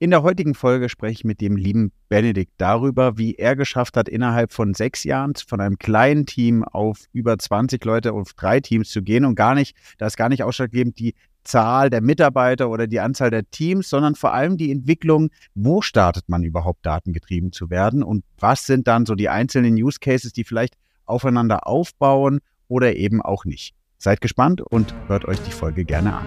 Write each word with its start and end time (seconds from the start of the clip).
In 0.00 0.10
der 0.10 0.22
heutigen 0.22 0.54
Folge 0.54 0.88
spreche 0.88 1.12
ich 1.12 1.24
mit 1.24 1.40
dem 1.40 1.56
lieben 1.56 1.90
Benedikt 2.08 2.52
darüber, 2.58 3.18
wie 3.18 3.34
er 3.34 3.56
geschafft 3.56 3.96
hat, 3.96 4.08
innerhalb 4.08 4.52
von 4.52 4.72
sechs 4.72 5.02
Jahren 5.02 5.32
von 5.34 5.60
einem 5.60 5.76
kleinen 5.76 6.24
Team 6.24 6.62
auf 6.62 7.06
über 7.12 7.36
20 7.36 7.84
Leute 7.84 8.12
auf 8.12 8.32
drei 8.34 8.60
Teams 8.60 8.90
zu 8.90 9.02
gehen 9.02 9.24
und 9.24 9.34
gar 9.34 9.56
nicht, 9.56 9.76
da 9.98 10.06
ist 10.06 10.16
gar 10.16 10.28
nicht 10.28 10.44
ausschlaggebend 10.44 11.00
die 11.00 11.16
Zahl 11.42 11.90
der 11.90 12.00
Mitarbeiter 12.00 12.70
oder 12.70 12.86
die 12.86 13.00
Anzahl 13.00 13.30
der 13.30 13.50
Teams, 13.50 13.90
sondern 13.90 14.14
vor 14.14 14.32
allem 14.32 14.56
die 14.56 14.70
Entwicklung, 14.70 15.30
wo 15.56 15.82
startet 15.82 16.28
man 16.28 16.44
überhaupt 16.44 16.86
datengetrieben 16.86 17.50
zu 17.50 17.68
werden 17.68 18.04
und 18.04 18.24
was 18.38 18.66
sind 18.66 18.86
dann 18.86 19.04
so 19.04 19.16
die 19.16 19.28
einzelnen 19.28 19.74
Use 19.74 19.98
Cases, 19.98 20.32
die 20.32 20.44
vielleicht 20.44 20.74
aufeinander 21.06 21.66
aufbauen 21.66 22.38
oder 22.68 22.94
eben 22.94 23.20
auch 23.20 23.44
nicht. 23.44 23.74
Seid 23.96 24.20
gespannt 24.20 24.60
und 24.60 24.94
hört 25.08 25.24
euch 25.24 25.40
die 25.40 25.50
Folge 25.50 25.84
gerne 25.84 26.18
an. 26.18 26.26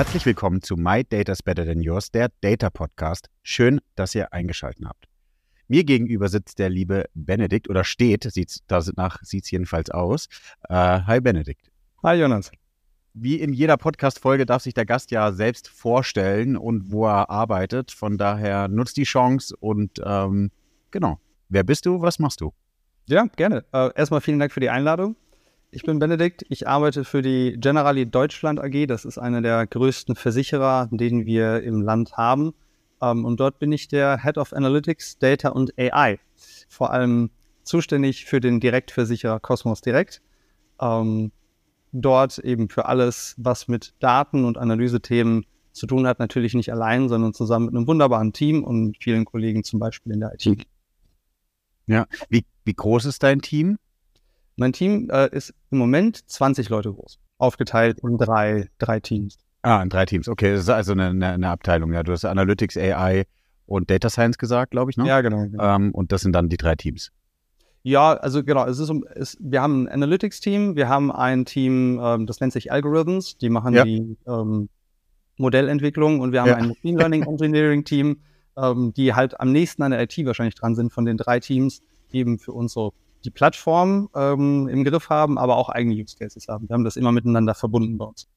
Herzlich 0.00 0.24
willkommen 0.24 0.62
zu 0.62 0.78
My 0.78 1.04
Data's 1.04 1.42
Better 1.42 1.66
Than 1.66 1.82
Yours, 1.82 2.10
der 2.10 2.30
Data 2.40 2.70
Podcast. 2.70 3.28
Schön, 3.42 3.82
dass 3.96 4.14
ihr 4.14 4.32
eingeschaltet 4.32 4.86
habt. 4.86 5.04
Mir 5.68 5.84
gegenüber 5.84 6.30
sitzt 6.30 6.58
der 6.58 6.70
liebe 6.70 7.04
Benedikt 7.12 7.68
oder 7.68 7.84
steht, 7.84 8.22
sieht's, 8.22 8.60
danach 8.66 9.18
sieht 9.22 9.44
es 9.44 9.50
jedenfalls 9.50 9.90
aus. 9.90 10.28
Äh, 10.70 11.02
hi 11.02 11.20
Benedikt. 11.20 11.70
Hi 12.02 12.18
Jonas. 12.18 12.50
Wie 13.12 13.40
in 13.42 13.52
jeder 13.52 13.76
Podcast-Folge 13.76 14.46
darf 14.46 14.62
sich 14.62 14.72
der 14.72 14.86
Gast 14.86 15.10
ja 15.10 15.32
selbst 15.32 15.68
vorstellen 15.68 16.56
und 16.56 16.90
wo 16.90 17.06
er 17.06 17.28
arbeitet. 17.28 17.90
Von 17.90 18.16
daher 18.16 18.68
nutzt 18.68 18.96
die 18.96 19.04
Chance 19.04 19.54
und 19.60 20.00
ähm, 20.02 20.50
genau. 20.90 21.20
Wer 21.50 21.62
bist 21.62 21.84
du? 21.84 22.00
Was 22.00 22.18
machst 22.18 22.40
du? 22.40 22.54
Ja, 23.04 23.26
gerne. 23.36 23.66
Äh, 23.74 23.90
erstmal 23.96 24.22
vielen 24.22 24.38
Dank 24.38 24.50
für 24.50 24.60
die 24.60 24.70
Einladung. 24.70 25.16
Ich 25.72 25.84
bin 25.84 26.00
Benedikt. 26.00 26.44
Ich 26.48 26.66
arbeite 26.66 27.04
für 27.04 27.22
die 27.22 27.56
Generali 27.56 28.04
Deutschland 28.04 28.58
AG. 28.58 28.86
Das 28.88 29.04
ist 29.04 29.18
einer 29.18 29.40
der 29.40 29.68
größten 29.68 30.16
Versicherer, 30.16 30.88
den 30.90 31.26
wir 31.26 31.62
im 31.62 31.80
Land 31.82 32.16
haben. 32.16 32.54
Ähm, 33.00 33.24
und 33.24 33.38
dort 33.38 33.60
bin 33.60 33.70
ich 33.70 33.86
der 33.86 34.20
Head 34.20 34.36
of 34.36 34.52
Analytics, 34.52 35.18
Data 35.18 35.50
und 35.50 35.72
AI. 35.78 36.18
Vor 36.68 36.90
allem 36.90 37.30
zuständig 37.62 38.24
für 38.24 38.40
den 38.40 38.58
Direktversicherer 38.58 39.38
Cosmos 39.38 39.80
Direct. 39.80 40.20
Ähm, 40.80 41.30
dort 41.92 42.38
eben 42.38 42.68
für 42.68 42.86
alles, 42.86 43.36
was 43.38 43.68
mit 43.68 43.94
Daten 44.00 44.44
und 44.44 44.58
Analysethemen 44.58 45.46
zu 45.72 45.86
tun 45.86 46.04
hat, 46.04 46.18
natürlich 46.18 46.54
nicht 46.54 46.72
allein, 46.72 47.08
sondern 47.08 47.32
zusammen 47.32 47.66
mit 47.66 47.76
einem 47.76 47.86
wunderbaren 47.86 48.32
Team 48.32 48.64
und 48.64 48.96
vielen 49.00 49.24
Kollegen 49.24 49.62
zum 49.62 49.78
Beispiel 49.78 50.14
in 50.14 50.20
der 50.20 50.34
IT. 50.34 50.66
Ja, 51.86 52.06
wie, 52.28 52.44
wie 52.64 52.74
groß 52.74 53.04
ist 53.04 53.22
dein 53.22 53.40
Team? 53.40 53.78
Mein 54.60 54.74
Team 54.74 55.08
äh, 55.10 55.34
ist 55.34 55.54
im 55.70 55.78
Moment 55.78 56.28
20 56.30 56.68
Leute 56.68 56.92
groß, 56.92 57.18
aufgeteilt 57.38 58.00
in 58.02 58.18
drei, 58.18 58.68
drei 58.76 59.00
Teams. 59.00 59.38
Ah, 59.62 59.82
in 59.82 59.88
drei 59.88 60.04
Teams. 60.04 60.28
Okay, 60.28 60.52
das 60.52 60.60
ist 60.60 60.68
also 60.68 60.92
eine, 60.92 61.06
eine, 61.06 61.28
eine 61.28 61.48
Abteilung. 61.48 61.94
Ja, 61.94 62.02
du 62.02 62.12
hast 62.12 62.26
Analytics, 62.26 62.76
AI 62.76 63.24
und 63.64 63.90
Data 63.90 64.10
Science 64.10 64.36
gesagt, 64.36 64.72
glaube 64.72 64.90
ich, 64.90 64.98
ne? 64.98 65.06
Ja, 65.06 65.22
genau. 65.22 65.46
genau. 65.46 65.64
Ähm, 65.64 65.92
und 65.92 66.12
das 66.12 66.20
sind 66.20 66.34
dann 66.34 66.50
die 66.50 66.58
drei 66.58 66.74
Teams. 66.74 67.10
Ja, 67.84 68.12
also 68.12 68.44
genau, 68.44 68.66
es 68.66 68.78
ist, 68.78 68.92
es, 69.14 69.38
wir 69.40 69.62
haben 69.62 69.84
ein 69.84 69.88
Analytics-Team, 69.88 70.76
wir 70.76 70.90
haben 70.90 71.10
ein 71.10 71.46
Team, 71.46 71.98
ähm, 72.02 72.26
das 72.26 72.40
nennt 72.40 72.52
sich 72.52 72.70
Algorithms, 72.70 73.38
die 73.38 73.48
machen 73.48 73.72
ja. 73.72 73.84
die 73.84 74.18
ähm, 74.26 74.68
Modellentwicklung 75.38 76.20
und 76.20 76.32
wir 76.32 76.42
haben 76.42 76.48
ja. 76.48 76.56
ein 76.56 76.68
Machine 76.68 76.98
Learning 76.98 77.22
Engineering 77.22 77.84
Team, 77.84 78.20
ähm, 78.58 78.92
die 78.94 79.14
halt 79.14 79.40
am 79.40 79.52
nächsten 79.52 79.82
an 79.82 79.92
der 79.92 80.02
IT 80.02 80.18
wahrscheinlich 80.26 80.54
dran 80.54 80.74
sind 80.74 80.92
von 80.92 81.06
den 81.06 81.16
drei 81.16 81.40
Teams, 81.40 81.80
eben 82.12 82.38
für 82.38 82.52
uns 82.52 82.74
so 82.74 82.92
die 83.24 83.30
Plattform 83.30 84.08
ähm, 84.14 84.68
im 84.68 84.84
Griff 84.84 85.08
haben, 85.08 85.38
aber 85.38 85.56
auch 85.56 85.68
eigene 85.68 85.94
Use 85.94 86.16
Cases 86.16 86.48
haben. 86.48 86.68
Wir 86.68 86.74
haben 86.74 86.84
das 86.84 86.96
immer 86.96 87.12
miteinander 87.12 87.54
verbunden 87.54 87.98
bei 87.98 88.04
uns. 88.06 88.28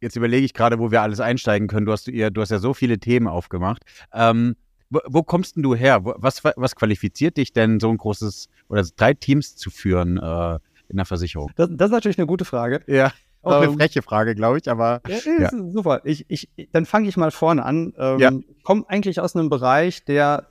Jetzt 0.00 0.16
überlege 0.16 0.44
ich 0.44 0.54
gerade, 0.54 0.78
wo 0.78 0.90
wir 0.90 1.02
alles 1.02 1.20
einsteigen 1.20 1.68
können. 1.68 1.86
Du 1.86 1.92
hast, 1.92 2.06
du 2.06 2.40
hast 2.40 2.50
ja 2.50 2.58
so 2.58 2.72
viele 2.72 2.98
Themen 2.98 3.28
aufgemacht. 3.28 3.82
Ähm, 4.12 4.56
wo, 4.88 5.00
wo, 5.06 5.22
kommst 5.22 5.56
denn 5.56 5.62
du 5.62 5.74
her? 5.74 6.00
Was, 6.02 6.42
was 6.42 6.74
qualifiziert 6.74 7.36
dich 7.36 7.52
denn, 7.52 7.80
so 7.80 7.90
ein 7.90 7.98
großes 7.98 8.48
oder 8.68 8.82
drei 8.96 9.14
Teams 9.14 9.56
zu 9.56 9.70
führen 9.70 10.16
äh, 10.16 10.58
in 10.88 10.96
der 10.96 11.04
Versicherung? 11.04 11.50
Das, 11.56 11.68
das, 11.70 11.86
ist 11.86 11.92
natürlich 11.92 12.18
eine 12.18 12.26
gute 12.26 12.44
Frage. 12.44 12.82
Ja. 12.86 13.12
Auch 13.42 13.52
eine 13.52 13.66
ähm, 13.66 13.78
freche 13.78 14.02
Frage, 14.02 14.34
glaube 14.34 14.58
ich, 14.58 14.70
aber. 14.70 15.00
Ja, 15.06 15.18
ja. 15.38 15.50
Super. 15.50 16.02
Ich, 16.04 16.26
ich, 16.28 16.48
dann 16.72 16.84
fange 16.84 17.08
ich 17.08 17.16
mal 17.16 17.30
vorne 17.30 17.64
an. 17.64 17.94
Ähm, 17.96 18.18
ja. 18.18 18.30
Komme 18.64 18.84
eigentlich 18.88 19.20
aus 19.20 19.34
einem 19.34 19.48
Bereich, 19.48 20.04
der 20.04 20.48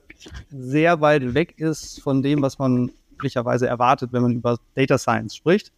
sehr 0.50 1.02
weit 1.02 1.34
weg 1.34 1.60
ist 1.60 2.02
von 2.02 2.22
dem, 2.24 2.42
was 2.42 2.60
man 2.60 2.92
üblicherweise 3.20 3.68
erwartet, 3.68 4.14
wenn 4.14 4.22
man 4.22 4.32
über 4.32 4.58
Data 4.76 4.98
Science 4.98 5.36
spricht. 5.36 5.72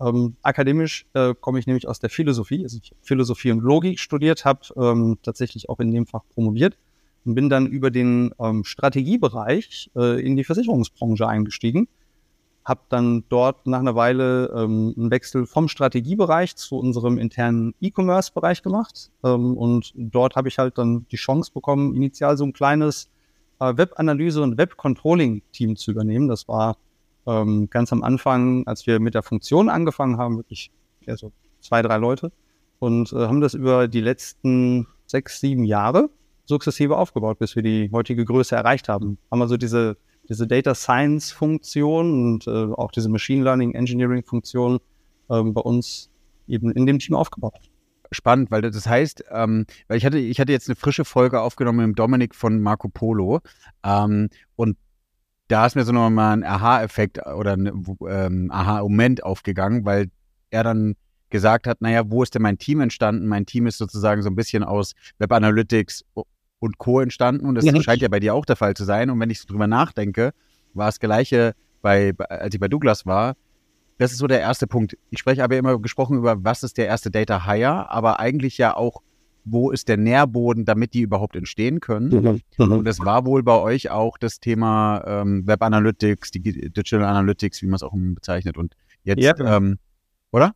Ähm, 0.00 0.36
akademisch 0.42 1.06
äh, 1.14 1.34
komme 1.40 1.58
ich 1.58 1.66
nämlich 1.66 1.88
aus 1.88 1.98
der 1.98 2.10
Philosophie, 2.10 2.62
also 2.62 2.78
ich 2.80 2.92
Philosophie 3.02 3.50
und 3.50 3.60
Logik 3.60 3.98
studiert, 3.98 4.44
habe 4.44 4.60
ähm, 4.76 5.18
tatsächlich 5.22 5.68
auch 5.68 5.80
in 5.80 5.90
dem 5.90 6.06
Fach 6.06 6.22
promoviert 6.34 6.76
und 7.24 7.34
bin 7.34 7.48
dann 7.48 7.66
über 7.66 7.90
den 7.90 8.32
ähm, 8.40 8.64
Strategiebereich 8.64 9.90
äh, 9.96 10.24
in 10.24 10.36
die 10.36 10.44
Versicherungsbranche 10.44 11.26
eingestiegen. 11.26 11.88
Habe 12.64 12.80
dann 12.90 13.24
dort 13.28 13.66
nach 13.66 13.80
einer 13.80 13.96
Weile 13.96 14.52
ähm, 14.54 14.94
einen 14.96 15.10
Wechsel 15.10 15.46
vom 15.46 15.68
Strategiebereich 15.68 16.54
zu 16.54 16.76
unserem 16.76 17.18
internen 17.18 17.74
E-Commerce-Bereich 17.80 18.62
gemacht. 18.62 19.10
Ähm, 19.24 19.56
und 19.56 19.92
dort 19.96 20.36
habe 20.36 20.48
ich 20.48 20.58
halt 20.58 20.78
dann 20.78 21.06
die 21.10 21.16
Chance 21.16 21.50
bekommen, 21.52 21.94
initial 21.96 22.36
so 22.36 22.44
ein 22.44 22.52
kleines 22.52 23.08
äh, 23.58 23.76
Webanalyse- 23.76 24.42
und 24.42 24.58
Webcontrolling-Team 24.58 25.76
zu 25.76 25.90
übernehmen. 25.90 26.28
Das 26.28 26.46
war 26.46 26.76
ähm, 27.28 27.68
ganz 27.70 27.92
am 27.92 28.02
Anfang, 28.02 28.66
als 28.66 28.86
wir 28.86 29.00
mit 29.00 29.14
der 29.14 29.22
Funktion 29.22 29.68
angefangen 29.68 30.16
haben, 30.16 30.38
wirklich 30.38 30.70
ja, 31.06 31.16
so 31.16 31.32
zwei, 31.60 31.82
drei 31.82 31.98
Leute 31.98 32.32
und 32.78 33.12
äh, 33.12 33.16
haben 33.16 33.40
das 33.40 33.54
über 33.54 33.86
die 33.86 34.00
letzten 34.00 34.86
sechs, 35.06 35.40
sieben 35.40 35.64
Jahre 35.64 36.10
sukzessive 36.46 36.96
aufgebaut, 36.96 37.38
bis 37.38 37.54
wir 37.56 37.62
die 37.62 37.90
heutige 37.92 38.24
Größe 38.24 38.56
erreicht 38.56 38.88
haben. 38.88 39.18
Haben 39.30 39.42
also 39.42 39.58
diese, 39.58 39.98
diese 40.28 40.46
Data 40.46 40.74
Science 40.74 41.30
Funktion 41.30 42.32
und 42.32 42.46
äh, 42.46 42.72
auch 42.72 42.90
diese 42.90 43.10
Machine 43.10 43.44
Learning 43.44 43.74
Engineering 43.74 44.24
Funktion 44.24 44.78
ähm, 45.28 45.52
bei 45.52 45.60
uns 45.60 46.10
eben 46.46 46.72
in 46.72 46.86
dem 46.86 46.98
Team 46.98 47.14
aufgebaut 47.14 47.70
spannend, 48.10 48.50
weil 48.50 48.62
das 48.62 48.86
heißt, 48.86 49.24
ähm, 49.30 49.66
weil 49.86 49.98
ich 49.98 50.06
hatte, 50.06 50.18
ich 50.18 50.40
hatte 50.40 50.52
jetzt 50.52 50.68
eine 50.68 50.76
frische 50.76 51.04
Folge 51.04 51.40
aufgenommen 51.40 51.88
mit 51.88 51.98
Dominik 51.98 52.34
von 52.34 52.60
Marco 52.60 52.88
Polo 52.88 53.40
ähm, 53.84 54.30
und 54.56 54.76
da 55.48 55.66
ist 55.66 55.74
mir 55.74 55.84
so 55.84 55.92
nochmal 55.92 56.34
ein 56.34 56.44
Aha-Effekt 56.44 57.26
oder 57.26 57.54
ein 57.54 57.84
ähm, 58.08 58.50
Aha-Moment 58.50 59.24
aufgegangen, 59.24 59.84
weil 59.84 60.10
er 60.50 60.62
dann 60.62 60.94
gesagt 61.30 61.66
hat, 61.66 61.80
naja, 61.80 62.02
wo 62.06 62.22
ist 62.22 62.34
denn 62.34 62.42
mein 62.42 62.58
Team 62.58 62.80
entstanden? 62.80 63.26
Mein 63.26 63.46
Team 63.46 63.66
ist 63.66 63.78
sozusagen 63.78 64.22
so 64.22 64.30
ein 64.30 64.36
bisschen 64.36 64.62
aus 64.62 64.94
Web 65.18 65.32
Analytics 65.32 66.04
und 66.60 66.78
Co. 66.78 67.00
entstanden 67.00 67.46
und 67.46 67.54
das 67.54 67.64
ja. 67.64 67.82
scheint 67.82 68.02
ja 68.02 68.08
bei 68.08 68.20
dir 68.20 68.34
auch 68.34 68.44
der 68.44 68.56
Fall 68.56 68.74
zu 68.74 68.84
sein. 68.84 69.10
Und 69.10 69.20
wenn 69.20 69.30
ich 69.30 69.40
so 69.40 69.48
drüber 69.48 69.66
nachdenke, 69.66 70.32
war 70.74 70.86
das 70.86 71.00
Gleiche 71.00 71.54
bei, 71.82 72.12
als 72.18 72.54
ich 72.54 72.60
bei 72.60 72.68
Douglas 72.68 73.06
war. 73.06 73.34
Das 73.98 74.12
ist 74.12 74.18
so 74.18 74.26
der 74.26 74.40
erste 74.40 74.66
Punkt. 74.66 74.96
Ich 75.10 75.18
spreche 75.18 75.42
aber 75.42 75.56
immer 75.56 75.78
gesprochen 75.80 76.18
über, 76.18 76.44
was 76.44 76.62
ist 76.62 76.78
der 76.78 76.86
erste 76.86 77.10
Data 77.10 77.46
Hire, 77.46 77.90
aber 77.90 78.20
eigentlich 78.20 78.58
ja 78.58 78.76
auch 78.76 79.02
wo 79.50 79.70
ist 79.70 79.88
der 79.88 79.96
Nährboden, 79.96 80.64
damit 80.64 80.94
die 80.94 81.00
überhaupt 81.00 81.36
entstehen 81.36 81.80
können. 81.80 82.08
Mhm. 82.08 82.40
Mhm. 82.64 82.72
Und 82.72 82.84
das 82.84 83.00
war 83.00 83.24
wohl 83.26 83.42
bei 83.42 83.58
euch 83.58 83.90
auch 83.90 84.18
das 84.18 84.40
Thema 84.40 85.02
ähm, 85.06 85.46
Web 85.46 85.62
Analytics, 85.62 86.30
Digital 86.32 87.04
Analytics, 87.04 87.62
wie 87.62 87.66
man 87.66 87.76
es 87.76 87.82
auch 87.82 87.94
bezeichnet. 87.94 88.56
Und 88.56 88.74
jetzt, 89.04 89.22
ja. 89.22 89.56
ähm, 89.56 89.78
oder? 90.30 90.54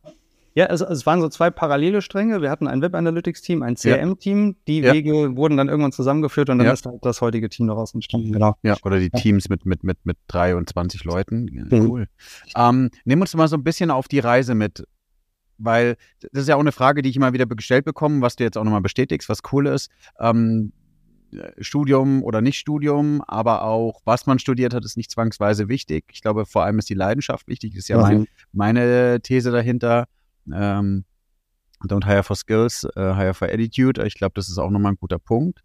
Ja, 0.55 0.67
also, 0.67 0.85
es 0.85 1.05
waren 1.05 1.19
so 1.19 1.29
zwei 1.29 1.49
parallele 1.49 2.01
Stränge. 2.01 2.41
Wir 2.41 2.51
hatten 2.51 2.67
ein 2.67 2.81
Web 2.81 2.93
Analytics 2.93 3.41
Team, 3.41 3.63
ein 3.63 3.75
CRM-Team. 3.75 4.57
Die 4.67 4.81
ja. 4.81 4.93
Wege 4.93 5.35
wurden 5.35 5.57
dann 5.57 5.67
irgendwann 5.67 5.91
zusammengeführt 5.91 6.49
und 6.49 6.59
dann 6.59 6.67
ja. 6.67 6.73
ist 6.73 6.85
halt 6.85 7.03
das 7.03 7.21
heutige 7.21 7.49
Team 7.49 7.67
daraus 7.67 7.93
entstanden. 7.95 8.31
Genau. 8.31 8.55
Ja, 8.61 8.77
oder 8.83 8.99
die 8.99 9.09
Teams 9.09 9.49
mit, 9.49 9.65
mit, 9.65 9.83
mit, 9.83 9.97
mit 10.05 10.17
drei 10.27 10.55
und 10.55 10.69
20 10.69 11.03
Leuten. 11.05 11.67
Mhm. 11.69 11.89
Cool. 11.89 12.07
Ähm, 12.55 12.91
nimm 13.03 13.21
uns 13.21 13.35
mal 13.35 13.47
so 13.47 13.57
ein 13.57 13.63
bisschen 13.63 13.89
auf 13.89 14.07
die 14.07 14.19
Reise 14.19 14.53
mit 14.53 14.85
weil 15.57 15.95
das 16.31 16.43
ist 16.43 16.47
ja 16.49 16.55
auch 16.55 16.61
eine 16.61 16.71
Frage, 16.71 17.01
die 17.01 17.09
ich 17.09 17.15
immer 17.15 17.33
wieder 17.33 17.45
gestellt 17.45 17.85
bekomme, 17.85 18.21
was 18.21 18.35
du 18.35 18.43
jetzt 18.43 18.57
auch 18.57 18.63
nochmal 18.63 18.81
bestätigst, 18.81 19.29
was 19.29 19.39
cool 19.51 19.67
ist. 19.67 19.89
Ähm, 20.19 20.71
Studium 21.59 22.23
oder 22.23 22.41
nicht 22.41 22.59
Studium, 22.59 23.21
aber 23.27 23.63
auch 23.63 24.01
was 24.05 24.25
man 24.25 24.39
studiert 24.39 24.73
hat, 24.73 24.85
ist 24.85 24.97
nicht 24.97 25.11
zwangsweise 25.11 25.67
wichtig. 25.67 26.05
Ich 26.11 26.21
glaube, 26.21 26.45
vor 26.45 26.63
allem 26.63 26.79
ist 26.79 26.89
die 26.89 26.93
Leidenschaft 26.93 27.47
wichtig. 27.47 27.71
Das 27.71 27.79
ist 27.79 27.87
ja 27.87 27.99
mein, 27.99 28.27
meine 28.51 29.19
These 29.21 29.51
dahinter. 29.51 30.05
Ähm, 30.51 31.05
Don't 31.87 32.05
hire 32.05 32.23
for 32.23 32.35
skills, 32.35 32.85
uh, 32.95 33.15
hire 33.15 33.33
for 33.33 33.49
attitude. 33.49 34.05
Ich 34.05 34.15
glaube, 34.15 34.33
das 34.35 34.49
ist 34.49 34.57
auch 34.57 34.69
nochmal 34.69 34.93
ein 34.93 34.97
guter 34.97 35.19
Punkt. 35.19 35.63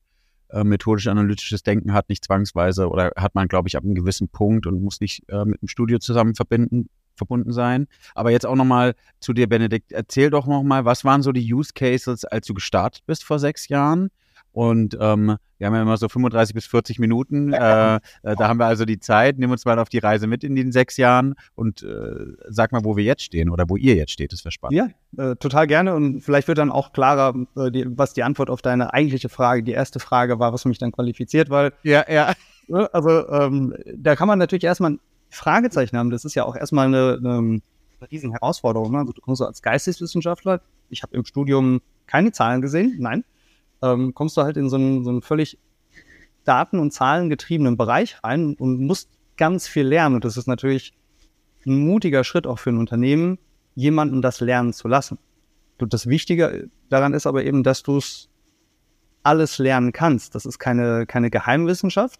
Uh, 0.52 0.64
Methodisch-analytisches 0.64 1.62
Denken 1.62 1.92
hat 1.92 2.08
nicht 2.08 2.24
zwangsweise 2.24 2.88
oder 2.88 3.12
hat 3.16 3.34
man, 3.34 3.48
glaube 3.48 3.68
ich, 3.68 3.76
ab 3.76 3.84
einem 3.84 3.94
gewissen 3.94 4.28
Punkt 4.28 4.66
und 4.66 4.82
muss 4.82 5.00
nicht 5.00 5.22
uh, 5.30 5.44
mit 5.44 5.60
dem 5.60 5.68
Studio 5.68 5.98
zusammen 5.98 6.34
verbinden, 6.34 6.88
verbunden 7.18 7.52
sein. 7.52 7.86
Aber 8.14 8.30
jetzt 8.30 8.46
auch 8.46 8.54
nochmal 8.54 8.94
zu 9.20 9.32
dir, 9.32 9.48
Benedikt. 9.48 9.92
Erzähl 9.92 10.30
doch 10.30 10.46
nochmal, 10.46 10.84
was 10.84 11.04
waren 11.04 11.22
so 11.22 11.32
die 11.32 11.52
Use 11.52 11.72
Cases, 11.74 12.24
als 12.24 12.46
du 12.46 12.54
gestartet 12.54 13.02
bist 13.06 13.24
vor 13.24 13.38
sechs 13.38 13.68
Jahren? 13.68 14.10
Und 14.52 14.96
ähm, 15.00 15.36
wir 15.58 15.66
haben 15.66 15.74
ja 15.74 15.82
immer 15.82 15.96
so 15.96 16.08
35 16.08 16.54
bis 16.54 16.66
40 16.66 16.98
Minuten. 16.98 17.52
Äh, 17.52 17.96
äh, 17.96 18.00
da 18.22 18.48
haben 18.48 18.58
wir 18.58 18.66
also 18.66 18.84
die 18.84 18.98
Zeit. 18.98 19.38
Nimm 19.38 19.50
uns 19.50 19.64
mal 19.64 19.78
auf 19.78 19.88
die 19.88 19.98
Reise 19.98 20.26
mit 20.26 20.42
in 20.42 20.54
den 20.56 20.72
sechs 20.72 20.96
Jahren 20.96 21.34
und 21.54 21.82
äh, 21.82 22.14
sag 22.48 22.72
mal, 22.72 22.84
wo 22.84 22.96
wir 22.96 23.04
jetzt 23.04 23.22
stehen 23.22 23.50
oder 23.50 23.68
wo 23.68 23.76
ihr 23.76 23.94
jetzt 23.94 24.12
steht. 24.12 24.32
Das 24.32 24.44
wäre 24.44 24.52
spannend. 24.52 24.76
Ja, 25.16 25.30
äh, 25.30 25.36
total 25.36 25.66
gerne. 25.66 25.94
Und 25.94 26.22
vielleicht 26.22 26.48
wird 26.48 26.58
dann 26.58 26.70
auch 26.70 26.92
klarer, 26.92 27.34
äh, 27.56 27.70
die, 27.70 27.86
was 27.88 28.14
die 28.14 28.22
Antwort 28.22 28.50
auf 28.50 28.62
deine 28.62 28.92
eigentliche 28.94 29.28
Frage, 29.28 29.62
die 29.62 29.72
erste 29.72 30.00
Frage 30.00 30.38
war, 30.38 30.52
was 30.52 30.64
mich 30.64 30.78
dann 30.78 30.92
qualifiziert, 30.92 31.50
weil. 31.50 31.72
Ja, 31.82 32.04
ja. 32.10 32.32
Also 32.92 33.26
ähm, 33.30 33.74
da 33.96 34.14
kann 34.14 34.28
man 34.28 34.38
natürlich 34.38 34.64
erstmal 34.64 34.98
Fragezeichen 35.30 35.96
haben. 35.96 36.10
Das 36.10 36.24
ist 36.24 36.34
ja 36.34 36.44
auch 36.44 36.56
erstmal 36.56 36.86
eine, 36.86 37.18
eine, 37.18 37.60
riesen 38.10 38.30
Herausforderung. 38.30 38.92
Ne? 38.92 38.98
Also 38.98 39.12
du 39.12 39.20
kommst 39.20 39.38
so 39.38 39.46
als 39.46 39.62
Geisteswissenschaftler. 39.62 40.60
Ich 40.88 41.02
habe 41.02 41.16
im 41.16 41.24
Studium 41.24 41.80
keine 42.06 42.32
Zahlen 42.32 42.62
gesehen, 42.62 42.96
nein 42.98 43.24
ähm, 43.82 44.14
kommst 44.14 44.36
du 44.36 44.42
halt 44.42 44.56
in 44.56 44.68
so 44.68 44.76
einen, 44.76 45.04
so 45.04 45.10
einen 45.10 45.22
völlig 45.22 45.58
daten- 46.44 46.78
und 46.78 46.92
zahlengetriebenen 46.92 47.76
Bereich 47.76 48.22
rein 48.24 48.54
und 48.54 48.80
musst 48.80 49.10
ganz 49.36 49.68
viel 49.68 49.86
lernen. 49.86 50.16
Und 50.16 50.24
das 50.24 50.36
ist 50.36 50.46
natürlich 50.46 50.94
ein 51.66 51.78
mutiger 51.78 52.24
Schritt 52.24 52.46
auch 52.46 52.58
für 52.58 52.70
ein 52.70 52.78
Unternehmen, 52.78 53.38
jemanden 53.74 54.22
das 54.22 54.40
lernen 54.40 54.72
zu 54.72 54.88
lassen. 54.88 55.18
Und 55.78 55.92
das 55.92 56.06
Wichtige 56.06 56.68
daran 56.88 57.14
ist 57.14 57.26
aber 57.26 57.44
eben, 57.44 57.62
dass 57.62 57.82
du 57.82 57.98
es 57.98 58.28
alles 59.22 59.58
lernen 59.58 59.92
kannst. 59.92 60.34
Das 60.34 60.46
ist 60.46 60.58
keine, 60.58 61.06
keine 61.06 61.30
Geheimwissenschaft, 61.30 62.18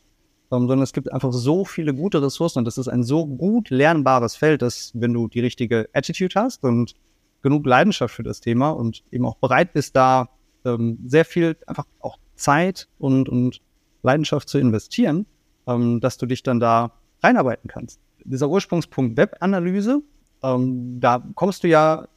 sondern 0.51 0.81
es 0.81 0.93
gibt 0.93 1.13
einfach 1.13 1.33
so 1.33 1.65
viele 1.65 1.95
gute 1.95 2.23
Ressourcen 2.23 2.61
und 2.61 2.65
das 2.65 2.79
ist 2.79 2.89
ein 2.89 3.03
so 3.03 3.27
gut 3.27 3.71
lernbares 3.71 4.37
Feld, 4.37 4.63
dass 4.63 4.93
wenn 4.95 5.13
du 5.13 5.29
die 5.29 5.41
richtige 5.41 5.89
Attitude 5.93 6.35
hast 6.41 6.65
und 6.65 6.95
genug 7.43 7.67
Leidenschaft 7.67 8.15
für 8.15 8.23
das 8.23 8.41
Thema 8.41 8.71
und 8.71 9.05
eben 9.11 9.27
auch 9.27 9.37
bereit 9.37 9.73
bist, 9.73 9.95
da 9.95 10.29
ähm, 10.65 10.99
sehr 11.07 11.25
viel 11.25 11.57
einfach 11.67 11.87
auch 12.01 12.19
Zeit 12.35 12.89
und, 12.99 13.29
und 13.29 13.61
Leidenschaft 14.03 14.49
zu 14.49 14.59
investieren, 14.59 15.27
ähm, 15.67 16.01
dass 16.01 16.17
du 16.17 16.27
dich 16.27 16.43
dann 16.43 16.61
da 16.61 16.93
reinarbeiten 17.23 17.69
kannst. 17.69 18.01
Dieser 18.25 18.49
Ursprungspunkt 18.49 19.17
Webanalyse, 19.17 20.03
ähm, 20.43 21.01
da 21.01 21.23
kommst 21.35 21.65
du 21.65 21.69
ja 21.69 22.09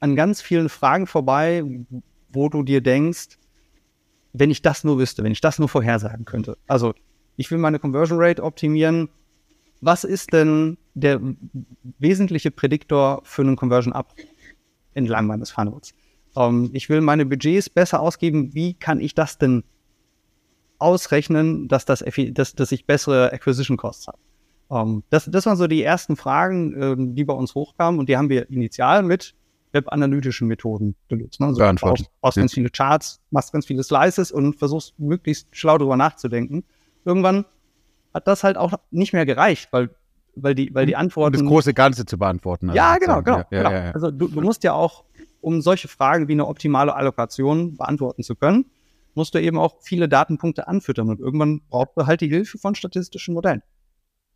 an 0.00 0.16
ganz 0.16 0.40
vielen 0.40 0.68
Fragen 0.68 1.06
vorbei, 1.06 1.64
wo 2.30 2.48
du 2.48 2.62
dir 2.62 2.80
denkst, 2.80 3.38
wenn 4.32 4.50
ich 4.50 4.62
das 4.62 4.84
nur 4.84 4.98
wüsste, 4.98 5.22
wenn 5.22 5.32
ich 5.32 5.40
das 5.40 5.58
nur 5.58 5.68
vorhersagen 5.68 6.24
könnte. 6.24 6.58
Also 6.66 6.94
ich 7.36 7.50
will 7.50 7.58
meine 7.58 7.78
Conversion 7.78 8.18
Rate 8.20 8.42
optimieren. 8.42 9.08
Was 9.80 10.04
ist 10.04 10.32
denn 10.32 10.78
der 10.94 11.20
wesentliche 11.98 12.50
Prädiktor 12.50 13.20
für 13.24 13.42
einen 13.42 13.56
Conversion 13.56 13.92
Up 13.92 14.14
entlang 14.94 15.26
meines 15.26 15.50
Funnels? 15.50 15.94
Ähm, 16.36 16.70
ich 16.72 16.88
will 16.88 17.00
meine 17.00 17.26
Budgets 17.26 17.68
besser 17.68 18.00
ausgeben. 18.00 18.54
Wie 18.54 18.74
kann 18.74 19.00
ich 19.00 19.14
das 19.14 19.38
denn 19.38 19.64
ausrechnen, 20.78 21.68
dass, 21.68 21.84
das, 21.84 22.04
dass, 22.32 22.54
dass 22.54 22.72
ich 22.72 22.86
bessere 22.86 23.32
Acquisition 23.32 23.76
Costs 23.76 24.08
habe? 24.08 24.18
Ähm, 24.70 25.02
das, 25.10 25.26
das 25.30 25.46
waren 25.46 25.56
so 25.56 25.66
die 25.66 25.82
ersten 25.82 26.16
Fragen, 26.16 26.80
ähm, 26.80 27.14
die 27.14 27.24
bei 27.24 27.34
uns 27.34 27.54
hochkamen 27.54 28.00
und 28.00 28.08
die 28.08 28.16
haben 28.16 28.28
wir 28.28 28.48
initial 28.50 29.02
mit 29.02 29.34
webanalytischen 29.72 30.46
Methoden 30.46 30.94
benutzt. 31.08 31.40
Ne? 31.40 31.46
Also 31.46 31.60
du 31.60 31.74
brauchst, 31.74 32.06
brauchst 32.20 32.38
ganz 32.38 32.54
viele 32.54 32.70
Charts, 32.70 33.20
machst 33.30 33.52
ganz 33.52 33.66
viele 33.66 33.82
Slices 33.82 34.30
und 34.30 34.54
versuchst 34.54 34.98
möglichst 34.98 35.48
schlau 35.50 35.78
darüber 35.78 35.96
nachzudenken. 35.96 36.64
Irgendwann 37.04 37.44
hat 38.12 38.26
das 38.26 38.44
halt 38.44 38.56
auch 38.56 38.72
nicht 38.90 39.12
mehr 39.12 39.26
gereicht, 39.26 39.68
weil, 39.72 39.90
weil, 40.36 40.54
die, 40.54 40.74
weil 40.74 40.86
die 40.86 40.96
Antworten. 40.96 41.36
Um 41.36 41.42
das 41.42 41.48
große 41.48 41.74
Ganze 41.74 42.06
zu 42.06 42.18
beantworten. 42.18 42.70
Also 42.70 42.76
ja, 42.76 42.96
genau, 42.98 43.22
genau. 43.22 43.38
Ja, 43.38 43.46
genau. 43.50 43.70
Ja, 43.70 43.84
ja, 43.86 43.90
also 43.92 44.10
du, 44.10 44.28
du 44.28 44.40
musst 44.40 44.64
ja 44.64 44.72
auch 44.72 45.04
um 45.40 45.60
solche 45.60 45.88
Fragen 45.88 46.26
wie 46.28 46.32
eine 46.32 46.46
optimale 46.46 46.94
Allokation 46.94 47.76
beantworten 47.76 48.22
zu 48.22 48.34
können, 48.34 48.66
musst 49.14 49.34
du 49.34 49.40
eben 49.40 49.58
auch 49.58 49.76
viele 49.80 50.08
Datenpunkte 50.08 50.66
anfüttern 50.66 51.08
und 51.10 51.20
irgendwann 51.20 51.60
brauchst 51.68 51.96
du 51.96 52.06
halt 52.06 52.20
die 52.20 52.28
Hilfe 52.28 52.58
von 52.58 52.74
statistischen 52.74 53.34
Modellen. 53.34 53.62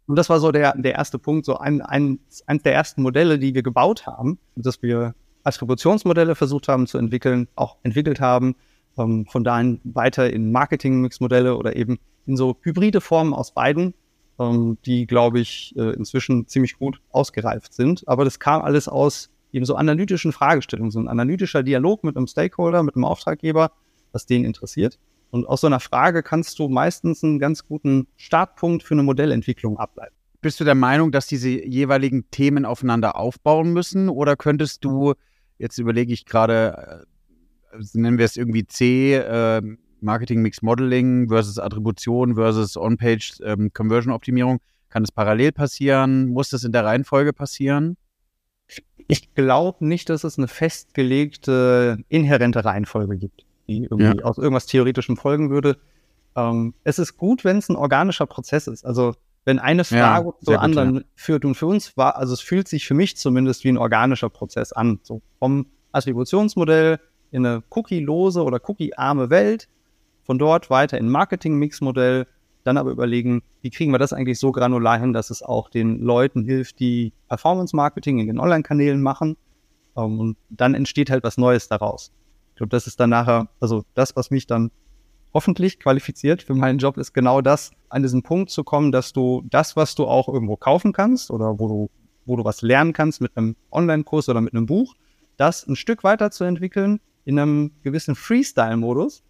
Und 0.07 0.17
das 0.17 0.31
war 0.31 0.41
so 0.41 0.53
der, 0.53 0.77
der 0.77 0.95
erste 0.95 1.19
Punkt, 1.19 1.45
so 1.45 1.59
ein, 1.59 1.83
ein, 1.83 2.21
eins 2.47 2.63
der 2.63 2.75
ersten 2.75 3.03
Modelle, 3.03 3.39
die 3.39 3.55
wir 3.55 3.63
gebaut 3.63 4.07
haben, 4.07 4.39
dass 4.55 4.83
wir 4.83 5.15
Attributionsmodelle 5.45 6.35
versucht 6.35 6.69
haben 6.69 6.87
zu 6.87 6.99
entwickeln, 6.99 7.49
auch 7.57 7.77
entwickelt 7.83 8.21
haben, 8.21 8.55
ähm, 8.97 9.27
von 9.27 9.45
dahin 9.45 9.81
weiter 9.85 10.31
in 10.31 10.51
Marketing-Mix-Modelle 10.53 11.57
oder 11.57 11.77
eben 11.77 11.99
in 12.29 12.37
so 12.37 12.57
hybride 12.61 13.01
Formen 13.01 13.35
aus 13.35 13.53
beiden, 13.53 13.95
ähm, 14.39 14.79
die, 14.85 15.07
glaube 15.07 15.41
ich, 15.41 15.75
äh, 15.77 15.95
inzwischen 15.95 16.47
ziemlich 16.47 16.79
gut 16.79 17.01
ausgereift 17.11 17.73
sind. 17.73 18.07
Aber 18.07 18.25
das 18.25 18.39
kam 18.39 18.63
alles 18.63 18.89
aus 18.89 19.31
eben 19.53 19.65
so 19.65 19.75
analytischen 19.75 20.33
Fragestellungen, 20.33 20.91
so 20.91 21.01
ein 21.01 21.09
analytischer 21.09 21.63
Dialog 21.63 22.05
mit 22.05 22.17
einem 22.17 22.27
Stakeholder, 22.27 22.83
mit 22.83 22.95
einem 22.95 23.05
Auftraggeber, 23.05 23.73
was 24.13 24.27
den 24.27 24.45
interessiert. 24.45 24.99
Und 25.31 25.47
aus 25.47 25.63
so 25.63 25.67
einer 25.67 25.81
Frage 25.81 26.23
kannst 26.23 26.59
du 26.59 26.69
meistens 26.69 27.23
einen 27.25 27.39
ganz 27.39 27.67
guten 27.67 28.07
Startpunkt 28.17 28.83
für 28.83 28.95
eine 28.95 29.03
Modellentwicklung 29.03 29.79
ableiten. 29.79 30.15
Bist 30.41 30.61
du 30.61 30.65
der 30.65 30.75
Meinung, 30.75 31.11
dass 31.11 31.27
diese 31.27 31.49
jeweiligen 31.49 32.31
Themen 32.31 32.65
aufeinander 32.65 33.17
aufbauen 33.17 33.73
müssen? 33.73 34.09
Oder 34.09 34.37
könntest 34.37 34.85
du, 34.85 35.15
jetzt 35.59 35.79
überlege 35.79 36.13
ich 36.13 36.27
gerade, 36.27 37.05
äh, 37.73 37.85
nennen 37.95 38.19
wir 38.19 38.25
es 38.25 38.37
irgendwie 38.37 38.67
C, 38.67 39.17
äh, 39.17 39.63
Marketing 40.01 40.43
Mix 40.43 40.63
Modeling 40.63 41.29
versus 41.29 41.59
Attribution 41.59 42.35
versus 42.35 42.77
On-Page 42.77 43.41
ähm, 43.45 43.73
Conversion 43.73 44.13
Optimierung, 44.13 44.61
kann 44.89 45.03
es 45.03 45.13
parallel 45.13 45.53
passieren? 45.53 46.29
Muss 46.29 46.51
das 46.51 46.65
in 46.65 46.73
der 46.73 46.85
Reihenfolge 46.85 47.33
passieren? 47.33 47.97
Ich 49.07 49.35
glaube 49.35 49.87
nicht, 49.87 50.11
dass 50.11 50.25
es 50.25 50.39
eine 50.39 50.49
festgelegte, 50.49 51.99
inhärente 52.09 52.65
Reihenfolge 52.65 53.17
gibt, 53.17 53.47
die 53.67 53.85
irgendwie 53.85 54.19
ja. 54.19 54.25
aus 54.25 54.39
irgendwas 54.39 54.67
Theoretischem 54.67 55.17
folgen 55.17 55.51
würde. 55.51 55.79
Ähm, 56.37 56.75
es 56.85 56.99
ist 56.99 57.17
gut, 57.17 57.45
wenn 57.45 57.59
es 57.59 57.69
ein 57.69 57.77
organischer 57.77 58.27
Prozess 58.27 58.67
ist. 58.67 58.85
Also 58.85 59.15
wenn 59.45 59.59
eine 59.59 59.85
Frage 59.85 60.27
ja, 60.27 60.45
zur 60.45 60.61
anderen 60.61 60.93
gut, 60.93 61.03
ja. 61.03 61.09
führt. 61.15 61.45
Und 61.47 61.55
für 61.55 61.67
uns 61.67 61.97
war, 61.97 62.17
also 62.17 62.35
es 62.35 62.41
fühlt 62.41 62.69
sich 62.69 62.87
für 62.87 62.93
mich 62.93 63.17
zumindest 63.17 63.65
wie 63.65 63.71
ein 63.71 63.79
organischer 63.79 64.29
Prozess 64.29 64.73
an. 64.73 65.01
So 65.03 65.23
vom 65.39 65.67
Attributionsmodell 65.93 67.01
in 67.31 67.47
eine 67.47 67.63
cookie-lose 67.71 68.43
oder 68.43 68.61
cookie-arme 68.69 69.31
Welt, 69.31 69.69
von 70.29 70.39
dort 70.39 70.69
weiter 70.69 70.99
in 70.99 71.09
Marketing-Mix-Modell, 71.09 72.27
dann 72.63 72.77
aber 72.77 72.91
überlegen, 72.91 73.43
wie 73.63 73.71
kriegen 73.71 73.93
wir 73.93 73.99
das 73.99 74.13
eigentlich 74.13 74.39
so 74.39 74.53
granular 74.53 75.01
hin, 75.01 75.15
dass 75.15 75.31
es 75.31 75.43
auch 75.43 75.71
den 75.71 76.01
Leuten 76.01 76.45
hilft, 76.45 76.81
die 76.81 77.15
Performance-Marketing 77.29 78.19
in 78.19 78.27
den 78.27 78.39
Online-Kanälen 78.39 79.03
machen. 79.03 79.39
Um, 79.95 80.13
ähm, 80.13 80.21
und 80.21 80.37
dann 80.51 80.75
entsteht 80.75 81.09
halt 81.09 81.25
was 81.25 81.39
Neues 81.39 81.69
daraus. 81.69 82.13
Ich 82.51 82.57
glaube, 82.57 82.69
das 82.69 82.87
ist 82.87 83.01
dann 83.01 83.09
nachher, 83.09 83.49
also 83.59 83.87
das, 83.95 84.17
was 84.17 84.31
mich 84.31 84.47
dann 84.47 84.71
hoffentlich 85.33 85.81
qualifiziert 85.81 86.43
für 86.43 86.55
meinen 86.55 86.79
Job, 86.79 86.99
ist 86.99 87.15
genau 87.15 87.41
das, 87.41 87.71
an 87.89 88.03
diesen 88.03 88.23
Punkt 88.23 88.51
zu 88.51 88.65
kommen, 88.65 88.93
dass 88.93 89.15
du 89.15 89.43
das, 89.49 89.77
was 89.77 89.95
du 89.95 90.07
auch 90.07 90.29
irgendwo 90.29 90.57
kaufen 90.57 90.93
kannst 90.93 91.31
oder 91.31 91.59
wo 91.59 91.69
du, 91.69 91.91
wo 92.27 92.37
du 92.37 92.45
was 92.45 92.61
lernen 92.61 92.93
kannst 92.93 93.23
mit 93.23 93.35
einem 93.35 93.57
Online-Kurs 93.73 94.29
oder 94.29 94.43
mit 94.43 94.53
einem 94.53 94.67
Buch, 94.67 94.95
das 95.39 95.67
ein 95.67 95.75
Stück 95.75 96.05
weiterzuentwickeln 96.05 97.01
in 97.25 97.39
einem 97.39 97.73
gewissen 97.83 98.15
Freestyle-Modus, 98.15 99.23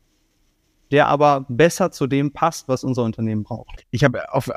der 0.90 1.09
aber 1.09 1.47
besser 1.49 1.90
zu 1.90 2.07
dem 2.07 2.33
passt, 2.33 2.68
was 2.68 2.85
unser 2.85 3.04
Unternehmen 3.04 3.45
braucht. 3.45 3.85
Ich 3.90 4.04
habe 4.04 4.33
auf, 4.33 4.50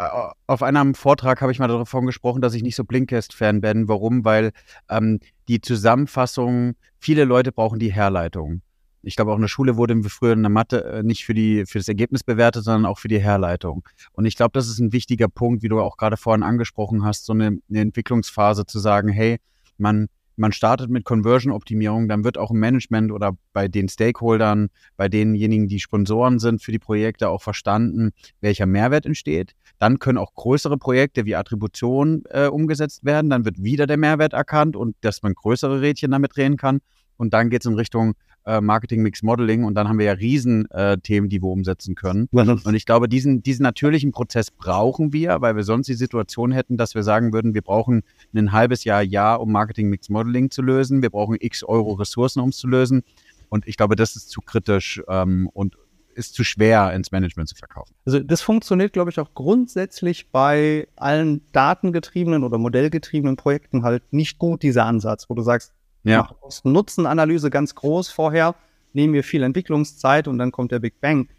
auf 0.48 0.64
einem 0.64 0.96
Vortrag 0.96 1.42
habe 1.42 1.52
ich 1.52 1.60
mal 1.60 1.68
davon 1.68 2.06
gesprochen, 2.06 2.42
dass 2.42 2.54
ich 2.54 2.64
nicht 2.64 2.76
so 2.76 2.84
Blinkist-Fan 2.84 3.62
bin. 3.62 3.88
Warum? 3.88 4.24
Weil 4.24 4.52
ähm, 4.90 5.20
die 5.48 5.62
Zusammenfassung, 5.62 6.76
viele 7.00 7.26
Leute 7.26 7.52
brauchen 7.52 7.80
die 7.80 7.92
Herleitung. 7.92 8.62
Ich 9.04 9.16
glaube, 9.16 9.32
auch 9.32 9.36
in 9.36 9.42
der 9.42 9.48
Schule 9.48 9.78
wurde 9.78 10.02
früher 10.04 10.34
in 10.34 10.44
der 10.44 10.52
Mathe 10.52 10.84
äh, 10.84 11.04
nicht 11.04 11.26
für, 11.26 11.34
die, 11.34 11.66
für 11.66 11.80
das 11.80 11.88
Ergebnis 11.88 12.24
bewertet, 12.24 12.64
sondern 12.64 12.86
auch 12.86 13.00
für 13.00 13.08
die 13.08 13.20
Herleitung. 13.20 13.84
Und 14.14 14.26
ich 14.26 14.36
glaube, 14.36 14.52
das 14.54 14.68
ist 14.68 14.80
ein 14.80 14.94
wichtiger 14.94 15.28
Punkt, 15.28 15.64
wie 15.64 15.70
du 15.70 15.80
auch 15.80 15.98
gerade 15.98 16.18
vorhin 16.18 16.44
angesprochen 16.44 17.04
hast, 17.04 17.26
so 17.26 17.34
eine, 17.34 17.58
eine 17.70 17.82
Entwicklungsphase 17.82 18.66
zu 18.66 18.80
sagen, 18.80 19.10
hey, 19.10 19.40
man 19.78 20.08
man 20.36 20.52
startet 20.52 20.90
mit 20.90 21.06
Conversion-Optimierung, 21.06 22.08
dann 22.08 22.24
wird 22.24 22.38
auch 22.38 22.52
im 22.52 22.60
Management 22.60 23.12
oder 23.12 23.38
bei 23.54 23.68
den 23.68 23.90
Stakeholdern, 23.90 24.70
bei 24.98 25.10
denjenigen, 25.10 25.68
die 25.68 25.80
Sponsoren 25.80 26.40
sind 26.40 26.62
für 26.62 26.72
die 26.72 26.80
Projekte, 26.80 27.30
auch 27.30 27.42
verstanden, 27.42 28.12
welcher 28.40 28.66
Mehrwert 28.66 29.06
entsteht. 29.06 29.54
Dann 29.78 30.00
können 30.00 30.18
auch 30.18 30.34
größere 30.34 30.78
Projekte 30.78 31.26
wie 31.26 31.36
Attribution 31.36 32.24
äh, 32.30 32.48
umgesetzt 32.48 33.04
werden. 33.04 33.30
Dann 33.30 33.46
wird 33.46 33.62
wieder 33.64 33.88
der 33.88 33.98
Mehrwert 33.98 34.34
erkannt 34.34 34.76
und 34.76 34.96
dass 35.02 35.24
man 35.24 35.34
größere 35.34 35.82
Rädchen 35.82 36.12
damit 36.12 36.36
drehen 36.36 36.58
kann. 36.58 36.80
Und 37.18 37.34
dann 37.34 37.50
geht 37.50 37.62
es 37.62 37.68
in 37.68 37.76
Richtung 37.76 38.16
äh, 38.46 38.62
Marketing 38.62 39.02
Mix 39.02 39.24
Modeling 39.24 39.64
und 39.64 39.76
dann 39.76 39.88
haben 39.88 40.00
wir 40.00 40.06
ja 40.06 40.14
Riesenthemen, 40.14 41.28
äh, 41.28 41.30
die 41.30 41.42
wir 41.42 41.50
umsetzen 41.50 41.96
können. 41.96 42.28
Und 42.32 42.74
ich 42.74 42.86
glaube, 42.86 43.08
diesen, 43.08 43.44
diesen 43.44 43.64
natürlichen 43.64 44.12
Prozess 44.12 44.52
brauchen 44.52 45.14
wir, 45.14 45.42
weil 45.42 45.56
wir 45.56 45.64
sonst 45.64 45.88
die 45.88 45.94
Situation 45.94 46.52
hätten, 46.52 46.78
dass 46.78 46.96
wir 46.96 47.04
sagen 47.04 47.34
würden, 47.34 47.54
wir 47.54 47.62
brauchen 47.62 48.04
ein 48.34 48.52
halbes 48.52 48.84
Jahr, 48.84 49.02
Jahr, 49.02 49.42
um 49.42 49.52
Marketing 49.52 49.90
Mix 49.90 50.10
Modeling 50.10 50.50
zu 50.50 50.62
lösen. 50.62 51.02
Wir 51.02 51.10
brauchen 51.10 51.38
x 51.40 51.64
Euro 51.64 51.94
Ressourcen, 51.94 52.40
um 52.40 52.50
es 52.50 52.58
zu 52.58 52.68
lösen. 52.68 53.04
Und 53.50 53.68
ich 53.68 53.78
glaube, 53.78 53.96
das 53.96 54.16
ist 54.16 54.30
zu 54.30 54.42
kritisch 54.42 55.02
ähm, 55.08 55.50
und 55.54 55.78
ist 56.16 56.34
zu 56.34 56.44
schwer 56.44 56.94
ins 56.94 57.12
Management 57.12 57.50
zu 57.50 57.56
verkaufen. 57.56 57.94
Also 58.06 58.20
das 58.20 58.42
funktioniert, 58.42 58.94
glaube 58.94 59.12
ich, 59.12 59.20
auch 59.20 59.34
grundsätzlich 59.34 60.30
bei 60.30 60.88
allen 60.96 61.42
datengetriebenen 61.52 62.44
oder 62.44 62.58
modellgetriebenen 62.58 63.38
Projekten 63.38 63.84
halt 63.84 64.04
nicht 64.12 64.38
gut, 64.40 64.64
dieser 64.64 64.86
Ansatz, 64.86 65.30
wo 65.30 65.36
du 65.36 65.42
sagst, 65.42 65.74
ja. 66.04 66.30
Kosten-Nutzen-Analyse 66.42 67.50
ganz 67.50 67.76
groß 67.76 68.10
vorher, 68.10 68.56
nehmen 68.94 69.14
wir 69.14 69.24
viel 69.24 69.44
Entwicklungszeit 69.44 70.28
und 70.28 70.38
dann 70.38 70.52
kommt 70.52 70.72
der 70.72 70.80
Big 70.80 71.00
Bang. 71.00 71.30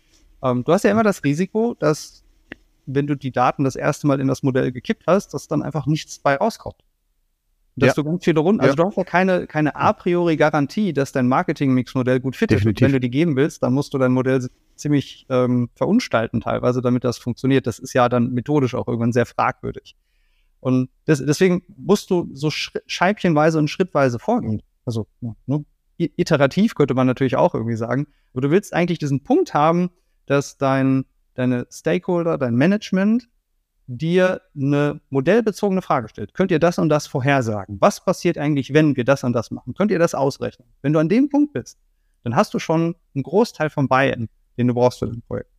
Ähm, 0.42 0.64
du 0.64 0.72
hast 0.72 0.84
ja 0.84 0.90
immer 0.90 1.02
das 1.02 1.24
Risiko, 1.24 1.74
dass 1.78 2.24
wenn 2.86 3.06
du 3.06 3.16
die 3.16 3.30
Daten 3.30 3.64
das 3.64 3.76
erste 3.76 4.06
Mal 4.06 4.20
in 4.20 4.28
das 4.28 4.42
Modell 4.42 4.72
gekippt 4.72 5.04
hast, 5.06 5.34
dass 5.34 5.48
dann 5.48 5.62
einfach 5.62 5.86
nichts 5.86 6.18
bei 6.18 6.36
rauskommt. 6.36 6.76
Dass 7.74 7.96
ja. 7.96 8.02
du 8.02 8.04
ganz 8.04 8.24
viele 8.24 8.40
Runden, 8.40 8.60
also 8.60 8.72
ja. 8.72 8.76
du 8.76 8.84
hast 8.84 8.96
ja 8.96 9.04
keine, 9.04 9.46
keine 9.46 9.74
a 9.76 9.94
priori 9.94 10.36
Garantie, 10.36 10.92
dass 10.92 11.12
dein 11.12 11.26
Marketing-Mix-Modell 11.26 12.20
gut 12.20 12.36
fit 12.36 12.52
ist. 12.52 12.66
Wenn 12.66 12.92
du 12.92 13.00
die 13.00 13.10
geben 13.10 13.34
willst, 13.34 13.62
dann 13.62 13.72
musst 13.72 13.94
du 13.94 13.98
dein 13.98 14.12
Modell 14.12 14.46
ziemlich 14.76 15.26
ähm, 15.30 15.70
verunstalten 15.74 16.40
teilweise, 16.42 16.82
damit 16.82 17.04
das 17.04 17.16
funktioniert. 17.16 17.66
Das 17.66 17.78
ist 17.78 17.94
ja 17.94 18.10
dann 18.10 18.32
methodisch 18.32 18.74
auch 18.74 18.88
irgendwann 18.88 19.12
sehr 19.12 19.24
fragwürdig. 19.24 19.96
Und 20.62 20.90
das, 21.06 21.18
deswegen 21.18 21.64
musst 21.76 22.08
du 22.10 22.30
so 22.32 22.48
scheibchenweise 22.50 23.58
und 23.58 23.66
schrittweise 23.66 24.20
vorgehen. 24.20 24.62
Also 24.84 25.08
ne, 25.20 25.64
iterativ 25.98 26.76
könnte 26.76 26.94
man 26.94 27.08
natürlich 27.08 27.34
auch 27.34 27.54
irgendwie 27.54 27.74
sagen. 27.74 28.06
Aber 28.32 28.42
du 28.42 28.50
willst 28.50 28.72
eigentlich 28.72 29.00
diesen 29.00 29.24
Punkt 29.24 29.54
haben, 29.54 29.90
dass 30.26 30.58
dein, 30.58 31.04
deine 31.34 31.66
Stakeholder, 31.68 32.38
dein 32.38 32.54
Management 32.54 33.28
dir 33.88 34.40
eine 34.54 35.00
modellbezogene 35.10 35.82
Frage 35.82 36.08
stellt. 36.08 36.32
Könnt 36.32 36.52
ihr 36.52 36.60
das 36.60 36.78
und 36.78 36.90
das 36.90 37.08
vorhersagen? 37.08 37.80
Was 37.80 38.04
passiert 38.04 38.38
eigentlich, 38.38 38.72
wenn 38.72 38.94
wir 38.96 39.04
das 39.04 39.24
und 39.24 39.32
das 39.32 39.50
machen? 39.50 39.74
Könnt 39.74 39.90
ihr 39.90 39.98
das 39.98 40.14
ausrechnen? 40.14 40.68
Wenn 40.80 40.92
du 40.92 41.00
an 41.00 41.08
dem 41.08 41.28
Punkt 41.28 41.54
bist, 41.54 41.76
dann 42.22 42.36
hast 42.36 42.54
du 42.54 42.60
schon 42.60 42.94
einen 43.16 43.24
Großteil 43.24 43.68
vom 43.68 43.88
Buy-in, 43.88 44.28
den 44.56 44.68
du 44.68 44.74
brauchst 44.74 45.00
für 45.00 45.08
dein 45.08 45.22
Projekt. 45.22 45.50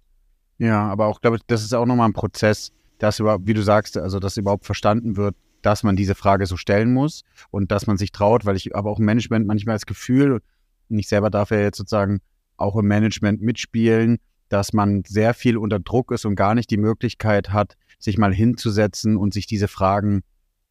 Ja, 0.59 0.87
aber 0.87 1.07
auch, 1.07 1.19
glaube 1.19 1.35
ich, 1.35 1.43
das 1.45 1.61
ist 1.61 1.73
auch 1.73 1.85
nochmal 1.85 2.07
ein 2.07 2.13
Prozess, 2.13 2.71
dass 3.03 3.19
überhaupt, 3.19 3.45
wie 3.45 3.53
du 3.53 3.61
sagst, 3.61 3.97
also 3.97 4.19
dass 4.19 4.37
überhaupt 4.37 4.65
verstanden 4.65 5.17
wird, 5.17 5.35
dass 5.61 5.83
man 5.83 5.97
diese 5.97 6.15
Frage 6.15 6.45
so 6.45 6.55
stellen 6.55 6.93
muss 6.93 7.23
und 7.51 7.69
dass 7.71 7.85
man 7.85 7.97
sich 7.97 8.13
traut, 8.13 8.45
weil 8.45 8.55
ich 8.55 8.75
aber 8.75 8.89
auch 8.89 8.99
im 8.99 9.05
Management 9.05 9.45
manchmal 9.45 9.75
das 9.75 9.85
Gefühl, 9.85 10.41
und 10.89 10.99
ich 10.99 11.09
selber 11.09 11.29
darf 11.29 11.51
ja 11.51 11.59
jetzt 11.59 11.77
sozusagen 11.77 12.21
auch 12.55 12.77
im 12.77 12.87
Management 12.87 13.41
mitspielen, 13.41 14.19
dass 14.47 14.71
man 14.71 15.03
sehr 15.05 15.33
viel 15.33 15.57
unter 15.57 15.79
Druck 15.79 16.11
ist 16.11 16.25
und 16.25 16.35
gar 16.35 16.55
nicht 16.55 16.69
die 16.69 16.77
Möglichkeit 16.77 17.51
hat, 17.51 17.75
sich 17.99 18.17
mal 18.17 18.33
hinzusetzen 18.33 19.17
und 19.17 19.33
sich 19.33 19.47
diese 19.47 19.67
Fragen 19.67 20.21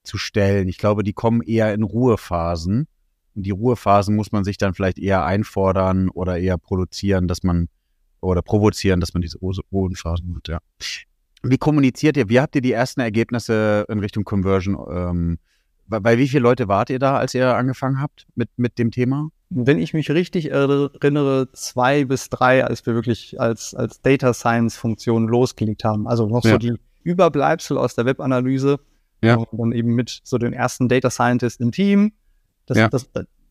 zu 0.03 0.17
stellen. 0.17 0.69
Ich 0.69 0.79
glaube, 0.79 1.03
die 1.03 1.13
kommen 1.13 1.43
eher 1.43 1.75
in 1.75 1.83
Ruhephasen. 1.83 2.87
Und 3.35 3.43
die 3.43 3.51
Ruhephasen 3.51 4.15
muss 4.15 4.33
man 4.33 4.45
sich 4.45 4.57
dann 4.57 4.75
vielleicht 4.75 4.99
eher 4.99 5.25
einfordern 5.25 6.09
oder 6.09 6.39
eher 6.39 6.59
produzieren, 6.59 7.29
dass 7.29 7.43
man 7.43 7.69
oder 8.21 8.43
provozieren, 8.43 9.01
dass 9.01 9.15
man 9.15 9.21
diese 9.21 9.39
Ruhephasen 9.39 10.37
hat, 10.37 10.49
ja. 10.49 10.59
Wie 11.43 11.59
kommuniziert 11.59 12.17
ihr? 12.17 12.29
Wie 12.29 12.41
habt 12.41 12.55
ihr 12.55 12.63
die 12.63 12.73
ersten 12.73 13.01
Ergebnisse 13.01 13.85
in 13.89 13.99
Richtung 13.99 14.25
Conversion? 14.25 14.79
Ähm, 14.91 15.39
bei, 15.87 16.01
bei 16.01 16.19
wie 16.19 16.29
viele 16.29 16.43
Leute 16.43 16.69
wart 16.69 16.91
ihr 16.91 16.99
da, 16.99 17.17
als 17.17 17.35
ihr 17.35 17.55
angefangen 17.55 18.01
habt 18.01 18.27
mit, 18.35 18.49
mit 18.57 18.79
dem 18.79 18.91
Thema? 18.91 19.29
Wenn 19.51 19.79
ich 19.79 19.93
mich 19.93 20.11
richtig 20.11 20.51
erinnere, 20.51 21.49
zwei 21.53 22.05
bis 22.05 22.31
drei, 22.31 22.65
als 22.65 22.87
wir 22.87 22.95
wirklich 22.95 23.39
als, 23.41 23.75
als 23.75 24.01
Data 24.01 24.33
Science 24.33 24.77
Funktion 24.77 25.29
losgelegt 25.29 25.85
haben. 25.85 26.07
Also 26.07 26.27
noch 26.27 26.45
ja. 26.45 26.53
so 26.53 26.59
die 26.59 26.75
Überbleibsel 27.03 27.77
aus 27.77 27.95
der 27.95 28.07
Webanalyse. 28.07 28.79
Ja. 29.23 29.37
Und 29.37 29.49
dann 29.53 29.73
eben 29.73 29.95
mit 29.95 30.21
so 30.25 30.39
den 30.39 30.53
ersten 30.53 30.89
Data 30.89 31.11
Scientist 31.11 31.61
im 31.61 31.71
Team. 31.71 32.13
Das, 32.67 32.79
ja. 32.79 32.89
das, 32.89 33.11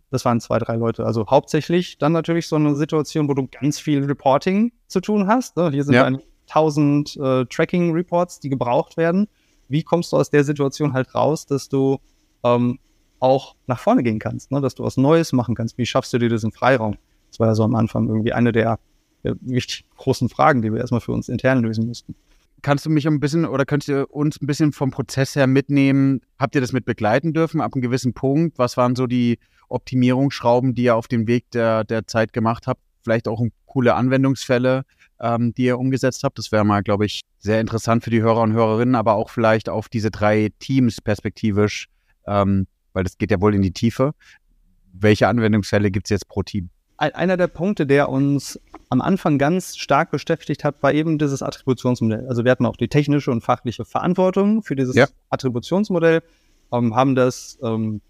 das 0.10 0.26
waren 0.26 0.42
zwei, 0.42 0.60
drei 0.60 0.76
Leute. 0.76 1.06
Also 1.06 1.28
hauptsächlich 1.28 1.98
dann 1.98 2.14
natürlich 2.14 2.48
so 2.48 2.56
eine 2.56 2.76
Situation, 2.76 3.30
wo 3.30 3.34
du 3.34 3.48
ganz 3.48 3.80
viel 3.80 4.04
Reporting 4.04 4.72
zu 4.88 5.02
tun 5.02 5.28
hast. 5.28 5.56
Ne? 5.56 5.70
Hier 5.72 5.84
sind 5.84 5.94
ja. 5.94 6.12
1000 6.54 7.18
äh, 7.18 7.46
Tracking-Reports, 7.46 8.40
die 8.40 8.50
gebraucht 8.50 8.98
werden. 8.98 9.28
Wie 9.68 9.84
kommst 9.84 10.12
du 10.12 10.18
aus 10.18 10.30
der 10.30 10.44
Situation 10.44 10.94
halt 10.94 11.16
raus, 11.16 11.46
dass 11.46 11.70
du 11.70 12.00
ähm, 12.44 12.80
auch 13.20 13.56
nach 13.68 13.80
vorne 13.80 14.04
gehen 14.04 14.20
kannst, 14.20 14.52
ne? 14.52 14.62
dass 14.62 14.76
du 14.76 14.84
was 14.84 14.98
Neues 14.98 15.32
machen 15.32 15.56
kannst? 15.56 15.78
Wie 15.78 15.86
schaffst 15.86 16.12
du 16.14 16.18
dir 16.18 16.30
diesen 16.30 16.52
Freiraum? 16.52 16.98
Das 17.30 17.40
war 17.40 17.48
ja 17.48 17.56
so 17.56 17.64
am 17.64 17.76
Anfang 17.76 18.08
irgendwie 18.08 18.34
eine 18.34 18.52
der, 18.52 18.80
der 19.24 19.36
richtig 19.50 19.86
großen 19.96 20.28
Fragen, 20.28 20.62
die 20.62 20.72
wir 20.72 20.80
erstmal 20.80 21.02
für 21.02 21.14
uns 21.14 21.30
intern 21.30 21.62
lösen 21.62 21.88
mussten 21.88 22.16
kannst 22.62 22.86
du 22.86 22.90
mich 22.90 23.08
ein 23.08 23.20
bisschen 23.20 23.46
oder 23.46 23.66
könnt 23.66 23.88
ihr 23.88 24.08
uns 24.12 24.42
ein 24.42 24.48
bisschen 24.48 24.72
vom 24.72 24.92
Prozess 24.92 25.36
her 25.36 25.48
mitnehmen? 25.48 26.22
Habt 26.38 26.56
ihr 26.56 26.62
das 26.62 26.74
mit 26.74 26.86
begleiten 26.86 27.34
dürfen 27.34 27.62
ab 27.62 27.74
einem 27.74 27.82
gewissen 27.82 28.14
Punkt? 28.14 28.58
Was 28.58 28.78
waren 28.78 28.96
so 28.96 29.08
die 29.08 29.40
Optimierungsschrauben, 29.70 30.74
die 30.74 30.84
ihr 30.84 30.96
auf 30.96 31.08
dem 31.08 31.28
Weg 31.28 31.50
der, 31.52 31.84
der 31.84 32.08
Zeit 32.08 32.34
gemacht 32.34 32.68
habt? 32.68 32.82
Vielleicht 33.04 33.28
auch 33.28 33.42
coole 33.72 33.96
Anwendungsfälle, 33.96 34.84
ähm, 35.22 35.54
die 35.54 35.64
ihr 35.64 35.80
umgesetzt 35.80 36.24
habt. 36.24 36.38
Das 36.38 36.52
wäre 36.52 36.66
mal, 36.66 36.84
glaube 36.84 37.06
ich, 37.06 37.22
sehr 37.40 37.62
interessant 37.62 38.04
für 38.04 38.10
die 38.10 38.22
Hörer 38.22 38.42
und 38.42 38.52
Hörerinnen, 38.52 38.96
aber 38.96 39.14
auch 39.14 39.30
vielleicht 39.30 39.70
auf 39.70 39.88
diese 39.88 40.12
drei 40.12 40.52
Teams 40.60 41.00
perspektivisch, 41.00 41.88
ähm, 42.28 42.68
weil 42.92 43.06
das 43.06 43.18
geht 43.18 43.32
ja 43.32 43.40
wohl 43.40 43.56
in 43.56 43.62
die 43.62 43.72
Tiefe. 43.72 44.14
Welche 44.92 45.30
Anwendungsfälle 45.30 45.90
gibt 45.90 46.08
es 46.08 46.10
jetzt 46.10 46.28
pro 46.28 46.44
Team? 46.44 46.70
einer 46.98 47.36
der 47.36 47.48
Punkte, 47.48 47.88
der 47.88 48.10
uns 48.10 48.60
am 48.90 49.02
Anfang 49.02 49.40
ganz 49.40 49.76
stark 49.76 50.12
beschäftigt 50.12 50.64
hat, 50.64 50.84
war 50.84 50.94
eben 50.94 51.18
dieses 51.18 51.42
Attributionsmodell. 51.42 52.28
Also 52.28 52.44
wir 52.44 52.52
hatten 52.52 52.68
auch 52.68 52.78
die 52.78 52.90
technische 52.90 53.32
und 53.32 53.42
fachliche 53.42 53.86
Verantwortung 53.86 54.62
für 54.62 54.76
dieses 54.76 54.96
ja. 54.96 55.08
Attributionsmodell, 55.32 56.22
ähm, 56.72 56.96
haben 56.96 57.16
das 57.16 57.58
ähm, 57.64 58.02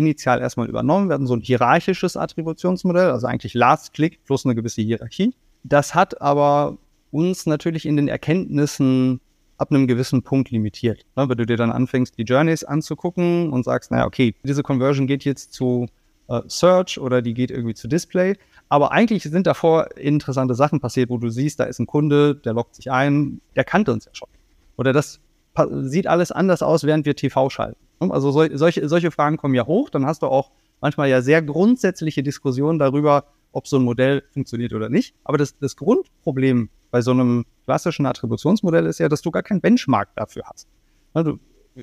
initial 0.00 0.40
erstmal 0.40 0.68
übernommen. 0.68 1.12
Hatten 1.12 1.26
so 1.26 1.34
ein 1.34 1.40
hierarchisches 1.40 2.16
Attributionsmodell, 2.16 3.10
also 3.10 3.26
eigentlich 3.26 3.54
Last 3.54 3.94
Click 3.94 4.24
plus 4.24 4.44
eine 4.44 4.54
gewisse 4.54 4.82
Hierarchie. 4.82 5.34
Das 5.62 5.94
hat 5.94 6.20
aber 6.20 6.78
uns 7.10 7.46
natürlich 7.46 7.86
in 7.86 7.96
den 7.96 8.08
Erkenntnissen 8.08 9.20
ab 9.58 9.70
einem 9.70 9.86
gewissen 9.86 10.22
Punkt 10.22 10.50
limitiert. 10.50 11.04
Ne? 11.16 11.28
Wenn 11.28 11.36
du 11.36 11.44
dir 11.44 11.56
dann 11.56 11.70
anfängst, 11.70 12.16
die 12.16 12.22
Journeys 12.22 12.64
anzugucken 12.64 13.50
und 13.50 13.64
sagst, 13.64 13.90
naja, 13.90 14.06
okay, 14.06 14.34
diese 14.42 14.62
Conversion 14.62 15.06
geht 15.06 15.24
jetzt 15.24 15.52
zu 15.52 15.86
äh, 16.28 16.40
Search 16.46 16.98
oder 16.98 17.20
die 17.20 17.34
geht 17.34 17.50
irgendwie 17.50 17.74
zu 17.74 17.86
Display. 17.86 18.36
Aber 18.70 18.92
eigentlich 18.92 19.24
sind 19.24 19.46
davor 19.46 19.96
interessante 19.98 20.54
Sachen 20.54 20.80
passiert, 20.80 21.10
wo 21.10 21.18
du 21.18 21.28
siehst, 21.28 21.60
da 21.60 21.64
ist 21.64 21.78
ein 21.78 21.86
Kunde, 21.86 22.36
der 22.36 22.54
loggt 22.54 22.76
sich 22.76 22.90
ein, 22.90 23.40
der 23.54 23.64
kannte 23.64 23.92
uns 23.92 24.06
ja 24.06 24.12
schon. 24.14 24.28
Oder 24.76 24.94
das 24.94 25.20
sieht 25.82 26.06
alles 26.06 26.32
anders 26.32 26.62
aus, 26.62 26.84
während 26.84 27.04
wir 27.04 27.14
TV 27.14 27.50
schalten. 27.50 27.76
Also 28.00 28.30
sol 28.30 28.56
solche, 28.56 28.88
solche 28.88 29.10
Fragen 29.10 29.36
kommen 29.36 29.54
ja 29.54 29.66
hoch. 29.66 29.90
Dann 29.90 30.06
hast 30.06 30.22
du 30.22 30.26
auch 30.26 30.50
manchmal 30.80 31.08
ja 31.08 31.20
sehr 31.20 31.42
grundsätzliche 31.42 32.22
Diskussionen 32.22 32.78
darüber, 32.78 33.26
ob 33.52 33.66
so 33.66 33.76
ein 33.76 33.82
Modell 33.82 34.22
funktioniert 34.32 34.72
oder 34.72 34.88
nicht. 34.88 35.14
Aber 35.24 35.36
das, 35.36 35.58
das 35.58 35.76
Grundproblem 35.76 36.70
bei 36.90 37.02
so 37.02 37.10
einem 37.10 37.44
klassischen 37.66 38.06
Attributionsmodell 38.06 38.86
ist 38.86 38.98
ja, 38.98 39.08
dass 39.08 39.22
du 39.22 39.30
gar 39.30 39.42
keinen 39.42 39.60
Benchmark 39.60 40.08
dafür 40.16 40.44
hast. 40.46 40.68
Also, 41.12 41.38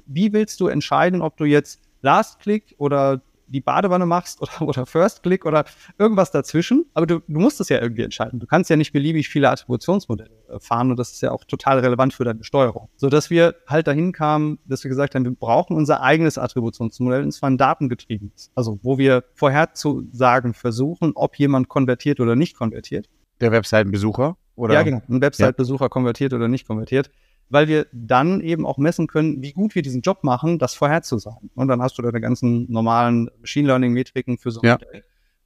wie 0.05 0.33
willst 0.33 0.59
du 0.59 0.67
entscheiden, 0.67 1.21
ob 1.21 1.37
du 1.37 1.45
jetzt 1.45 1.79
Last 2.01 2.39
Click 2.39 2.75
oder 2.77 3.21
die 3.47 3.61
Badewanne 3.61 4.05
machst 4.05 4.41
oder, 4.41 4.61
oder 4.61 4.85
First 4.85 5.23
Click 5.23 5.45
oder 5.45 5.65
irgendwas 5.97 6.31
dazwischen. 6.31 6.85
Aber 6.93 7.05
du, 7.05 7.19
du 7.27 7.39
musst 7.39 7.59
es 7.59 7.69
ja 7.69 7.81
irgendwie 7.81 8.03
entscheiden. 8.03 8.39
Du 8.39 8.47
kannst 8.47 8.69
ja 8.69 8.75
nicht 8.75 8.93
beliebig 8.93 9.29
viele 9.29 9.49
Attributionsmodelle 9.49 10.29
äh, 10.49 10.59
fahren 10.59 10.91
und 10.91 10.97
das 10.97 11.11
ist 11.11 11.21
ja 11.21 11.31
auch 11.31 11.43
total 11.43 11.79
relevant 11.79 12.13
für 12.13 12.23
deine 12.23 12.43
Steuerung. 12.43 12.89
So 12.95 13.09
dass 13.09 13.29
wir 13.29 13.55
halt 13.67 13.87
dahin 13.87 14.11
kamen, 14.11 14.59
dass 14.65 14.83
wir 14.83 14.89
gesagt 14.89 15.15
haben, 15.15 15.25
wir 15.25 15.35
brauchen 15.35 15.75
unser 15.75 16.01
eigenes 16.01 16.37
Attributionsmodell 16.37 17.23
und 17.23 17.31
zwar 17.31 17.49
ein 17.49 17.57
datengetriebenes. 17.57 18.51
Also 18.55 18.79
wo 18.83 18.97
wir 18.97 19.23
vorherzusagen 19.33 20.53
versuchen, 20.53 21.11
ob 21.15 21.37
jemand 21.37 21.69
konvertiert 21.69 22.19
oder 22.19 22.35
nicht 22.35 22.55
konvertiert. 22.55 23.09
Der 23.39 23.51
Webseitenbesucher? 23.51 24.37
Oder? 24.55 24.73
Ja, 24.73 24.81
genau. 24.81 25.01
Ein 25.07 25.21
Website-Besucher 25.21 25.85
ja. 25.85 25.89
konvertiert 25.89 26.33
oder 26.33 26.47
nicht 26.47 26.67
konvertiert 26.67 27.11
weil 27.49 27.67
wir 27.67 27.87
dann 27.91 28.41
eben 28.41 28.65
auch 28.65 28.77
messen 28.77 29.07
können, 29.07 29.41
wie 29.41 29.53
gut 29.53 29.75
wir 29.75 29.81
diesen 29.81 30.01
Job 30.01 30.23
machen, 30.23 30.59
das 30.59 30.73
vorherzusagen. 30.73 31.49
Und 31.55 31.67
dann 31.67 31.81
hast 31.81 31.97
du 31.97 32.01
deine 32.01 32.19
ganzen 32.19 32.71
normalen 32.71 33.29
Machine 33.39 33.67
Learning-Metriken 33.67 34.37
für 34.37 34.51
so 34.51 34.61
ein 34.61 34.67
ja. 34.67 34.73
Modell. 34.73 35.03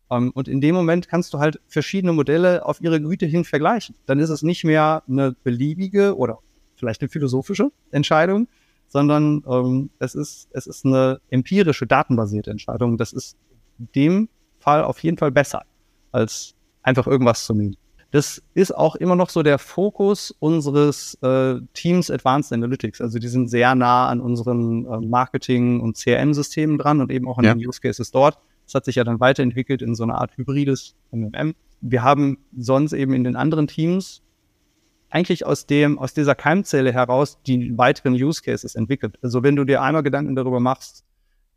Um, 0.08 0.26
ähm, 0.26 0.32
und 0.34 0.48
in 0.48 0.60
dem 0.60 0.76
Moment 0.76 1.08
kannst 1.08 1.34
du 1.34 1.40
halt 1.40 1.62
verschiedene 1.68 2.12
Modelle 2.12 2.66
auf 2.66 2.82
ihre 2.82 3.02
Güte 3.02 3.26
hin 3.26 3.46
vergleichen. 3.46 3.96
Dann 4.06 4.20
ist 4.20 4.30
es 4.30 4.42
nicht 4.42 4.64
mehr 4.64 5.04
eine 5.08 5.34
beliebige 5.44 6.18
oder 6.18 6.40
vielleicht 6.76 7.02
eine 7.02 7.10
philosophische 7.10 7.72
Entscheidung, 7.92 8.48
sondern 8.88 9.44
ähm, 9.48 9.90
es, 10.00 10.16
ist, 10.16 10.50
es 10.52 10.68
ist 10.68 10.86
eine 10.86 11.22
empirische, 11.30 11.88
datenbasierte 11.88 12.52
Entscheidung. 12.52 12.98
Das 12.98 13.14
ist 13.14 13.38
in 13.80 13.88
dem 13.96 14.30
Fall 14.60 14.84
auf 14.84 15.00
jeden 15.00 15.18
Fall 15.18 15.32
besser, 15.32 15.64
als 16.12 16.56
einfach 16.84 17.08
irgendwas 17.08 17.46
zu 17.46 17.54
nehmen. 17.54 17.78
Das 18.12 18.44
ist 18.54 18.76
auch 18.76 18.96
immer 18.96 19.16
noch 19.16 19.30
so 19.30 19.42
der 19.42 19.58
Fokus 19.58 20.36
unseres 20.40 21.16
äh, 21.22 21.62
Teams 21.74 22.12
Advanced 22.12 22.52
Analytics. 22.52 23.00
Also 23.00 23.20
die 23.20 23.30
sind 23.30 23.50
sehr 23.50 23.74
nah 23.74 24.10
an 24.10 24.20
unseren 24.20 24.86
äh, 24.86 25.00
Marketing- 25.00 25.80
und 25.80 25.96
CRM-Systemen 25.98 26.78
dran 26.78 27.00
und 27.00 27.10
eben 27.10 27.28
auch 27.28 27.38
an 27.38 27.46
ja. 27.46 27.54
den 27.54 27.66
Use 27.66 27.80
Cases 27.80 28.12
dort. 28.12 28.38
Das 28.66 28.76
hat 28.76 28.86
sich 28.86 28.96
ja 28.96 29.06
dann 29.06 29.22
weiterentwickelt 29.22 29.82
in 29.82 29.96
so 29.96 30.04
eine 30.04 30.16
Art 30.16 30.36
hybrides 30.38 30.96
MMM. 31.12 31.56
Wir 31.80 32.04
haben 32.04 32.38
sonst 32.58 32.92
eben 32.94 33.14
in 33.14 33.24
den 33.24 33.38
anderen 33.38 33.68
Teams 33.68 34.22
eigentlich 35.10 35.46
aus 35.46 35.66
dem, 35.66 35.98
aus 35.98 36.14
dieser 36.14 36.36
Keimzelle 36.36 36.92
heraus 36.92 37.40
die 37.48 37.78
weiteren 37.78 38.14
Use 38.14 38.42
Cases 38.42 38.76
entwickelt. 38.76 39.18
Also 39.22 39.42
wenn 39.44 39.56
du 39.56 39.64
dir 39.64 39.82
einmal 39.82 40.04
Gedanken 40.04 40.36
darüber 40.36 40.60
machst, 40.60 41.06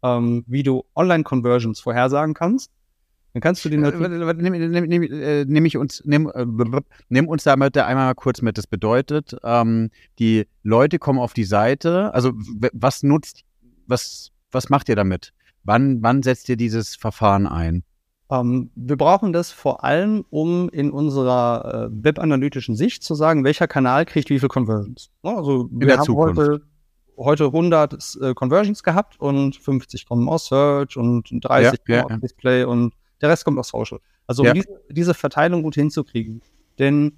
ähm, 0.02 0.44
wie 0.46 0.62
du 0.62 0.84
Online-Conversions 0.94 1.80
vorhersagen 1.80 2.34
kannst, 2.34 2.70
dann 3.34 3.40
kannst 3.40 3.64
du 3.64 3.68
die 3.68 3.76
natürlich. 3.76 4.08
Nimm, 4.08 4.52
nimm, 4.52 4.84
nimm, 4.86 5.02
äh, 5.02 5.44
nimm, 5.44 5.66
ich 5.66 5.76
uns, 5.76 6.02
nimm, 6.04 6.30
äh, 6.32 6.46
nimm 7.08 7.28
uns 7.28 7.42
damit 7.42 7.76
einmal 7.76 8.06
mal 8.06 8.14
kurz 8.14 8.42
mit. 8.42 8.56
Das 8.56 8.68
bedeutet, 8.68 9.36
ähm, 9.42 9.90
die 10.20 10.46
Leute 10.62 11.00
kommen 11.00 11.18
auf 11.18 11.34
die 11.34 11.42
Seite. 11.42 12.14
Also 12.14 12.32
was 12.72 13.02
nutzt, 13.02 13.42
was, 13.88 14.30
was 14.52 14.70
macht 14.70 14.88
ihr 14.88 14.94
damit? 14.94 15.32
Wann, 15.64 16.00
wann 16.00 16.22
setzt 16.22 16.48
ihr 16.48 16.56
dieses 16.56 16.94
Verfahren 16.94 17.48
ein? 17.48 17.82
Ähm, 18.30 18.70
wir 18.76 18.96
brauchen 18.96 19.32
das 19.32 19.50
vor 19.50 19.82
allem, 19.82 20.24
um 20.30 20.68
in 20.68 20.92
unserer 20.92 21.88
äh, 21.90 22.04
webanalytischen 22.04 22.76
Sicht 22.76 23.02
zu 23.02 23.16
sagen, 23.16 23.42
welcher 23.42 23.66
Kanal 23.66 24.04
kriegt 24.06 24.30
wie 24.30 24.38
viele 24.38 24.48
Conversions. 24.48 25.10
Also 25.22 25.68
in 25.72 25.80
wir 25.80 25.96
haben 25.96 26.04
Zukunft. 26.04 26.38
heute, 26.38 26.62
heute 27.16 27.44
100 27.46 28.18
äh, 28.20 28.34
Conversions 28.34 28.84
gehabt 28.84 29.18
und 29.18 29.56
50 29.56 30.06
kommen 30.06 30.28
aus 30.28 30.46
Search 30.46 30.96
und 30.96 31.28
30 31.32 31.80
ja, 31.88 32.02
kommen 32.02 32.10
ja, 32.10 32.14
aus 32.14 32.20
Display 32.20 32.62
und 32.62 32.94
der 33.24 33.30
Rest 33.30 33.46
kommt 33.46 33.58
aus 33.58 33.68
Social. 33.68 34.00
Also 34.26 34.42
um 34.42 34.52
diese, 34.52 34.68
diese, 34.90 35.14
Verteilung 35.14 35.62
gut 35.62 35.74
hinzukriegen. 35.74 36.42
Denn 36.78 37.14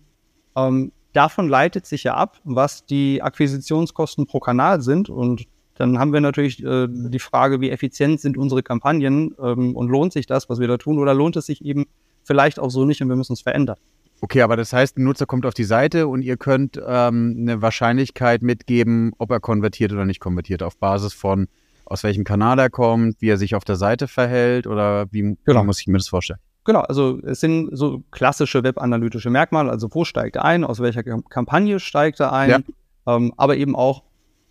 ähm, 0.56 0.92
davon 1.12 1.48
leitet 1.48 1.84
sich 1.84 2.04
ja 2.04 2.14
ab, 2.14 2.40
was 2.44 2.86
die 2.86 3.20
Akquisitionskosten 3.22 4.26
pro 4.26 4.38
Kanal 4.38 4.80
sind 4.82 5.10
und 5.10 5.46
dann 5.74 5.98
haben 5.98 6.12
wir 6.12 6.20
natürlich 6.20 6.64
äh, 6.64 6.86
die 6.88 7.18
Frage, 7.18 7.60
wie 7.60 7.70
effizient 7.70 8.20
sind 8.20 8.38
unsere 8.38 8.62
Kampagnen 8.62 9.34
ähm, 9.42 9.76
und 9.76 9.88
lohnt 9.88 10.12
sich 10.12 10.26
das, 10.26 10.48
was 10.48 10.58
wir 10.60 10.68
da 10.68 10.78
tun, 10.78 10.98
oder 10.98 11.12
lohnt 11.12 11.36
es 11.36 11.46
sich 11.46 11.62
eben 11.64 11.86
vielleicht 12.22 12.58
auch 12.58 12.70
so 12.70 12.84
nicht 12.84 13.02
und 13.02 13.08
wir 13.08 13.16
müssen 13.16 13.34
es 13.34 13.42
verändern. 13.42 13.76
Okay, 14.22 14.40
aber 14.40 14.56
das 14.56 14.72
heißt, 14.72 14.96
ein 14.96 15.04
Nutzer 15.04 15.26
kommt 15.26 15.44
auf 15.44 15.52
die 15.52 15.64
Seite 15.64 16.06
und 16.06 16.22
ihr 16.22 16.38
könnt 16.38 16.80
ähm, 16.86 17.36
eine 17.38 17.60
Wahrscheinlichkeit 17.60 18.42
mitgeben, 18.42 19.12
ob 19.18 19.30
er 19.30 19.40
konvertiert 19.40 19.92
oder 19.92 20.06
nicht 20.06 20.20
konvertiert, 20.20 20.62
auf 20.62 20.78
Basis 20.78 21.12
von 21.12 21.48
aus 21.86 22.02
welchem 22.02 22.24
Kanal 22.24 22.58
er 22.58 22.70
kommt, 22.70 23.20
wie 23.20 23.28
er 23.28 23.38
sich 23.38 23.54
auf 23.54 23.64
der 23.64 23.76
Seite 23.76 24.08
verhält 24.08 24.66
oder 24.66 25.06
wie, 25.12 25.36
genau. 25.44 25.62
wie 25.62 25.66
muss 25.66 25.80
ich 25.80 25.86
mir 25.86 25.98
das 25.98 26.08
vorstellen? 26.08 26.40
Genau, 26.64 26.80
also 26.80 27.20
es 27.22 27.40
sind 27.40 27.70
so 27.72 28.02
klassische 28.10 28.64
webanalytische 28.64 29.30
Merkmale, 29.30 29.70
also 29.70 29.88
wo 29.92 30.04
steigt 30.04 30.36
er 30.36 30.44
ein, 30.44 30.64
aus 30.64 30.80
welcher 30.80 31.04
Kampagne 31.04 31.78
steigt 31.78 32.18
er 32.18 32.32
ein, 32.32 32.50
ja. 32.50 32.60
ähm, 33.06 33.32
aber 33.36 33.56
eben 33.56 33.76
auch 33.76 34.02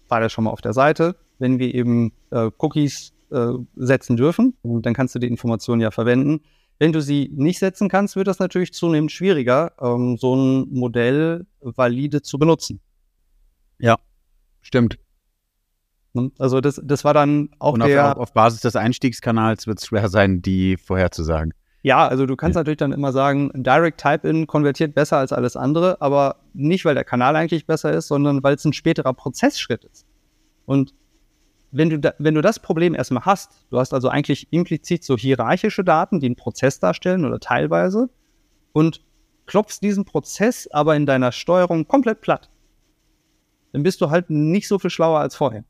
war 0.07 0.21
der 0.21 0.29
schon 0.29 0.45
mal 0.45 0.51
auf 0.51 0.61
der 0.61 0.73
Seite. 0.73 1.17
Wenn 1.39 1.59
wir 1.59 1.73
eben 1.73 2.13
äh, 2.31 2.49
Cookies 2.57 3.11
äh, 3.31 3.47
setzen 3.75 4.15
dürfen, 4.15 4.55
dann 4.63 4.93
kannst 4.93 5.13
du 5.15 5.19
die 5.19 5.27
Informationen 5.27 5.81
ja 5.81 5.91
verwenden. 5.91 6.41
Wenn 6.79 6.93
du 6.93 7.01
sie 7.01 7.29
nicht 7.33 7.59
setzen 7.59 7.89
kannst, 7.89 8.15
wird 8.15 8.27
das 8.27 8.39
natürlich 8.39 8.73
zunehmend 8.73 9.11
schwieriger, 9.11 9.73
ähm, 9.81 10.17
so 10.17 10.35
ein 10.35 10.67
Modell 10.71 11.45
valide 11.59 12.21
zu 12.21 12.37
benutzen. 12.37 12.79
Ja, 13.79 13.97
stimmt. 14.61 14.97
Ne? 16.15 16.31
Also 16.39 16.61
das, 16.61 16.81
das 16.83 17.03
war 17.03 17.13
dann 17.13 17.49
auch 17.59 17.73
Und 17.73 17.85
der... 17.85 18.13
Auf, 18.13 18.17
auf 18.17 18.33
Basis 18.33 18.61
des 18.61 18.75
Einstiegskanals 18.75 19.67
wird 19.67 19.79
es 19.79 19.85
schwer 19.85 20.09
sein, 20.09 20.41
die 20.41 20.77
vorherzusagen. 20.77 21.53
Ja, 21.83 22.07
also 22.07 22.25
du 22.25 22.35
kannst 22.35 22.55
ja. 22.55 22.61
natürlich 22.61 22.77
dann 22.77 22.93
immer 22.93 23.11
sagen, 23.11 23.51
Direct 23.53 24.01
Type-In 24.01 24.47
konvertiert 24.47 24.95
besser 24.95 25.17
als 25.17 25.31
alles 25.31 25.55
andere, 25.55 26.01
aber 26.01 26.37
nicht, 26.53 26.83
weil 26.83 26.95
der 26.95 27.03
Kanal 27.03 27.35
eigentlich 27.35 27.67
besser 27.67 27.93
ist, 27.93 28.07
sondern 28.07 28.41
weil 28.41 28.55
es 28.55 28.65
ein 28.65 28.73
späterer 28.73 29.13
Prozessschritt 29.13 29.83
ist. 29.83 30.07
Und 30.65 30.95
wenn 31.71 31.91
du, 31.91 31.99
da, 31.99 32.13
wenn 32.17 32.33
du 32.33 32.41
das 32.41 32.57
Problem 32.57 32.95
erstmal 32.95 33.25
hast, 33.25 33.51
du 33.69 33.77
hast 33.77 33.93
also 33.93 34.09
eigentlich 34.09 34.47
implizit 34.51 35.03
so 35.03 35.15
hierarchische 35.15 35.83
Daten, 35.83 36.19
die 36.19 36.25
einen 36.25 36.35
Prozess 36.35 36.79
darstellen 36.79 37.23
oder 37.23 37.39
teilweise, 37.39 38.09
und 38.71 39.03
klopfst 39.45 39.81
diesen 39.81 40.05
Prozess 40.05 40.67
aber 40.71 40.95
in 40.95 41.05
deiner 41.05 41.31
Steuerung 41.31 41.87
komplett 41.87 42.21
platt, 42.21 42.49
dann 43.73 43.83
bist 43.83 44.01
du 44.01 44.09
halt 44.09 44.29
nicht 44.29 44.67
so 44.67 44.79
viel 44.79 44.89
schlauer 44.89 45.19
als 45.19 45.35
vorher. 45.35 45.65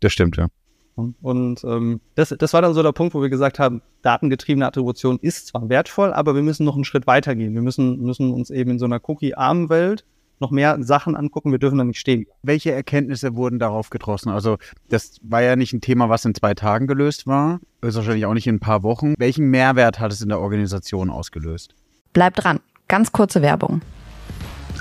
Das 0.00 0.12
stimmt, 0.12 0.36
ja. 0.36 0.48
Und 0.96 1.62
ähm, 1.64 2.00
das, 2.14 2.34
das 2.38 2.52
war 2.54 2.62
dann 2.62 2.72
so 2.72 2.82
der 2.82 2.92
Punkt, 2.92 3.14
wo 3.14 3.20
wir 3.20 3.28
gesagt 3.28 3.58
haben, 3.58 3.82
datengetriebene 4.00 4.66
Attribution 4.66 5.18
ist 5.20 5.48
zwar 5.48 5.68
wertvoll, 5.68 6.12
aber 6.14 6.34
wir 6.34 6.42
müssen 6.42 6.64
noch 6.64 6.74
einen 6.74 6.84
Schritt 6.84 7.06
weitergehen. 7.06 7.54
Wir 7.54 7.60
müssen, 7.60 8.00
müssen 8.00 8.32
uns 8.32 8.48
eben 8.50 8.72
in 8.72 8.78
so 8.78 8.86
einer 8.86 9.00
cookie-armen 9.06 9.68
Welt 9.68 10.06
noch 10.38 10.50
mehr 10.50 10.82
Sachen 10.82 11.14
angucken. 11.14 11.50
Wir 11.50 11.58
dürfen 11.58 11.78
da 11.78 11.84
nicht 11.84 11.98
stehen. 11.98 12.26
Welche 12.42 12.72
Erkenntnisse 12.72 13.36
wurden 13.36 13.58
darauf 13.58 13.90
getroffen? 13.90 14.30
Also 14.30 14.56
das 14.88 15.18
war 15.22 15.42
ja 15.42 15.56
nicht 15.56 15.72
ein 15.74 15.80
Thema, 15.82 16.08
was 16.08 16.24
in 16.24 16.34
zwei 16.34 16.54
Tagen 16.54 16.86
gelöst 16.86 17.26
war. 17.26 17.60
Ist 17.82 17.96
wahrscheinlich 17.96 18.26
auch 18.26 18.34
nicht 18.34 18.46
in 18.46 18.56
ein 18.56 18.60
paar 18.60 18.82
Wochen. 18.82 19.14
Welchen 19.18 19.50
Mehrwert 19.50 20.00
hat 20.00 20.12
es 20.12 20.22
in 20.22 20.30
der 20.30 20.40
Organisation 20.40 21.10
ausgelöst? 21.10 21.74
Bleibt 22.12 22.42
dran. 22.42 22.60
Ganz 22.88 23.12
kurze 23.12 23.42
Werbung 23.42 23.82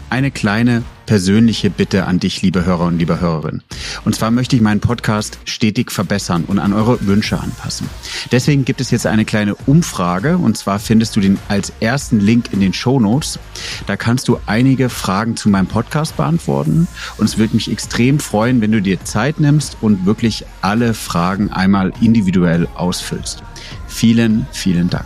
eine 0.10 0.32
kleine 0.32 0.84
persönliche 1.06 1.70
Bitte 1.70 2.06
an 2.06 2.20
dich, 2.20 2.42
liebe 2.42 2.66
Hörer 2.66 2.86
und 2.86 2.98
liebe 2.98 3.20
Hörerin. 3.20 3.62
Und 4.06 4.16
zwar 4.16 4.32
möchte 4.32 4.56
ich 4.56 4.62
meinen 4.62 4.80
Podcast 4.80 5.40
stetig 5.46 5.92
verbessern 5.92 6.46
und 6.46 6.60
an 6.60 6.74
eure 6.74 7.06
Wünsche 7.06 7.40
anpassen. 7.40 7.90
Deswegen 8.32 8.66
gibt 8.66 8.82
es 8.82 8.92
jetzt 8.92 9.06
eine 9.06 9.26
kleine 9.26 9.56
Umfrage 9.56 10.38
und 10.38 10.58
zwar 10.58 10.80
findest 10.80 11.16
du 11.16 11.20
den 11.20 11.38
als 11.48 11.74
ersten 11.80 12.20
Link 12.20 12.52
in 12.52 12.60
den 12.60 12.74
Show 12.74 13.00
Notes. 13.00 13.40
Da 13.88 13.98
kannst 13.98 14.28
du 14.28 14.40
einige 14.46 14.90
Fragen 14.90 15.38
zu 15.38 15.50
meinem 15.50 15.68
Podcast 15.68 16.18
beantworten 16.18 16.88
und 17.18 17.26
es 17.26 17.38
würde 17.38 17.56
mich 17.56 17.72
extrem 17.72 18.20
freuen, 18.20 18.62
wenn 18.62 18.72
du 18.72 18.82
dir 18.82 19.04
Zeit 19.04 19.40
nimmst 19.40 19.78
und 19.82 20.06
wirklich 20.06 20.46
alle 20.62 20.94
Fragen 20.94 21.52
einmal 21.52 21.94
individuell 22.02 22.68
ausfüllst. 22.76 23.44
Vielen, 23.88 24.48
vielen 24.52 24.90
Dank. 24.90 25.06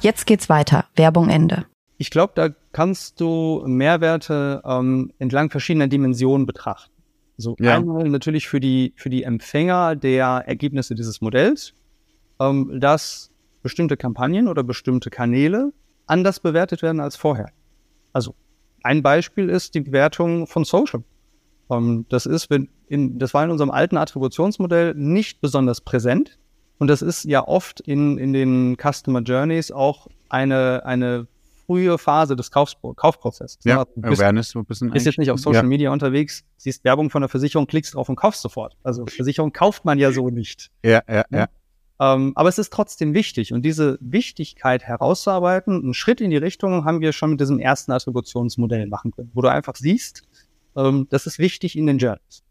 Jetzt 0.00 0.26
geht's 0.26 0.48
weiter. 0.48 0.84
Werbung 0.96 1.30
Ende. 1.30 1.64
Ich 1.96 2.10
glaube, 2.10 2.32
da 2.34 2.50
kannst 2.74 3.20
du 3.20 3.62
Mehrwerte 3.66 4.60
ähm, 4.66 5.12
entlang 5.18 5.48
verschiedener 5.48 5.86
Dimensionen 5.86 6.44
betrachten. 6.44 6.92
So 7.36 7.56
ja. 7.60 7.76
einmal 7.76 8.08
natürlich 8.10 8.48
für 8.48 8.60
die, 8.60 8.92
für 8.96 9.10
die 9.10 9.22
Empfänger 9.22 9.96
der 9.96 10.26
Ergebnisse 10.46 10.94
dieses 10.94 11.20
Modells, 11.20 11.72
ähm, 12.40 12.78
dass 12.80 13.30
bestimmte 13.62 13.96
Kampagnen 13.96 14.48
oder 14.48 14.64
bestimmte 14.64 15.08
Kanäle 15.08 15.72
anders 16.06 16.40
bewertet 16.40 16.82
werden 16.82 17.00
als 17.00 17.16
vorher. 17.16 17.50
Also 18.12 18.34
ein 18.82 19.02
Beispiel 19.02 19.48
ist 19.48 19.74
die 19.74 19.80
Bewertung 19.80 20.48
von 20.48 20.64
Social. 20.64 21.04
Ähm, 21.70 22.06
das 22.08 22.26
ist, 22.26 22.50
wenn 22.50 22.68
in, 22.88 23.20
das 23.20 23.34
war 23.34 23.44
in 23.44 23.50
unserem 23.50 23.70
alten 23.70 23.96
Attributionsmodell 23.96 24.94
nicht 24.94 25.40
besonders 25.40 25.80
präsent. 25.80 26.38
Und 26.78 26.88
das 26.88 27.02
ist 27.02 27.24
ja 27.24 27.46
oft 27.46 27.80
in, 27.80 28.18
in 28.18 28.32
den 28.32 28.76
Customer 28.76 29.20
Journeys 29.20 29.70
auch 29.70 30.08
eine, 30.28 30.84
eine 30.84 31.28
frühe 31.66 31.98
Phase 31.98 32.36
des 32.36 32.50
Kaufs 32.50 32.76
Kaufprozesses. 32.96 33.58
Ja, 33.64 33.78
ja 33.78 33.84
bist, 33.96 34.20
Awareness 34.20 34.50
so 34.50 34.58
ein 34.58 34.64
bisschen. 34.64 34.90
Bist 34.90 35.06
jetzt 35.06 35.18
nicht 35.18 35.30
auf 35.30 35.40
Social 35.40 35.62
ja. 35.62 35.68
Media 35.68 35.90
unterwegs, 35.90 36.44
siehst 36.56 36.84
Werbung 36.84 37.10
von 37.10 37.22
der 37.22 37.28
Versicherung, 37.28 37.66
klickst 37.66 37.94
drauf 37.94 38.08
und 38.08 38.16
kaufst 38.16 38.42
sofort. 38.42 38.76
Also 38.82 39.06
Versicherung 39.06 39.52
kauft 39.52 39.84
man 39.84 39.98
ja 39.98 40.12
so 40.12 40.30
nicht. 40.30 40.70
Ja, 40.84 41.02
ja, 41.08 41.24
ja. 41.30 41.48
Ähm, 42.00 42.32
aber 42.34 42.48
es 42.48 42.58
ist 42.58 42.72
trotzdem 42.72 43.14
wichtig. 43.14 43.52
Und 43.52 43.62
diese 43.62 43.98
Wichtigkeit 44.00 44.82
herauszuarbeiten, 44.82 45.82
einen 45.82 45.94
Schritt 45.94 46.20
in 46.20 46.30
die 46.30 46.36
Richtung 46.36 46.84
haben 46.84 47.00
wir 47.00 47.12
schon 47.12 47.30
mit 47.30 47.40
diesem 47.40 47.58
ersten 47.58 47.92
Attributionsmodell 47.92 48.86
machen 48.88 49.12
können, 49.12 49.30
wo 49.34 49.42
du 49.42 49.50
einfach 49.50 49.76
siehst, 49.76 50.22
ähm, 50.76 51.06
das 51.10 51.26
ist 51.26 51.38
wichtig 51.38 51.76
in 51.76 51.86
den 51.86 51.98
Journals. 51.98 52.42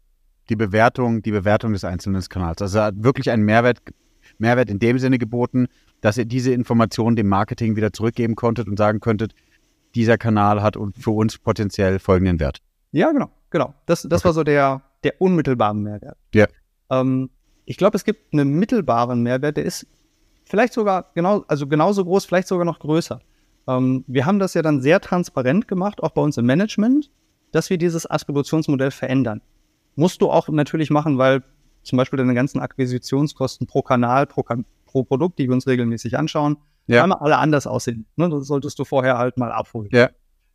Die 0.48 0.56
Bewertung, 0.56 1.22
die 1.22 1.30
Bewertung 1.30 1.72
des 1.72 1.84
einzelnen 1.84 2.22
Kanals. 2.22 2.60
Also 2.62 2.80
hat 2.80 2.94
wirklich 2.98 3.30
einen 3.30 3.44
Mehrwert, 3.44 3.78
Mehrwert 4.38 4.70
in 4.70 4.78
dem 4.78 4.98
Sinne 4.98 5.18
geboten, 5.18 5.68
dass 6.04 6.18
ihr 6.18 6.26
diese 6.26 6.52
Informationen 6.52 7.16
dem 7.16 7.28
Marketing 7.28 7.76
wieder 7.76 7.90
zurückgeben 7.90 8.34
konntet 8.34 8.68
und 8.68 8.76
sagen 8.76 9.00
könntet, 9.00 9.34
dieser 9.94 10.18
Kanal 10.18 10.62
hat 10.62 10.76
für 10.98 11.12
uns 11.12 11.38
potenziell 11.38 11.98
folgenden 11.98 12.38
Wert. 12.40 12.58
Ja, 12.92 13.10
genau, 13.10 13.30
genau. 13.48 13.72
Das, 13.86 14.02
das 14.02 14.20
okay. 14.20 14.24
war 14.26 14.32
so 14.34 14.44
der, 14.44 14.82
der 15.02 15.18
unmittelbare 15.18 15.74
Mehrwert. 15.74 16.18
Ja. 16.34 16.46
Ähm, 16.90 17.30
ich 17.64 17.78
glaube, 17.78 17.96
es 17.96 18.04
gibt 18.04 18.34
einen 18.34 18.50
mittelbaren 18.58 19.22
Mehrwert, 19.22 19.56
der 19.56 19.64
ist 19.64 19.86
vielleicht 20.44 20.74
sogar 20.74 21.10
genau, 21.14 21.46
also 21.48 21.66
genauso 21.66 22.04
groß, 22.04 22.26
vielleicht 22.26 22.48
sogar 22.48 22.66
noch 22.66 22.80
größer. 22.80 23.20
Ähm, 23.66 24.04
wir 24.06 24.26
haben 24.26 24.38
das 24.38 24.52
ja 24.52 24.60
dann 24.60 24.82
sehr 24.82 25.00
transparent 25.00 25.68
gemacht, 25.68 26.02
auch 26.02 26.10
bei 26.10 26.20
uns 26.20 26.36
im 26.36 26.44
Management, 26.44 27.10
dass 27.50 27.70
wir 27.70 27.78
dieses 27.78 28.04
Attributionsmodell 28.04 28.90
verändern. 28.90 29.40
Musst 29.96 30.20
du 30.20 30.30
auch 30.30 30.50
natürlich 30.50 30.90
machen, 30.90 31.16
weil 31.16 31.42
zum 31.82 31.96
Beispiel 31.96 32.18
deine 32.18 32.34
ganzen 32.34 32.60
Akquisitionskosten 32.60 33.66
pro 33.66 33.80
Kanal, 33.80 34.26
pro, 34.26 34.44
pro 34.94 35.02
Produkt, 35.02 35.40
die 35.40 35.48
wir 35.48 35.54
uns 35.54 35.66
regelmäßig 35.66 36.16
anschauen, 36.16 36.56
ja. 36.86 37.02
einmal 37.02 37.18
alle 37.18 37.38
anders 37.38 37.66
aussehen. 37.66 38.06
Ne? 38.14 38.30
Das 38.30 38.46
solltest 38.46 38.78
du 38.78 38.84
vorher 38.84 39.18
halt 39.18 39.36
mal 39.36 39.50
abholen. 39.50 39.88
Ja. 39.92 40.10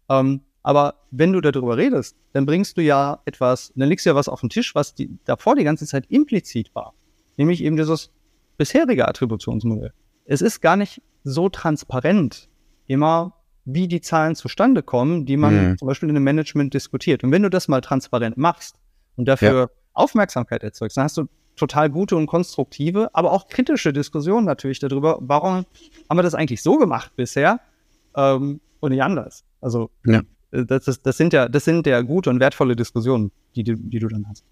Ähm, 0.09 0.41
aber 0.63 0.95
wenn 1.11 1.33
du 1.33 1.41
darüber 1.41 1.75
redest, 1.75 2.15
dann 2.31 2.45
bringst 2.45 2.77
du 2.77 2.81
ja 2.81 3.19
etwas, 3.25 3.73
dann 3.75 3.89
legst 3.89 4.05
du 4.05 4.11
ja 4.11 4.15
was 4.15 4.29
auf 4.29 4.39
den 4.39 4.49
Tisch, 4.49 4.75
was 4.75 4.95
die, 4.95 5.09
davor 5.25 5.55
die 5.55 5.65
ganze 5.65 5.85
Zeit 5.85 6.05
implizit 6.07 6.73
war. 6.73 6.93
Nämlich 7.35 7.61
eben 7.61 7.75
dieses 7.75 8.11
bisherige 8.57 9.07
Attributionsmodell. 9.07 9.91
Es 10.23 10.41
ist 10.41 10.61
gar 10.61 10.77
nicht 10.77 11.01
so 11.23 11.49
transparent 11.49 12.47
immer, 12.87 13.33
wie 13.65 13.89
die 13.89 13.99
Zahlen 13.99 14.35
zustande 14.35 14.83
kommen, 14.83 15.25
die 15.25 15.35
man 15.35 15.71
mhm. 15.71 15.77
zum 15.77 15.87
Beispiel 15.87 16.09
in 16.09 16.15
einem 16.15 16.23
Management 16.23 16.73
diskutiert. 16.73 17.23
Und 17.25 17.31
wenn 17.31 17.43
du 17.43 17.49
das 17.49 17.67
mal 17.67 17.81
transparent 17.81 18.37
machst 18.37 18.77
und 19.17 19.27
dafür 19.27 19.53
ja. 19.53 19.67
Aufmerksamkeit 19.93 20.63
erzeugst, 20.63 20.95
dann 20.95 21.03
hast 21.03 21.17
du 21.17 21.27
total 21.59 21.89
gute 21.89 22.15
und 22.15 22.27
konstruktive, 22.27 23.09
aber 23.13 23.31
auch 23.31 23.47
kritische 23.47 23.93
Diskussion 23.93 24.45
natürlich 24.45 24.79
darüber, 24.79 25.17
warum 25.21 25.65
haben 26.09 26.17
wir 26.17 26.23
das 26.23 26.35
eigentlich 26.35 26.63
so 26.63 26.77
gemacht 26.77 27.11
bisher 27.15 27.59
ähm, 28.15 28.59
und 28.79 28.91
nicht 28.91 29.03
anders. 29.03 29.43
Also 29.61 29.89
ja. 30.05 30.21
Äh, 30.51 30.65
das, 30.65 30.87
ist, 30.87 31.05
das, 31.05 31.17
sind 31.17 31.33
ja, 31.33 31.47
das 31.47 31.65
sind 31.65 31.85
ja 31.85 32.01
gute 32.01 32.29
und 32.29 32.39
wertvolle 32.39 32.75
Diskussionen, 32.75 33.31
die, 33.55 33.63
die, 33.63 33.75
die 33.75 33.99
du 33.99 34.07
dann 34.07 34.25
hast. 34.27 34.43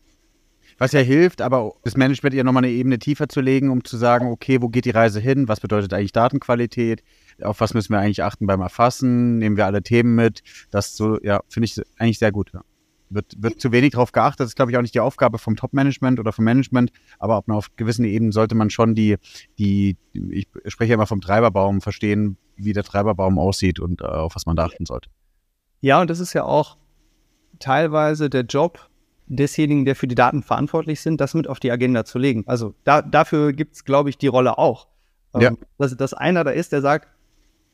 Was 0.80 0.92
ja 0.92 1.00
hilft, 1.00 1.42
aber 1.42 1.74
das 1.84 1.98
Management 1.98 2.36
ja 2.36 2.44
nochmal 2.44 2.64
eine 2.64 2.72
Ebene 2.72 3.00
tiefer 3.00 3.28
zu 3.28 3.42
legen, 3.42 3.72
um 3.72 3.84
zu 3.84 3.98
sagen, 3.98 4.28
okay, 4.28 4.62
wo 4.62 4.70
geht 4.70 4.86
die 4.86 4.92
Reise 4.92 5.20
hin? 5.20 5.48
Was 5.48 5.60
bedeutet 5.60 5.92
eigentlich 5.92 6.12
Datenqualität? 6.12 7.04
Auf 7.42 7.62
was 7.62 7.74
müssen 7.74 7.94
wir 7.94 8.00
eigentlich 8.00 8.22
achten 8.22 8.46
beim 8.46 8.62
Erfassen? 8.62 9.40
Nehmen 9.40 9.58
wir 9.58 9.66
alle 9.66 9.82
Themen 9.82 10.14
mit? 10.14 10.44
Das 10.70 10.96
so, 10.96 11.20
ja, 11.24 11.42
finde 11.50 11.66
ich 11.66 11.82
eigentlich 11.98 12.20
sehr 12.20 12.32
gut. 12.32 12.52
Ja. 12.54 12.62
Wird, 13.10 13.42
wird 13.42 13.62
zu 13.62 13.72
wenig 13.72 13.92
darauf 13.92 14.12
geachtet. 14.12 14.42
Das 14.42 14.48
ist, 14.50 14.56
glaube 14.56 14.72
ich, 14.72 14.78
auch 14.78 14.82
nicht 14.82 14.94
die 14.94 15.00
Aufgabe 15.00 15.38
vom 15.38 15.56
Top-Management 15.56 16.20
oder 16.20 16.34
vom 16.34 16.44
Management, 16.46 16.92
aber 17.20 17.38
auf, 17.38 17.48
auf 17.50 17.76
gewissen 17.76 18.06
Ebenen 18.06 18.32
sollte 18.32 18.56
man 18.56 18.70
schon 18.70 18.96
die, 18.96 19.18
die, 19.58 19.96
ich 20.14 20.48
spreche 20.68 20.90
ja 20.90 20.96
immer 20.96 21.08
vom 21.08 21.22
Treiberbaum, 21.22 21.82
verstehen, 21.82 22.38
wie 22.58 22.74
der 22.74 22.84
Treiberbaum 22.84 23.40
aussieht 23.40 23.80
und 23.80 24.02
äh, 24.02 24.06
auf 24.06 24.36
was 24.36 24.46
man 24.46 24.56
da 24.56 24.66
achten 24.66 24.86
sollte. 24.86 25.10
Ja, 25.82 26.02
und 26.02 26.10
das 26.10 26.20
ist 26.20 26.34
ja 26.34 26.44
auch 26.44 26.78
teilweise 27.60 28.30
der 28.30 28.42
Job 28.42 28.90
desjenigen, 29.28 29.86
der 29.86 29.96
für 29.96 30.08
die 30.08 30.16
Daten 30.16 30.42
verantwortlich 30.42 31.02
sind, 31.02 31.22
das 31.22 31.34
mit 31.34 31.48
auf 31.48 31.60
die 31.60 31.72
Agenda 31.72 32.06
zu 32.06 32.18
legen. 32.18 32.44
Also 32.48 32.74
da, 32.84 33.02
dafür 33.02 33.54
gibt 33.54 33.76
es, 33.76 33.86
glaube 33.86 34.10
ich, 34.10 34.18
die 34.18 34.28
Rolle 34.28 34.58
auch. 34.58 34.88
Ähm, 35.34 35.42
ja. 35.42 35.52
dass, 35.78 35.96
dass 35.96 36.14
einer 36.14 36.44
da 36.44 36.52
ist, 36.52 36.72
der 36.72 36.82
sagt, 36.82 37.10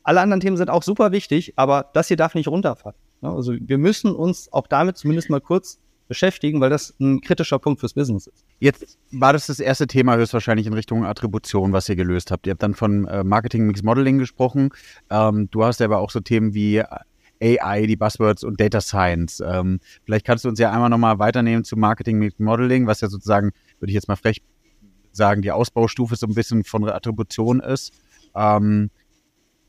alle 0.04 0.22
anderen 0.22 0.42
Themen 0.42 0.58
sind 0.58 0.70
auch 0.70 0.84
super 0.84 1.12
wichtig, 1.12 1.54
aber 1.56 1.90
das 1.94 2.08
hier 2.08 2.18
darf 2.18 2.36
nicht 2.36 2.48
runterfallen. 2.48 2.98
Also 3.32 3.54
wir 3.60 3.78
müssen 3.78 4.14
uns 4.16 4.52
auch 4.52 4.68
damit 4.68 4.98
zumindest 4.98 5.30
mal 5.30 5.42
kurz 5.42 5.80
beschäftigen, 6.08 6.60
weil 6.62 6.70
das 6.70 6.94
ein 7.00 7.22
kritischer 7.22 7.60
Punkt 7.60 7.80
fürs 7.80 7.94
Business 7.94 8.28
ist. 8.28 8.46
Jetzt 8.60 8.98
war 9.12 9.34
das 9.34 9.48
das 9.48 9.60
erste 9.60 9.88
Thema 9.88 10.16
höchstwahrscheinlich 10.18 10.68
in 10.68 10.74
Richtung 10.74 11.06
Attribution, 11.06 11.74
was 11.74 11.90
ihr 11.90 11.96
gelöst 11.96 12.32
habt. 12.32 12.46
Ihr 12.46 12.52
habt 12.52 12.64
dann 12.64 12.76
von 12.76 13.08
äh, 13.08 13.24
Marketing 13.24 13.68
Mix 13.68 13.84
Modeling 13.84 14.18
gesprochen. 14.18 14.70
Ähm, 15.10 15.50
du 15.52 15.64
hast 15.64 15.82
aber 15.82 16.00
auch 16.00 16.12
so 16.12 16.20
Themen 16.20 16.54
wie 16.54 16.84
AI, 17.42 17.86
die 17.88 17.96
Buzzwords 17.96 18.44
und 18.44 18.60
Data 18.60 18.82
Science. 18.82 19.42
Ähm, 19.46 19.80
vielleicht 20.06 20.26
kannst 20.26 20.46
du 20.46 20.50
uns 20.50 20.60
ja 20.60 20.72
einmal 20.72 20.90
nochmal 20.90 21.20
weiternehmen 21.20 21.64
zu 21.64 21.78
Marketing 21.78 22.20
Mix 22.20 22.40
Modeling, 22.40 22.88
was 22.88 23.02
ja 23.02 23.10
sozusagen, 23.10 23.52
würde 23.80 23.92
ich 23.92 23.96
jetzt 23.96 24.08
mal 24.08 24.16
frech 24.16 24.42
sagen, 25.12 25.42
die 25.42 25.52
Ausbaustufe 25.52 26.16
so 26.16 26.26
ein 26.28 26.34
bisschen 26.34 26.64
von 26.64 26.88
Attribution 26.90 27.60
ist. 27.60 27.94
Ähm, 28.36 28.90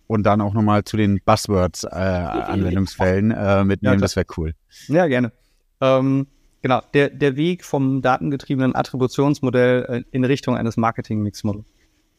und 0.07 0.25
dann 0.25 0.41
auch 0.41 0.55
nochmal 0.55 0.85
zu 0.85 0.97
den 0.97 1.21
Buzzwords-Anwendungsfällen 1.25 3.31
äh, 3.31 3.35
äh, 3.61 3.65
mitnehmen, 3.65 3.95
ja, 3.95 4.01
das 4.01 4.17
wäre 4.17 4.27
cool. 4.37 4.55
Ja, 4.89 5.07
gerne. 5.07 5.33
Ähm, 5.81 6.27
genau, 6.63 6.83
der, 6.93 7.11
der 7.11 7.37
Weg 7.37 7.65
vom 7.65 8.03
datengetriebenen 8.03 8.75
Attributionsmodell 8.75 9.85
äh, 9.89 10.03
in 10.11 10.25
Richtung 10.25 10.57
eines 10.57 10.77
Marketing-Mix-Modells. 10.77 11.67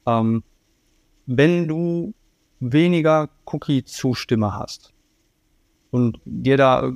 Ähm, 0.07 0.43
wenn 1.25 1.67
du 1.67 2.13
weniger 2.59 3.29
Cookie-Zustimme 3.45 4.53
hast 4.53 4.93
und 5.91 6.19
dir 6.25 6.57
da 6.57 6.91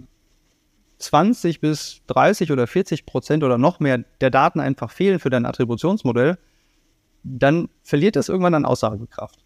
20 0.98 1.62
bis 1.62 2.02
30 2.08 2.52
oder 2.52 2.68
40 2.68 3.06
Prozent 3.06 3.44
oder 3.44 3.58
noch 3.58 3.80
mehr 3.80 4.04
der 4.22 4.30
Daten 4.30 4.60
einfach 4.60 4.92
fehlen 4.92 5.20
für 5.20 5.30
dein 5.30 5.46
Attributionsmodell, 5.46 6.38
dann 7.24 7.70
verliert 7.84 8.16
das 8.16 8.30
irgendwann 8.30 8.56
an 8.56 8.66
Aussagekraft 8.66 9.44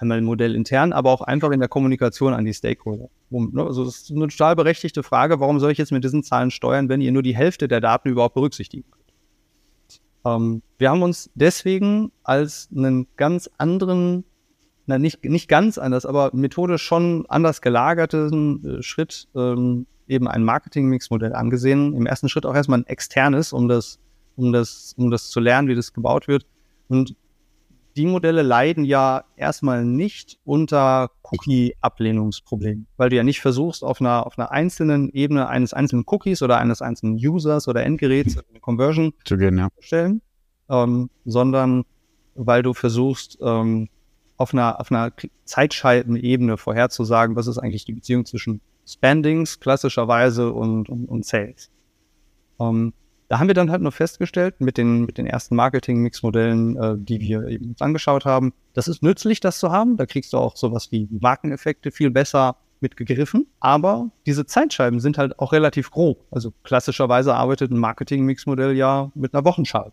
einmal 0.00 0.20
Modell 0.22 0.54
intern, 0.54 0.92
aber 0.92 1.10
auch 1.10 1.20
einfach 1.20 1.50
in 1.50 1.60
der 1.60 1.68
Kommunikation 1.68 2.32
an 2.32 2.44
die 2.44 2.54
Stakeholder. 2.54 3.08
Ne, 3.30 3.62
also 3.62 3.84
das 3.84 4.02
ist 4.02 4.10
eine 4.10 4.28
total 4.28 4.56
berechtigte 4.56 5.02
Frage, 5.02 5.40
warum 5.40 5.60
soll 5.60 5.70
ich 5.70 5.78
jetzt 5.78 5.92
mit 5.92 6.04
diesen 6.04 6.22
Zahlen 6.22 6.50
steuern, 6.50 6.88
wenn 6.88 7.00
ihr 7.00 7.12
nur 7.12 7.22
die 7.22 7.36
Hälfte 7.36 7.68
der 7.68 7.80
Daten 7.80 8.08
überhaupt 8.08 8.34
berücksichtigen 8.34 8.84
könnt. 8.90 9.00
Ähm, 10.24 10.62
wir 10.78 10.90
haben 10.90 11.02
uns 11.02 11.30
deswegen 11.34 12.12
als 12.22 12.68
einen 12.74 13.06
ganz 13.16 13.50
anderen, 13.58 14.24
na 14.86 14.98
nicht, 14.98 15.24
nicht 15.24 15.48
ganz 15.48 15.78
anders, 15.78 16.06
aber 16.06 16.30
methodisch 16.32 16.82
schon 16.82 17.26
anders 17.28 17.60
gelagerten 17.60 18.78
äh, 18.78 18.82
Schritt 18.82 19.28
ähm, 19.34 19.86
eben 20.08 20.26
ein 20.26 20.42
Marketing-Mix-Modell 20.44 21.34
angesehen. 21.34 21.94
Im 21.94 22.06
ersten 22.06 22.28
Schritt 22.28 22.44
auch 22.44 22.54
erstmal 22.54 22.80
ein 22.80 22.86
externes, 22.86 23.52
um 23.52 23.68
das, 23.68 23.98
um 24.36 24.52
das, 24.52 24.94
um 24.96 25.10
das 25.10 25.30
zu 25.30 25.40
lernen, 25.40 25.68
wie 25.68 25.74
das 25.74 25.92
gebaut 25.92 26.26
wird. 26.26 26.46
Und 26.88 27.14
die 27.96 28.06
Modelle 28.06 28.42
leiden 28.42 28.84
ja 28.84 29.24
erstmal 29.36 29.84
nicht 29.84 30.38
unter 30.44 31.10
Cookie-Ablehnungsproblemen, 31.22 32.86
weil 32.96 33.10
du 33.10 33.16
ja 33.16 33.22
nicht 33.22 33.40
versuchst, 33.40 33.84
auf 33.84 34.00
einer, 34.00 34.26
auf 34.26 34.38
einer 34.38 34.50
einzelnen 34.50 35.10
Ebene 35.10 35.48
eines 35.48 35.72
einzelnen 35.72 36.04
Cookies 36.06 36.42
oder 36.42 36.58
eines 36.58 36.82
einzelnen 36.82 37.14
Users 37.16 37.68
oder 37.68 37.84
Endgeräts 37.84 38.38
eine 38.38 38.60
Conversion 38.60 39.12
zu 39.24 39.36
gehen, 39.36 39.58
ja. 39.58 39.68
stellen, 39.80 40.22
ähm, 40.68 41.10
sondern 41.24 41.84
weil 42.34 42.62
du 42.62 42.74
versuchst, 42.74 43.38
ähm, 43.42 43.88
auf 44.36 44.54
einer, 44.54 44.80
auf 44.80 44.90
einer 44.90 45.12
Zeitschaltenebene 45.44 46.56
vorherzusagen, 46.56 47.36
was 47.36 47.46
ist 47.46 47.58
eigentlich 47.58 47.84
die 47.84 47.92
Beziehung 47.92 48.24
zwischen 48.24 48.62
Spendings 48.86 49.60
klassischerweise 49.60 50.52
und, 50.52 50.88
und, 50.88 51.06
und 51.06 51.26
Sales. 51.26 51.70
Ähm, 52.58 52.94
da 53.30 53.38
haben 53.38 53.46
wir 53.46 53.54
dann 53.54 53.70
halt 53.70 53.80
nur 53.80 53.92
festgestellt, 53.92 54.60
mit 54.60 54.76
den, 54.76 55.02
mit 55.02 55.16
den 55.16 55.24
ersten 55.24 55.54
Marketing-Mix-Modellen, 55.54 56.76
äh, 56.76 56.96
die 56.98 57.20
wir 57.20 57.46
eben 57.46 57.68
uns 57.68 57.80
angeschaut 57.80 58.24
haben, 58.24 58.52
das 58.72 58.88
ist 58.88 59.04
nützlich, 59.04 59.38
das 59.38 59.60
zu 59.60 59.70
haben. 59.70 59.96
Da 59.96 60.04
kriegst 60.04 60.32
du 60.32 60.38
auch 60.38 60.56
sowas 60.56 60.90
wie 60.90 61.06
Markeneffekte 61.12 61.92
viel 61.92 62.10
besser 62.10 62.56
mitgegriffen. 62.80 63.46
Aber 63.60 64.10
diese 64.26 64.46
Zeitscheiben 64.46 64.98
sind 64.98 65.16
halt 65.16 65.38
auch 65.38 65.52
relativ 65.52 65.92
grob. 65.92 66.24
Also 66.32 66.52
klassischerweise 66.64 67.36
arbeitet 67.36 67.70
ein 67.70 67.78
Marketing-Mix-Modell 67.78 68.76
ja 68.76 69.12
mit 69.14 69.32
einer 69.32 69.44
Wochenscheibe. 69.44 69.92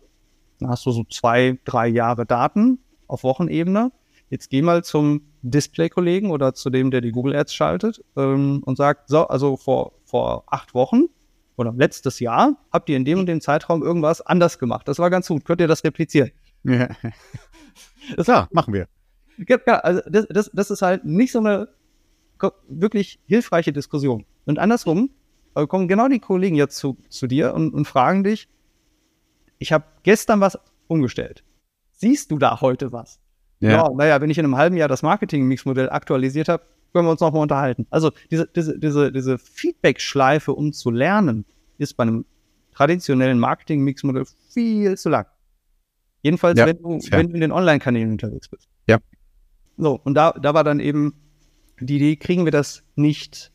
Dann 0.58 0.70
hast 0.70 0.84
du 0.84 0.90
so 0.90 1.04
zwei, 1.04 1.60
drei 1.64 1.86
Jahre 1.86 2.26
Daten 2.26 2.80
auf 3.06 3.22
Wochenebene. 3.22 3.92
Jetzt 4.30 4.50
geh 4.50 4.62
mal 4.62 4.82
zum 4.82 5.22
Display-Kollegen 5.42 6.32
oder 6.32 6.54
zu 6.54 6.70
dem, 6.70 6.90
der 6.90 7.02
die 7.02 7.12
Google 7.12 7.36
Ads 7.36 7.54
schaltet 7.54 8.04
ähm, 8.16 8.64
und 8.64 8.76
sagt, 8.76 9.08
so, 9.08 9.28
also 9.28 9.56
vor, 9.56 9.92
vor 10.06 10.42
acht 10.48 10.74
Wochen 10.74 11.04
oder 11.58 11.74
letztes 11.76 12.20
Jahr 12.20 12.56
habt 12.72 12.88
ihr 12.88 12.96
in 12.96 13.04
dem 13.04 13.18
und 13.18 13.26
dem 13.26 13.40
Zeitraum 13.40 13.82
irgendwas 13.82 14.20
anders 14.20 14.58
gemacht. 14.58 14.86
Das 14.88 14.98
war 14.98 15.10
ganz 15.10 15.28
gut. 15.28 15.44
Könnt 15.44 15.60
ihr 15.60 15.68
das 15.68 15.84
replizieren? 15.84 16.30
Ja. 16.64 16.88
Das, 18.16 18.24
Klar, 18.24 18.48
machen 18.52 18.72
wir. 18.72 18.88
Ja, 19.46 19.80
also 19.80 20.00
das, 20.08 20.26
das, 20.30 20.50
das 20.54 20.70
ist 20.70 20.80
halt 20.80 21.04
nicht 21.04 21.30
so 21.30 21.40
eine 21.40 21.68
wirklich 22.68 23.20
hilfreiche 23.26 23.70
Diskussion. 23.70 24.24
Und 24.46 24.58
andersrum 24.58 25.10
kommen 25.52 25.88
genau 25.88 26.08
die 26.08 26.18
Kollegen 26.18 26.56
jetzt 26.56 26.76
zu, 26.76 26.96
zu 27.10 27.26
dir 27.26 27.52
und, 27.52 27.74
und 27.74 27.84
fragen 27.86 28.24
dich, 28.24 28.48
ich 29.58 29.72
habe 29.72 29.84
gestern 30.04 30.40
was 30.40 30.58
umgestellt. 30.86 31.44
Siehst 31.92 32.30
du 32.30 32.38
da 32.38 32.62
heute 32.62 32.92
was? 32.92 33.20
Ja. 33.60 33.70
ja, 33.70 33.88
naja, 33.90 34.20
wenn 34.20 34.30
ich 34.30 34.38
in 34.38 34.44
einem 34.44 34.56
halben 34.56 34.76
Jahr 34.76 34.88
das 34.88 35.02
Marketing-Mix-Modell 35.02 35.90
aktualisiert 35.90 36.48
habe, 36.48 36.62
können 36.92 37.06
wir 37.06 37.12
uns 37.12 37.20
nochmal 37.20 37.42
unterhalten. 37.42 37.86
Also 37.90 38.10
diese, 38.30 38.46
diese, 38.54 38.78
diese, 38.78 39.12
diese 39.12 39.38
Feedback-Schleife, 39.38 40.52
um 40.52 40.72
zu 40.72 40.90
lernen, 40.90 41.44
ist 41.78 41.94
bei 41.94 42.02
einem 42.02 42.24
traditionellen 42.72 43.38
Marketing-Mix-Modell 43.38 44.24
viel 44.50 44.96
zu 44.96 45.08
lang. 45.08 45.26
Jedenfalls, 46.22 46.58
ja, 46.58 46.66
wenn, 46.66 46.82
du, 46.82 46.98
ja. 46.98 47.12
wenn 47.12 47.28
du 47.28 47.34
in 47.34 47.40
den 47.40 47.52
Online-Kanälen 47.52 48.12
unterwegs 48.12 48.48
bist. 48.48 48.68
Ja. 48.86 48.98
So, 49.76 50.00
und 50.02 50.14
da, 50.14 50.32
da 50.32 50.54
war 50.54 50.64
dann 50.64 50.80
eben 50.80 51.14
die 51.80 51.96
Idee, 51.96 52.16
kriegen 52.16 52.44
wir 52.44 52.52
das 52.52 52.82
nicht 52.96 53.52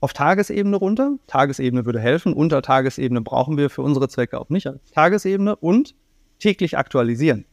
auf 0.00 0.12
Tagesebene 0.12 0.76
runter? 0.76 1.18
Tagesebene 1.26 1.86
würde 1.86 2.00
helfen. 2.00 2.32
Unter 2.32 2.62
Tagesebene 2.62 3.20
brauchen 3.20 3.56
wir 3.56 3.70
für 3.70 3.82
unsere 3.82 4.08
Zwecke 4.08 4.40
auch 4.40 4.50
nicht. 4.50 4.68
Tagesebene 4.92 5.56
und 5.56 5.94
täglich 6.38 6.76
aktualisieren. 6.76 7.46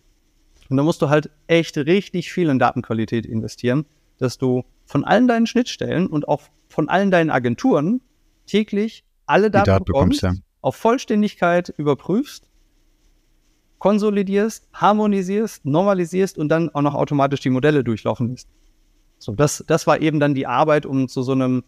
Und 0.69 0.77
da 0.77 0.83
musst 0.83 1.01
du 1.01 1.09
halt 1.09 1.29
echt 1.47 1.77
richtig 1.77 2.31
viel 2.31 2.49
in 2.49 2.59
Datenqualität 2.59 3.25
investieren, 3.25 3.85
dass 4.17 4.37
du 4.37 4.63
von 4.91 5.05
allen 5.05 5.29
deinen 5.29 5.47
Schnittstellen 5.47 6.07
und 6.07 6.27
auch 6.27 6.41
von 6.67 6.89
allen 6.89 7.11
deinen 7.11 7.29
Agenturen 7.29 8.01
täglich 8.45 9.05
alle 9.25 9.49
Daten, 9.49 9.67
Daten 9.67 9.85
bekommst, 9.85 10.21
bekommst 10.21 10.39
ja. 10.39 10.43
auf 10.59 10.75
Vollständigkeit 10.75 11.69
überprüfst, 11.69 12.49
konsolidierst, 13.79 14.67
harmonisierst, 14.73 15.63
normalisierst 15.65 16.37
und 16.37 16.49
dann 16.49 16.69
auch 16.75 16.81
noch 16.81 16.93
automatisch 16.93 17.39
die 17.39 17.49
Modelle 17.49 17.85
durchlaufen 17.85 18.31
lässt. 18.31 18.49
So, 19.17 19.33
das, 19.33 19.63
das 19.65 19.87
war 19.87 20.01
eben 20.01 20.19
dann 20.19 20.35
die 20.35 20.45
Arbeit, 20.45 20.85
um 20.85 21.07
zu 21.07 21.21
so 21.21 21.31
einem 21.31 21.63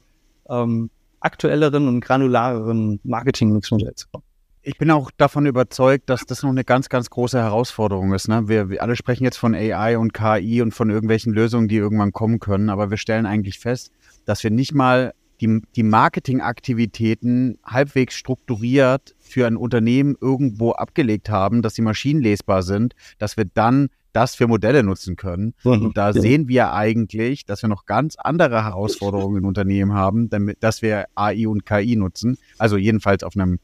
ähm, 0.50 0.90
aktuelleren 1.22 1.88
und 1.88 2.02
granulareren 2.02 3.00
Marketing-Mix-Modell 3.04 3.96
zu 3.96 4.08
kommen 4.12 4.26
ich 4.64 4.78
bin 4.78 4.90
auch 4.92 5.12
davon 5.12 5.46
überzeugt, 5.46 6.10
dass 6.10 6.26
das 6.26 6.42
noch 6.42 6.50
eine 6.50 6.64
ganz, 6.64 6.90
ganz 6.90 7.10
große 7.10 7.38
Herausforderung 7.38 8.14
ist. 8.14 8.30
Ne? 8.30 8.48
Wir, 8.48 8.70
wir 8.70 8.82
alle 8.82 8.96
sprechen 8.96 9.26
jetzt 9.26 9.38
von 9.38 9.54
AI 9.54 9.98
und 9.98 10.14
KI 10.14 10.62
und 10.62 10.74
von 10.74 10.90
irgendwelchen 10.90 11.34
Lösungen, 11.34 11.68
die 11.68 11.76
irgendwann 11.76 12.14
kommen 12.14 12.40
können, 12.40 12.70
aber 12.70 12.90
wir 12.90 12.98
stellen 12.98 13.26
eigentlich 13.26 13.60
fest, 13.60 13.92
dass 14.26 14.44
wir 14.44 14.52
nicht 14.52 14.74
mal 14.74 15.14
die, 15.42 15.62
die 15.76 15.84
Marketingaktivitäten 15.84 17.60
halbwegs 17.66 18.16
strukturiert 18.16 19.14
für 19.20 19.46
ein 19.46 19.58
Unternehmen 19.58 20.16
irgendwo 20.20 20.72
abgelegt 20.72 21.30
haben, 21.30 21.62
dass 21.62 21.76
sie 21.76 21.82
maschinenlesbar 21.82 22.64
sind, 22.64 22.96
dass 23.18 23.36
wir 23.36 23.46
dann 23.46 23.90
das 24.14 24.36
für 24.36 24.48
Modelle 24.48 24.84
nutzen 24.84 25.16
können. 25.16 25.56
Mhm. 25.64 25.72
Und 25.72 25.98
da 25.98 26.14
sehen 26.14 26.48
wir 26.48 26.72
eigentlich, 26.72 27.46
dass 27.46 27.64
wir 27.64 27.68
noch 27.68 27.86
ganz 27.86 28.16
andere 28.16 28.64
Herausforderungen 28.64 29.38
in 29.38 29.46
Unternehmen 29.46 29.94
haben, 29.94 30.30
damit, 30.30 30.64
dass 30.64 30.82
wir 30.82 31.08
AI 31.16 31.48
und 31.48 31.66
KI 31.66 31.96
nutzen. 31.96 32.38
Also 32.60 32.78
jedenfalls 32.78 33.24
auf 33.24 33.36
einem 33.36 33.60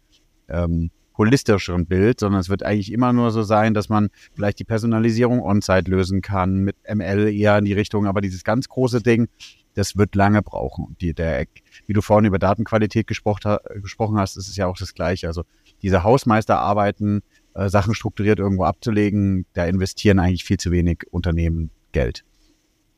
ähm, 0.50 0.92
holistischeren 1.18 1.86
Bild, 1.86 2.22
sondern 2.22 2.40
es 2.40 2.50
wird 2.50 2.64
eigentlich 2.64 2.92
immer 2.92 3.12
nur 3.12 3.32
so 3.32 3.44
sein, 3.44 3.74
dass 3.74 3.90
man 3.90 4.10
vielleicht 4.34 4.60
die 4.60 4.64
Personalisierung 4.64 5.42
on-site 5.42 5.92
lösen 5.92 6.22
kann, 6.22 6.60
mit 6.60 6.78
ML 6.88 7.28
eher 7.28 7.58
in 7.58 7.66
die 7.66 7.74
Richtung, 7.74 8.08
aber 8.08 8.22
dieses 8.22 8.44
ganz 8.44 8.70
große 8.70 9.02
Ding, 9.04 9.28
das 9.76 9.98
wird 9.98 10.16
lange 10.16 10.42
brauchen. 10.42 10.96
Die, 11.02 11.14
der, 11.14 11.46
wie 11.88 11.94
du 11.94 12.02
vorhin 12.02 12.26
über 12.26 12.40
Datenqualität 12.40 13.06
gesprochen, 13.06 13.58
gesprochen 13.82 14.18
hast, 14.18 14.38
ist 14.38 14.48
es 14.48 14.56
ja 14.56 14.66
auch 14.66 14.78
das 14.78 14.94
Gleiche. 14.94 15.28
Also 15.28 15.44
diese 15.82 16.04
Hausmeisterarbeiten, 16.04 17.22
äh, 17.54 17.70
Sachen 17.70 17.94
strukturiert 17.94 18.40
irgendwo 18.40 18.64
abzulegen, 18.64 19.46
da 19.54 19.66
investieren 19.66 20.20
eigentlich 20.20 20.46
viel 20.46 20.58
zu 20.58 20.72
wenig 20.72 21.04
Unternehmen 21.12 21.70
Geld. 21.92 22.24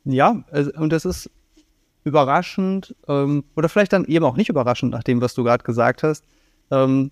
Ja, 0.06 0.44
und 0.76 0.92
das 0.92 1.06
ist 1.06 1.30
überraschend 2.04 2.96
ähm, 3.08 3.44
oder 3.56 3.70
vielleicht 3.70 3.94
dann 3.94 4.06
eben 4.06 4.26
auch 4.26 4.36
nicht 4.36 4.50
überraschend 4.50 4.92
nach 4.92 5.04
dem, 5.04 5.22
was 5.22 5.34
du 5.34 5.44
gerade 5.44 5.64
gesagt 5.64 6.04
hast, 6.04 6.24
ähm, 6.72 7.12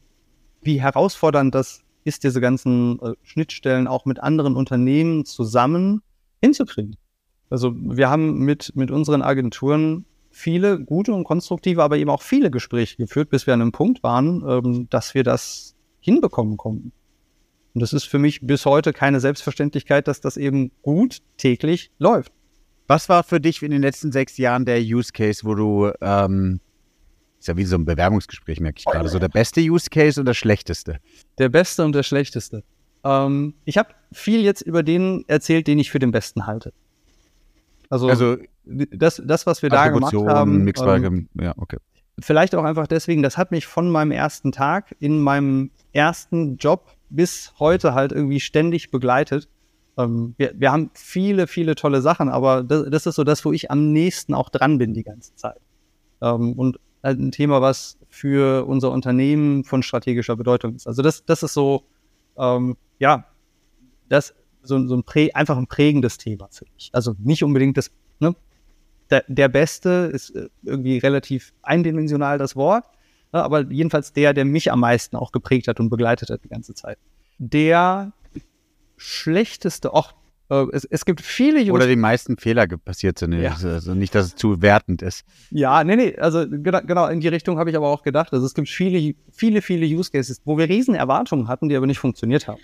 wie 0.61 0.81
herausfordernd 0.81 1.53
das 1.55 1.81
ist, 2.03 2.23
diese 2.23 2.41
ganzen 2.41 2.99
äh, 3.01 3.13
Schnittstellen 3.23 3.87
auch 3.87 4.05
mit 4.05 4.19
anderen 4.19 4.55
Unternehmen 4.55 5.25
zusammen 5.25 6.01
hinzukriegen. 6.41 6.95
Also 7.49 7.73
wir 7.75 8.09
haben 8.09 8.39
mit, 8.39 8.75
mit 8.75 8.91
unseren 8.91 9.21
Agenturen 9.21 10.05
viele 10.31 10.79
gute 10.79 11.13
und 11.13 11.23
konstruktive, 11.23 11.83
aber 11.83 11.97
eben 11.97 12.09
auch 12.09 12.21
viele 12.21 12.51
Gespräche 12.51 12.97
geführt, 12.97 13.29
bis 13.29 13.47
wir 13.47 13.53
an 13.53 13.61
einem 13.61 13.71
Punkt 13.71 14.03
waren, 14.03 14.43
ähm, 14.47 14.87
dass 14.89 15.13
wir 15.13 15.23
das 15.23 15.75
hinbekommen 15.99 16.57
konnten. 16.57 16.91
Und 17.73 17.81
das 17.81 17.93
ist 17.93 18.05
für 18.05 18.19
mich 18.19 18.41
bis 18.41 18.65
heute 18.65 18.93
keine 18.93 19.19
Selbstverständlichkeit, 19.19 20.07
dass 20.07 20.21
das 20.21 20.37
eben 20.37 20.71
gut 20.81 21.19
täglich 21.37 21.91
läuft. 21.99 22.31
Was 22.87 23.09
war 23.09 23.23
für 23.23 23.39
dich 23.39 23.61
in 23.61 23.71
den 23.71 23.81
letzten 23.81 24.11
sechs 24.11 24.37
Jahren 24.37 24.65
der 24.65 24.79
Use 24.81 25.11
Case, 25.11 25.43
wo 25.43 25.53
du, 25.53 25.91
ähm, 26.01 26.59
ist 27.39 27.47
ja 27.47 27.55
wie 27.55 27.65
so 27.65 27.77
ein 27.77 27.85
Bewerbungsgespräch, 27.85 28.59
merke 28.59 28.79
ich 28.79 28.85
gerade, 28.85 29.07
so 29.07 29.17
der 29.17 29.29
beste 29.29 29.61
Use 29.61 29.89
Case 29.89 30.19
und 30.19 30.25
der 30.25 30.33
schlechteste? 30.33 30.99
Der 31.37 31.49
beste 31.49 31.85
und 31.85 31.93
der 31.93 32.03
schlechteste. 32.03 32.63
Ähm, 33.03 33.53
ich 33.65 33.77
habe 33.77 33.89
viel 34.11 34.41
jetzt 34.41 34.61
über 34.61 34.83
den 34.83 35.23
erzählt, 35.27 35.67
den 35.67 35.79
ich 35.79 35.89
für 35.89 35.99
den 35.99 36.11
besten 36.11 36.47
halte. 36.47 36.73
Also, 37.89 38.09
also 38.09 38.37
das, 38.65 39.21
das, 39.25 39.45
was 39.45 39.61
wir 39.61 39.69
da 39.69 39.87
gemacht 39.87 40.13
haben. 40.13 40.67
Ähm, 40.67 41.29
ja, 41.39 41.53
okay. 41.57 41.77
Vielleicht 42.19 42.53
auch 42.55 42.65
einfach 42.65 42.87
deswegen, 42.87 43.23
das 43.23 43.37
hat 43.37 43.51
mich 43.51 43.65
von 43.65 43.89
meinem 43.89 44.11
ersten 44.11 44.51
Tag 44.51 44.95
in 44.99 45.21
meinem 45.21 45.71
ersten 45.93 46.57
Job 46.57 46.91
bis 47.09 47.53
heute 47.57 47.93
halt 47.93 48.11
irgendwie 48.11 48.41
ständig 48.41 48.91
begleitet. 48.91 49.47
Ähm, 49.97 50.35
wir, 50.37 50.53
wir 50.55 50.71
haben 50.71 50.91
viele, 50.93 51.47
viele 51.47 51.75
tolle 51.75 52.01
Sachen, 52.01 52.27
aber 52.27 52.63
das, 52.63 52.89
das, 52.89 53.05
ist 53.05 53.15
so 53.15 53.23
das, 53.23 53.43
wo 53.45 53.53
ich 53.53 53.71
am 53.71 53.93
nächsten 53.93 54.33
auch 54.33 54.49
dran 54.49 54.77
bin 54.77 54.93
die 54.93 55.03
ganze 55.03 55.33
Zeit. 55.35 55.59
Ähm, 56.21 56.53
und 56.53 56.79
ein 57.01 57.31
Thema, 57.31 57.61
was 57.61 57.97
für 58.09 58.65
unser 58.65 58.91
Unternehmen 58.91 59.63
von 59.63 59.83
strategischer 59.83 60.35
Bedeutung 60.35 60.75
ist. 60.75 60.87
Also 60.87 61.01
das, 61.01 61.25
das 61.25 61.43
ist 61.43 61.53
so, 61.53 61.83
ähm, 62.37 62.75
ja, 62.99 63.25
das 64.09 64.33
so, 64.61 64.85
so 64.87 64.95
ein 64.95 65.03
Prä, 65.03 65.31
einfach 65.33 65.57
ein 65.57 65.67
prägendes 65.67 66.17
Thema 66.17 66.47
für 66.51 66.65
mich. 66.73 66.89
Also 66.93 67.15
nicht 67.19 67.43
unbedingt 67.43 67.77
das, 67.77 67.91
ne, 68.19 68.35
der, 69.09 69.23
der 69.27 69.47
Beste 69.47 70.11
ist 70.13 70.31
äh, 70.31 70.49
irgendwie 70.63 70.97
relativ 70.97 71.53
eindimensional 71.61 72.37
das 72.37 72.55
Wort, 72.55 72.85
ne, 73.31 73.43
aber 73.43 73.61
jedenfalls 73.71 74.13
der, 74.13 74.33
der 74.33 74.45
mich 74.45 74.71
am 74.71 74.81
meisten 74.81 75.15
auch 75.15 75.31
geprägt 75.31 75.67
hat 75.67 75.79
und 75.79 75.89
begleitet 75.89 76.29
hat 76.29 76.43
die 76.43 76.49
ganze 76.49 76.73
Zeit. 76.73 76.97
Der 77.37 78.11
schlechteste, 78.97 79.89
äh, 79.93 80.01
es, 80.49 80.85
es, 80.85 81.05
gibt 81.05 81.21
viele 81.21 81.59
Jungs. 81.59 81.75
Oder 81.75 81.87
die 81.87 81.95
meisten 81.95 82.37
Fehler 82.37 82.67
passiert 82.67 83.19
sind. 83.19 83.33
Ja. 83.33 83.55
Also 83.63 83.93
nicht, 83.93 84.15
dass 84.15 84.27
es 84.27 84.35
zu 84.35 84.61
wertend 84.61 85.01
ist. 85.01 85.23
Ja, 85.51 85.83
nee, 85.83 85.95
nee, 85.95 86.17
also 86.17 86.45
genau, 86.49 86.81
genau 86.81 87.07
in 87.07 87.19
die 87.19 87.27
Richtung 87.27 87.59
habe 87.59 87.69
ich 87.69 87.77
aber 87.77 87.87
auch 87.87 88.01
gedacht. 88.01 88.33
Also 88.33 88.45
es 88.45 88.53
gibt 88.53 88.69
viele, 88.69 89.13
viele, 89.31 89.61
viele 89.61 89.85
Use 89.85 90.11
Cases, 90.11 90.41
wo 90.45 90.57
wir 90.57 90.67
riesen 90.67 90.95
Erwartungen 90.95 91.47
hatten, 91.47 91.69
die 91.69 91.75
aber 91.75 91.87
nicht 91.87 91.99
funktioniert 91.99 92.47
haben. 92.47 92.59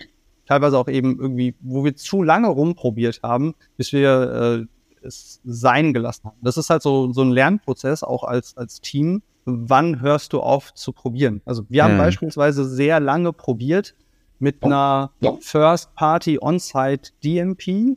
Teilweise 0.46 0.78
auch 0.78 0.88
eben 0.88 1.18
irgendwie, 1.18 1.54
wo 1.60 1.84
wir 1.84 1.94
zu 1.96 2.22
lange 2.22 2.48
rumprobiert 2.48 3.20
haben, 3.22 3.54
bis 3.76 3.92
wir 3.92 4.66
äh, 5.02 5.06
es 5.06 5.40
sein 5.44 5.92
gelassen 5.92 6.24
haben. 6.24 6.38
Das 6.42 6.56
ist 6.56 6.70
halt 6.70 6.82
so, 6.82 7.12
so 7.12 7.22
ein 7.22 7.30
Lernprozess, 7.30 8.02
auch 8.02 8.24
als, 8.24 8.56
als 8.56 8.80
Team. 8.80 9.22
Wann 9.44 10.00
hörst 10.00 10.32
du 10.32 10.40
auf 10.40 10.74
zu 10.74 10.92
probieren? 10.92 11.40
Also 11.44 11.64
wir 11.68 11.84
haben 11.84 11.94
mhm. 11.94 11.98
beispielsweise 11.98 12.64
sehr 12.64 12.98
lange 12.98 13.32
probiert, 13.32 13.94
mit 14.38 14.62
einer 14.62 15.10
First-Party 15.40 16.38
On-Site 16.40 17.12
DMP 17.24 17.96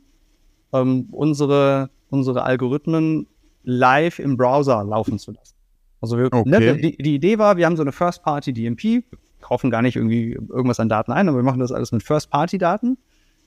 ähm, 0.72 1.08
unsere, 1.10 1.90
unsere 2.10 2.42
Algorithmen 2.42 3.26
live 3.62 4.18
im 4.18 4.36
Browser 4.36 4.84
laufen 4.84 5.18
zu 5.18 5.32
lassen. 5.32 5.54
Also 6.00 6.16
wir, 6.16 6.24
ne, 6.24 6.30
okay. 6.32 6.50
ne, 6.50 6.76
die, 6.76 6.96
die, 6.96 7.14
Idee 7.14 7.38
war, 7.38 7.56
wir 7.56 7.66
haben 7.66 7.76
so 7.76 7.82
eine 7.82 7.92
First-Party 7.92 8.52
DMP, 8.52 9.04
kaufen 9.40 9.70
gar 9.70 9.82
nicht 9.82 9.96
irgendwie 9.96 10.32
irgendwas 10.32 10.80
an 10.80 10.88
Daten 10.88 11.12
ein, 11.12 11.28
aber 11.28 11.38
wir 11.38 11.44
machen 11.44 11.60
das 11.60 11.72
alles 11.72 11.92
mit 11.92 12.02
First-Party-Daten, 12.02 12.96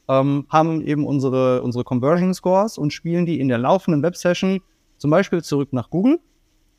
ähm, 0.07 0.45
haben 0.49 0.81
eben 0.81 1.07
unsere, 1.07 1.63
unsere 1.63 1.83
Conversion 1.83 2.33
Scores 2.33 2.77
und 2.77 2.93
spielen 2.93 3.25
die 3.25 3.39
in 3.39 3.47
der 3.47 3.57
laufenden 3.57 4.03
Web-Session 4.03 4.59
zum 4.97 5.09
Beispiel 5.09 5.41
zurück 5.41 5.73
nach 5.73 5.89
Google, 5.89 6.19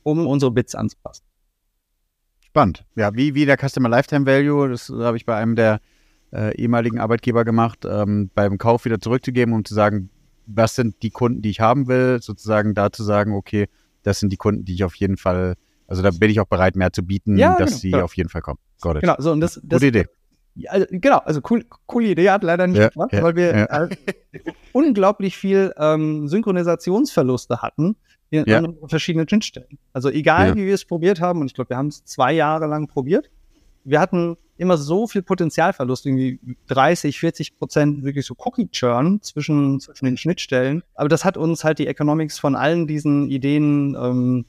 um 0.04 0.26
unsere 0.26 0.52
Bits 0.52 0.74
anzupassen. 0.74 1.24
Spannend. 2.44 2.84
Ja, 2.94 3.14
wie, 3.14 3.34
wie 3.34 3.46
der 3.46 3.56
Customer 3.56 3.88
Lifetime 3.88 4.26
Value, 4.26 4.68
das 4.68 4.88
habe 4.88 5.16
ich 5.16 5.26
bei 5.26 5.34
einem 5.34 5.56
der 5.56 5.80
äh, 6.34 6.54
ehemaligen 6.56 6.98
Arbeitgeber 6.98 7.44
gemacht, 7.44 7.86
ähm, 7.88 8.30
beim 8.34 8.58
Kauf 8.58 8.84
wieder 8.84 9.00
zurückzugeben, 9.00 9.54
um 9.54 9.64
zu 9.64 9.74
sagen, 9.74 10.10
was 10.46 10.74
sind 10.74 11.02
die 11.02 11.10
Kunden, 11.10 11.42
die 11.42 11.50
ich 11.50 11.60
haben 11.60 11.86
will, 11.86 12.20
sozusagen 12.20 12.74
da 12.74 12.90
zu 12.92 13.02
sagen, 13.02 13.32
okay, 13.32 13.68
das 14.02 14.20
sind 14.20 14.32
die 14.32 14.36
Kunden, 14.36 14.64
die 14.64 14.74
ich 14.74 14.84
auf 14.84 14.94
jeden 14.96 15.16
Fall, 15.16 15.54
also 15.86 16.02
da 16.02 16.10
bin 16.10 16.30
ich 16.30 16.40
auch 16.40 16.46
bereit, 16.46 16.76
mehr 16.76 16.92
zu 16.92 17.02
bieten, 17.02 17.38
ja, 17.38 17.56
dass 17.56 17.70
genau, 17.70 17.78
sie 17.78 17.90
genau. 17.92 18.04
auf 18.04 18.16
jeden 18.16 18.28
Fall 18.28 18.42
kommen. 18.42 18.58
Got 18.80 18.96
it. 18.96 19.02
Genau, 19.02 19.14
so 19.18 19.32
und 19.32 19.40
das, 19.40 19.60
das 19.62 19.80
Gute 19.80 19.86
Idee. 19.86 20.06
Ja, 20.56 20.70
also, 20.72 20.86
genau, 20.90 21.18
also 21.18 21.40
cool, 21.50 21.64
coole 21.86 22.08
Idee, 22.08 22.30
hat 22.30 22.44
leider 22.44 22.66
nicht 22.66 22.78
ja, 22.78 22.88
gemacht, 22.88 23.12
ja, 23.12 23.22
weil 23.22 23.36
wir 23.36 23.70
äh, 23.70 23.88
unglaublich 24.72 25.36
viel 25.36 25.72
ähm, 25.78 26.28
Synchronisationsverluste 26.28 27.62
hatten 27.62 27.96
in, 28.30 28.52
an 28.52 28.76
verschiedenen 28.86 29.28
Schnittstellen. 29.28 29.78
Also 29.92 30.10
egal, 30.10 30.54
wie 30.56 30.66
wir 30.66 30.74
es 30.74 30.84
probiert 30.84 31.20
haben, 31.20 31.40
und 31.40 31.46
ich 31.46 31.54
glaube, 31.54 31.70
wir 31.70 31.76
haben 31.76 31.88
es 31.88 32.04
zwei 32.04 32.32
Jahre 32.32 32.66
lang 32.66 32.86
probiert, 32.86 33.30
wir 33.84 34.00
hatten 34.00 34.36
immer 34.56 34.76
so 34.76 35.06
viel 35.06 35.22
Potenzialverlust, 35.22 36.06
irgendwie 36.06 36.38
30, 36.68 37.18
40 37.18 37.58
Prozent 37.58 38.04
wirklich 38.04 38.26
so 38.26 38.34
Cookie-Churn 38.38 39.20
zwischen, 39.22 39.80
zwischen 39.80 40.04
den 40.04 40.16
Schnittstellen. 40.16 40.82
Aber 40.94 41.08
das 41.08 41.24
hat 41.24 41.36
uns 41.36 41.64
halt 41.64 41.78
die 41.78 41.86
Economics 41.86 42.38
von 42.38 42.54
allen 42.54 42.86
diesen 42.86 43.30
Ideen 43.30 43.96
ähm, 44.00 44.44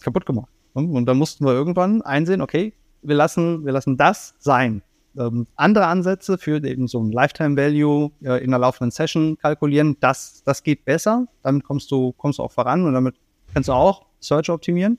kaputt 0.00 0.26
gemacht. 0.26 0.50
Und 0.74 1.06
dann 1.06 1.16
mussten 1.16 1.46
wir 1.46 1.52
irgendwann 1.52 2.02
einsehen, 2.02 2.42
okay, 2.42 2.74
wir 3.00 3.16
lassen, 3.16 3.64
wir 3.64 3.72
lassen 3.72 3.96
das 3.96 4.34
sein. 4.38 4.82
Ähm, 5.18 5.46
andere 5.56 5.86
Ansätze 5.86 6.36
für 6.36 6.62
eben 6.62 6.88
so 6.88 7.02
ein 7.02 7.10
Lifetime 7.10 7.56
Value 7.56 8.10
äh, 8.22 8.44
in 8.44 8.52
einer 8.52 8.58
laufenden 8.58 8.90
Session 8.90 9.38
kalkulieren, 9.38 9.96
das, 10.00 10.42
das 10.44 10.62
geht 10.62 10.84
besser. 10.84 11.26
Damit 11.42 11.64
kommst 11.64 11.90
du, 11.90 12.12
kommst 12.12 12.38
du 12.38 12.42
auch 12.42 12.52
voran 12.52 12.84
und 12.84 12.92
damit 12.92 13.16
kannst 13.54 13.70
du 13.70 13.72
auch 13.72 14.04
Search 14.20 14.50
optimieren. 14.50 14.98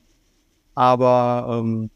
Aber 0.74 1.60
ähm, 1.60 1.90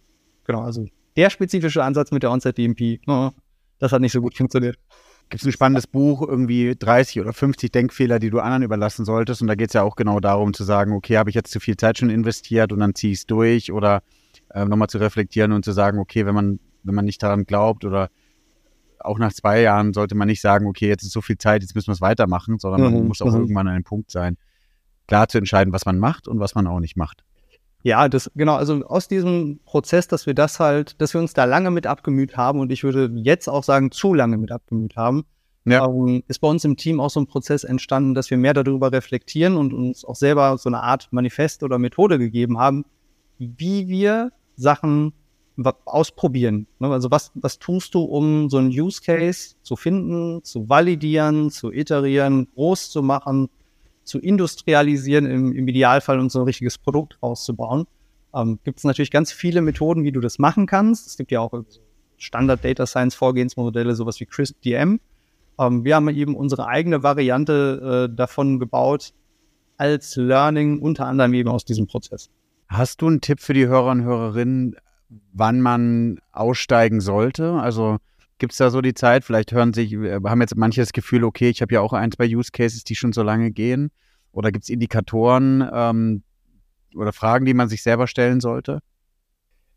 genau, 0.44 0.62
also 0.62 0.86
der 1.16 1.30
spezifische 1.30 1.82
Ansatz 1.82 2.10
mit 2.10 2.22
der 2.22 2.30
Onset-DMP, 2.30 3.00
oh, 3.06 3.30
das 3.78 3.92
hat 3.92 4.00
nicht 4.00 4.12
so 4.12 4.20
gut 4.20 4.36
funktioniert. 4.36 4.78
Gibt 5.28 5.42
es 5.42 5.46
ein 5.46 5.52
spannendes 5.52 5.86
Buch, 5.86 6.26
irgendwie 6.26 6.76
30 6.78 7.20
oder 7.20 7.32
50 7.32 7.72
Denkfehler, 7.72 8.18
die 8.18 8.30
du 8.30 8.40
anderen 8.40 8.62
überlassen 8.62 9.04
solltest? 9.04 9.40
Und 9.40 9.48
da 9.48 9.54
geht 9.54 9.68
es 9.68 9.74
ja 9.74 9.82
auch 9.82 9.96
genau 9.96 10.20
darum 10.20 10.52
zu 10.52 10.62
sagen, 10.62 10.92
okay, 10.92 11.16
habe 11.16 11.30
ich 11.30 11.34
jetzt 11.34 11.50
zu 11.50 11.58
viel 11.58 11.76
Zeit 11.76 11.98
schon 11.98 12.10
investiert 12.10 12.72
und 12.72 12.80
dann 12.80 12.94
ziehe 12.94 13.12
ich 13.12 13.20
es 13.20 13.26
durch 13.26 13.72
oder 13.72 14.02
äh, 14.50 14.64
nochmal 14.66 14.88
zu 14.88 14.98
reflektieren 14.98 15.52
und 15.52 15.64
zu 15.64 15.72
sagen, 15.72 15.98
okay, 15.98 16.26
wenn 16.26 16.34
man, 16.34 16.60
wenn 16.82 16.94
man 16.94 17.06
nicht 17.06 17.22
daran 17.22 17.44
glaubt 17.44 17.84
oder 17.84 18.10
auch 18.98 19.18
nach 19.18 19.32
zwei 19.32 19.62
Jahren 19.62 19.92
sollte 19.92 20.14
man 20.14 20.28
nicht 20.28 20.40
sagen, 20.40 20.66
okay, 20.66 20.88
jetzt 20.88 21.02
ist 21.02 21.12
so 21.12 21.20
viel 21.20 21.38
Zeit, 21.38 21.62
jetzt 21.62 21.74
müssen 21.74 21.88
wir 21.88 21.94
es 21.94 22.00
weitermachen, 22.00 22.58
sondern 22.58 22.82
mhm. 22.82 22.98
man 22.98 23.08
muss 23.08 23.22
auch 23.22 23.32
mhm. 23.32 23.40
irgendwann 23.40 23.68
an 23.68 23.74
einem 23.74 23.84
Punkt 23.84 24.10
sein, 24.10 24.36
klar 25.06 25.28
zu 25.28 25.38
entscheiden, 25.38 25.72
was 25.72 25.86
man 25.86 25.98
macht 25.98 26.28
und 26.28 26.40
was 26.40 26.54
man 26.54 26.66
auch 26.66 26.80
nicht 26.80 26.96
macht. 26.96 27.24
Ja, 27.82 28.08
das, 28.08 28.30
genau, 28.36 28.54
also 28.54 28.84
aus 28.86 29.08
diesem 29.08 29.58
Prozess, 29.64 30.06
dass 30.06 30.26
wir 30.26 30.34
das 30.34 30.60
halt, 30.60 31.00
dass 31.00 31.14
wir 31.14 31.20
uns 31.20 31.34
da 31.34 31.44
lange 31.44 31.70
mit 31.70 31.86
abgemüht 31.86 32.36
haben 32.36 32.60
und 32.60 32.70
ich 32.70 32.84
würde 32.84 33.10
jetzt 33.16 33.48
auch 33.48 33.64
sagen, 33.64 33.90
zu 33.90 34.14
lange 34.14 34.38
mit 34.38 34.52
abgemüht 34.52 34.96
haben, 34.96 35.24
ja. 35.64 35.84
ähm, 35.86 36.22
ist 36.28 36.38
bei 36.38 36.48
uns 36.48 36.64
im 36.64 36.76
Team 36.76 37.00
auch 37.00 37.10
so 37.10 37.20
ein 37.20 37.26
Prozess 37.26 37.64
entstanden, 37.64 38.14
dass 38.14 38.30
wir 38.30 38.38
mehr 38.38 38.54
darüber 38.54 38.92
reflektieren 38.92 39.56
und 39.56 39.72
uns 39.72 40.04
auch 40.04 40.14
selber 40.14 40.58
so 40.58 40.68
eine 40.68 40.82
Art 40.82 41.08
Manifest 41.10 41.64
oder 41.64 41.78
Methode 41.78 42.18
gegeben 42.18 42.58
haben, 42.58 42.84
wie 43.38 43.88
wir 43.88 44.30
Sachen 44.56 45.12
ausprobieren. 45.84 46.66
Ne? 46.78 46.88
Also 46.88 47.10
was, 47.10 47.30
was 47.34 47.58
tust 47.58 47.94
du, 47.94 48.02
um 48.02 48.48
so 48.48 48.58
einen 48.58 48.68
Use 48.68 49.02
Case 49.02 49.54
zu 49.62 49.76
finden, 49.76 50.42
zu 50.44 50.68
validieren, 50.68 51.50
zu 51.50 51.72
iterieren, 51.72 52.48
groß 52.54 52.90
zu 52.90 53.02
machen, 53.02 53.48
zu 54.04 54.18
industrialisieren, 54.18 55.26
im, 55.26 55.52
im 55.52 55.68
Idealfall 55.68 56.18
und 56.18 56.30
so 56.30 56.40
ein 56.40 56.44
richtiges 56.44 56.78
Produkt 56.78 57.18
rauszubauen. 57.22 57.86
Ähm, 58.34 58.58
gibt 58.64 58.78
es 58.78 58.84
natürlich 58.84 59.10
ganz 59.10 59.32
viele 59.32 59.60
Methoden, 59.60 60.04
wie 60.04 60.12
du 60.12 60.20
das 60.20 60.38
machen 60.38 60.66
kannst. 60.66 61.06
Es 61.06 61.16
gibt 61.16 61.30
ja 61.30 61.40
auch 61.40 61.52
Standard 62.16 62.64
Data 62.64 62.86
Science 62.86 63.14
Vorgehensmodelle, 63.14 63.94
sowas 63.94 64.20
wie 64.20 64.26
CRISP-DM. 64.26 65.00
Ähm, 65.58 65.84
wir 65.84 65.96
haben 65.96 66.08
eben 66.08 66.34
unsere 66.36 66.66
eigene 66.66 67.02
Variante 67.02 68.08
äh, 68.10 68.14
davon 68.14 68.58
gebaut, 68.58 69.12
als 69.76 70.16
Learning 70.16 70.80
unter 70.80 71.06
anderem 71.06 71.34
eben 71.34 71.48
aus 71.48 71.64
diesem 71.64 71.86
Prozess. 71.86 72.30
Hast 72.68 73.02
du 73.02 73.08
einen 73.08 73.20
Tipp 73.20 73.40
für 73.40 73.52
die 73.52 73.66
Hörer 73.66 73.90
und 73.90 74.02
Hörerinnen, 74.04 74.76
wann 75.32 75.60
man 75.60 76.20
aussteigen 76.32 77.00
sollte? 77.00 77.52
Also 77.54 77.98
gibt 78.42 78.54
es 78.54 78.58
da 78.58 78.70
so 78.70 78.80
die 78.80 78.92
Zeit? 78.92 79.24
Vielleicht 79.24 79.52
hören 79.52 79.72
sich, 79.72 79.92
äh, 79.92 80.18
haben 80.24 80.40
jetzt 80.40 80.56
manche 80.56 80.80
das 80.80 80.92
Gefühl, 80.92 81.22
okay, 81.22 81.48
ich 81.48 81.62
habe 81.62 81.74
ja 81.74 81.80
auch 81.80 81.92
ein, 81.92 82.10
zwei 82.10 82.26
Use 82.26 82.50
Cases, 82.50 82.82
die 82.82 82.96
schon 82.96 83.12
so 83.12 83.22
lange 83.22 83.52
gehen. 83.52 83.92
Oder 84.32 84.50
gibt 84.50 84.64
es 84.64 84.68
Indikatoren 84.68 85.64
ähm, 85.72 86.24
oder 86.96 87.12
Fragen, 87.12 87.44
die 87.44 87.54
man 87.54 87.68
sich 87.68 87.84
selber 87.84 88.08
stellen 88.08 88.40
sollte? 88.40 88.80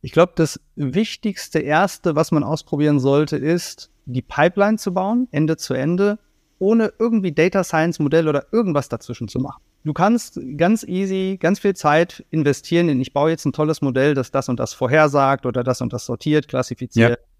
Ich 0.01 0.12
glaube, 0.12 0.34
das 0.36 0.60
wichtigste 0.75 1.60
erste, 1.60 2.15
was 2.15 2.32
man 2.32 2.43
ausprobieren 2.43 2.99
sollte, 2.99 3.38
ist, 3.38 3.91
die 4.06 4.23
Pipeline 4.23 4.80
zu 4.80 4.95
bauen, 4.95 5.28
Ende 5.30 5.58
zu 5.58 5.75
Ende, 5.75 6.17
ohne 6.58 6.91
irgendwie 6.97 7.34
Data 7.34 7.63
Science 7.63 7.99
Modell 7.99 8.28
oder 8.28 8.47
irgendwas 8.51 8.89
dazwischen 8.89 9.28
zu 9.28 9.38
machen. 9.38 9.62
Du 9.84 9.93
kannst 9.93 10.39
ganz 10.58 10.84
easy, 10.84 11.38
ganz 11.39 11.60
viel 11.60 11.75
Zeit 11.75 12.25
investieren 12.32 12.89
in, 12.89 12.99
ich 12.99 13.13
baue 13.13 13.30
jetzt 13.30 13.45
ein 13.45 13.54
tolles 13.54 13.84
Modell, 13.84 14.15
das 14.15 14.32
das 14.32 14.49
und 14.49 14.60
das 14.60 14.73
vorhersagt 14.73 15.45
oder 15.45 15.63
das 15.63 15.82
und 15.82 15.93
das 15.93 16.08
sortiert, 16.08 16.47
klassifiziert. 16.47 17.12
Ja. 17.12 17.35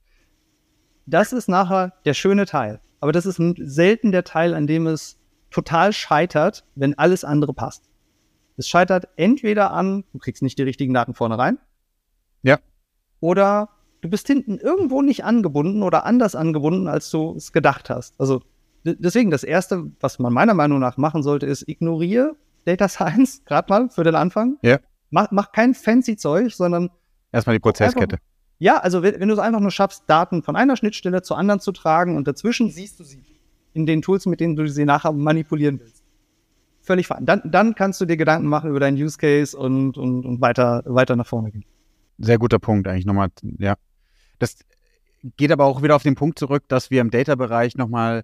Das 1.06 1.34
ist 1.34 1.48
nachher 1.48 1.94
der 2.06 2.14
schöne 2.14 2.46
Teil. 2.46 2.82
Aber 3.00 3.12
das 3.12 3.26
ist 3.26 3.42
selten 3.58 4.12
der 4.12 4.24
Teil, 4.24 4.54
an 4.54 4.68
dem 4.68 4.88
es 4.88 5.18
total 5.52 5.94
scheitert, 5.94 6.66
wenn 6.76 6.98
alles 6.98 7.24
andere 7.24 7.54
passt. 7.54 7.90
Es 8.58 8.68
scheitert 8.68 9.08
entweder 9.16 9.72
an, 9.72 10.04
du 10.12 10.20
kriegst 10.20 10.42
nicht 10.42 10.58
die 10.58 10.64
richtigen 10.64 10.94
Daten 10.94 11.14
vorne 11.14 11.38
rein. 11.38 11.60
Ja. 12.42 12.60
Oder 13.20 13.70
du 14.02 14.10
bist 14.10 14.28
hinten 14.28 14.58
irgendwo 14.58 15.02
nicht 15.02 15.24
angebunden 15.24 15.84
oder 15.84 16.06
anders 16.06 16.36
angebunden, 16.36 16.88
als 16.88 17.10
du 17.10 17.36
es 17.36 17.52
gedacht 17.52 17.90
hast. 17.90 18.20
Also 18.20 18.42
deswegen 18.84 19.32
das 19.32 19.44
Erste, 19.44 19.92
was 20.00 20.20
man 20.20 20.34
meiner 20.34 20.54
Meinung 20.54 20.80
nach 20.80 20.98
machen 20.98 21.24
sollte, 21.24 21.46
ist 21.46 21.68
ignoriere 21.68 22.36
Data 22.66 22.88
Science, 22.88 23.44
gerade 23.46 23.70
mal 23.70 23.90
für 23.90 24.04
den 24.04 24.16
Anfang. 24.16 24.58
Ja. 24.62 24.80
Mach, 25.10 25.32
mach 25.32 25.52
kein 25.52 25.74
fancy 25.74 26.18
Zeug, 26.18 26.54
sondern 26.54 26.90
erstmal 27.32 27.56
die 27.56 27.62
Prozesskette. 27.62 28.16
Einfach, 28.16 28.35
ja, 28.60 28.78
also 28.78 29.04
wenn, 29.04 29.20
wenn 29.20 29.28
du 29.28 29.34
es 29.34 29.40
einfach 29.40 29.60
nur 29.60 29.72
schaffst, 29.72 30.04
Daten 30.08 30.44
von 30.44 30.56
einer 30.56 30.78
Schnittstelle 30.78 31.22
zur 31.22 31.38
anderen 31.38 31.60
zu 31.60 31.72
tragen 31.72 32.16
und 32.16 32.28
dazwischen 32.28 32.70
siehst 32.70 33.00
du 33.00 33.04
sie 33.04 33.22
in 33.74 33.86
den 33.86 34.02
Tools, 34.02 34.26
mit 34.26 34.40
denen 34.40 34.56
du 34.56 34.68
sie 34.68 34.86
nachher 34.86 35.12
manipulieren 35.12 35.80
willst. 35.80 36.04
Völlig 36.82 37.08
fein. 37.08 37.26
Dann, 37.26 37.42
dann 37.46 37.76
kannst 37.76 38.00
du 38.00 38.06
dir 38.06 38.16
Gedanken 38.16 38.48
machen 38.48 38.70
über 38.70 38.80
deinen 38.80 38.96
Use 38.96 39.18
Case 39.18 39.58
und, 39.58 39.98
und, 39.98 40.26
und 40.26 40.40
weiter, 40.40 40.84
weiter 40.86 41.16
nach 41.16 41.28
vorne 41.28 41.52
gehen. 41.52 41.66
Sehr 42.18 42.38
guter 42.38 42.60
Punkt 42.60 42.88
eigentlich 42.88 43.06
nochmal, 43.06 43.30
ja. 43.58 43.76
Das 44.40 44.58
geht 45.38 45.52
aber 45.52 45.66
auch 45.66 45.82
wieder 45.82 45.96
auf 45.96 46.04
den 46.04 46.16
Punkt 46.16 46.40
zurück, 46.40 46.64
dass 46.68 46.92
wir 46.92 47.02
im 47.02 47.10
Data-Bereich 47.10 47.76
nochmal 47.76 48.24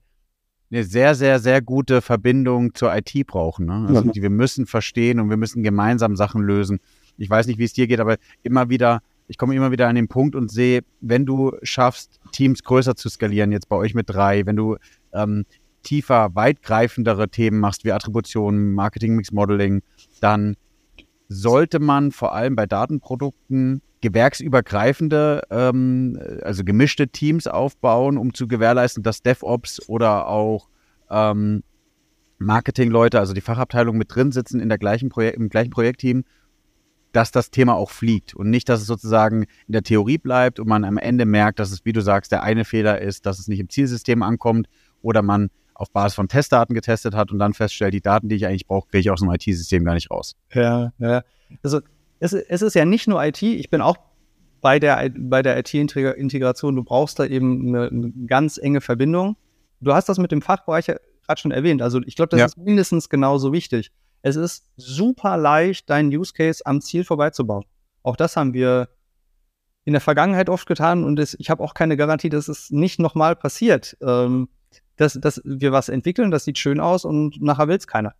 eine 0.71 0.83
sehr, 0.83 1.15
sehr, 1.15 1.39
sehr 1.39 1.61
gute 1.61 2.01
Verbindung 2.01 2.73
zur 2.73 2.95
IT 2.95 3.27
brauchen. 3.27 3.65
Ne? 3.65 3.87
Also 3.89 4.05
ja. 4.05 4.11
die, 4.11 4.21
wir 4.21 4.29
müssen 4.29 4.65
verstehen 4.65 5.19
und 5.19 5.29
wir 5.29 5.37
müssen 5.37 5.63
gemeinsam 5.63 6.15
Sachen 6.15 6.41
lösen. 6.41 6.79
Ich 7.17 7.29
weiß 7.29 7.47
nicht, 7.47 7.59
wie 7.59 7.65
es 7.65 7.73
dir 7.73 7.87
geht, 7.87 7.99
aber 7.99 8.17
immer 8.43 8.69
wieder, 8.69 9.01
ich 9.27 9.37
komme 9.37 9.55
immer 9.55 9.71
wieder 9.71 9.87
an 9.87 9.95
den 9.95 10.07
Punkt 10.07 10.35
und 10.35 10.51
sehe, 10.51 10.81
wenn 10.99 11.25
du 11.25 11.53
schaffst, 11.63 12.19
Teams 12.31 12.63
größer 12.63 12.95
zu 12.95 13.09
skalieren, 13.09 13.51
jetzt 13.51 13.69
bei 13.69 13.75
euch 13.75 13.93
mit 13.93 14.09
drei, 14.09 14.45
wenn 14.45 14.55
du 14.55 14.77
ähm, 15.13 15.45
tiefer, 15.83 16.35
weitgreifendere 16.35 17.29
Themen 17.29 17.59
machst, 17.59 17.85
wie 17.85 17.91
Attribution, 17.91 18.71
Marketing 18.73 19.15
Mix 19.15 19.31
Modeling, 19.31 19.81
dann 20.19 20.55
sollte 21.27 21.79
man 21.79 22.11
vor 22.11 22.33
allem 22.33 22.55
bei 22.55 22.65
Datenprodukten 22.65 23.81
gewerksübergreifende, 24.01 25.43
ähm, 25.49 26.19
also 26.41 26.63
gemischte 26.63 27.07
Teams 27.07 27.47
aufbauen, 27.47 28.17
um 28.17 28.33
zu 28.33 28.47
gewährleisten, 28.47 29.03
dass 29.03 29.21
DevOps 29.21 29.87
oder 29.87 30.27
auch 30.27 30.67
ähm, 31.09 31.63
Marketingleute, 32.39 33.19
also 33.19 33.33
die 33.33 33.41
Fachabteilung 33.41 33.97
mit 33.97 34.13
drin 34.13 34.31
sitzen 34.31 34.59
in 34.59 34.69
der 34.69 34.79
gleichen 34.79 35.11
im 35.11 35.49
gleichen 35.49 35.69
Projektteam, 35.69 36.23
dass 37.11 37.31
das 37.31 37.51
Thema 37.51 37.75
auch 37.75 37.89
fliegt 37.89 38.33
und 38.33 38.49
nicht, 38.49 38.69
dass 38.69 38.81
es 38.81 38.87
sozusagen 38.87 39.43
in 39.67 39.73
der 39.73 39.83
Theorie 39.83 40.17
bleibt 40.17 40.59
und 40.59 40.67
man 40.67 40.83
am 40.83 40.97
Ende 40.97 41.25
merkt, 41.25 41.59
dass 41.59 41.71
es, 41.71 41.85
wie 41.85 41.93
du 41.93 42.01
sagst, 42.01 42.31
der 42.31 42.43
eine 42.43 42.65
Fehler 42.65 43.01
ist, 43.01 43.25
dass 43.25 43.39
es 43.39 43.47
nicht 43.47 43.59
im 43.59 43.69
Zielsystem 43.69 44.23
ankommt 44.23 44.67
oder 45.01 45.21
man 45.21 45.49
auf 45.73 45.91
Basis 45.91 46.15
von 46.15 46.27
Testdaten 46.27 46.75
getestet 46.75 47.15
hat 47.15 47.31
und 47.31 47.39
dann 47.39 47.53
feststellt, 47.53 47.93
die 47.93 48.01
Daten, 48.01 48.29
die 48.29 48.35
ich 48.35 48.45
eigentlich 48.45 48.67
brauche, 48.67 48.87
kriege 48.87 49.01
ich 49.01 49.09
aus 49.09 49.19
dem 49.19 49.31
IT-System 49.31 49.83
gar 49.83 49.95
nicht 49.95 50.11
raus. 50.11 50.35
Ja, 50.53 50.93
ja. 50.99 51.23
Also 51.63 51.81
es, 52.19 52.33
es 52.33 52.61
ist 52.61 52.75
ja 52.75 52.85
nicht 52.85 53.07
nur 53.07 53.23
IT, 53.23 53.41
ich 53.41 53.69
bin 53.69 53.81
auch 53.81 53.97
bei 54.61 54.79
der, 54.79 55.11
bei 55.17 55.41
der 55.41 55.57
IT-Integration, 55.57 56.75
du 56.75 56.83
brauchst 56.83 57.19
da 57.19 57.25
eben 57.25 57.69
eine, 57.69 57.87
eine, 57.87 58.11
ganz 58.27 58.59
enge 58.59 58.79
Verbindung. 58.79 59.35
Du 59.79 59.93
hast 59.93 60.07
das 60.07 60.19
mit 60.19 60.31
dem 60.31 60.43
Fachbereich 60.43 60.85
ja 60.87 60.95
gerade 61.25 61.41
schon 61.41 61.51
erwähnt. 61.51 61.81
Also 61.81 61.99
ich 62.05 62.15
glaube, 62.15 62.29
das 62.29 62.39
ja. 62.39 62.45
ist 62.45 62.57
mindestens 62.57 63.09
genauso 63.09 63.51
wichtig. 63.51 63.91
Es 64.21 64.35
ist 64.35 64.65
super 64.77 65.37
leicht, 65.37 65.89
deinen 65.89 66.09
Use 66.09 66.33
Case 66.33 66.65
am 66.65 66.81
Ziel 66.81 67.03
vorbeizubauen. 67.03 67.65
Auch 68.03 68.15
das 68.15 68.35
haben 68.35 68.53
wir 68.53 68.89
in 69.83 69.93
der 69.93 70.01
Vergangenheit 70.01 70.49
oft 70.49 70.67
getan 70.67 71.03
und 71.03 71.17
es, 71.19 71.35
ich 71.39 71.49
habe 71.49 71.63
auch 71.63 71.73
keine 71.73 71.97
Garantie, 71.97 72.29
dass 72.29 72.47
es 72.47 72.69
nicht 72.69 72.99
nochmal 72.99 73.35
passiert. 73.35 73.97
Ähm, 74.01 74.49
dass, 74.97 75.13
dass 75.13 75.41
wir 75.43 75.71
was 75.71 75.89
entwickeln, 75.89 76.31
das 76.31 76.45
sieht 76.45 76.59
schön 76.59 76.79
aus 76.79 77.05
und 77.05 77.41
nachher 77.41 77.67
will 77.67 77.77
es 77.77 77.87
keiner. 77.87 78.13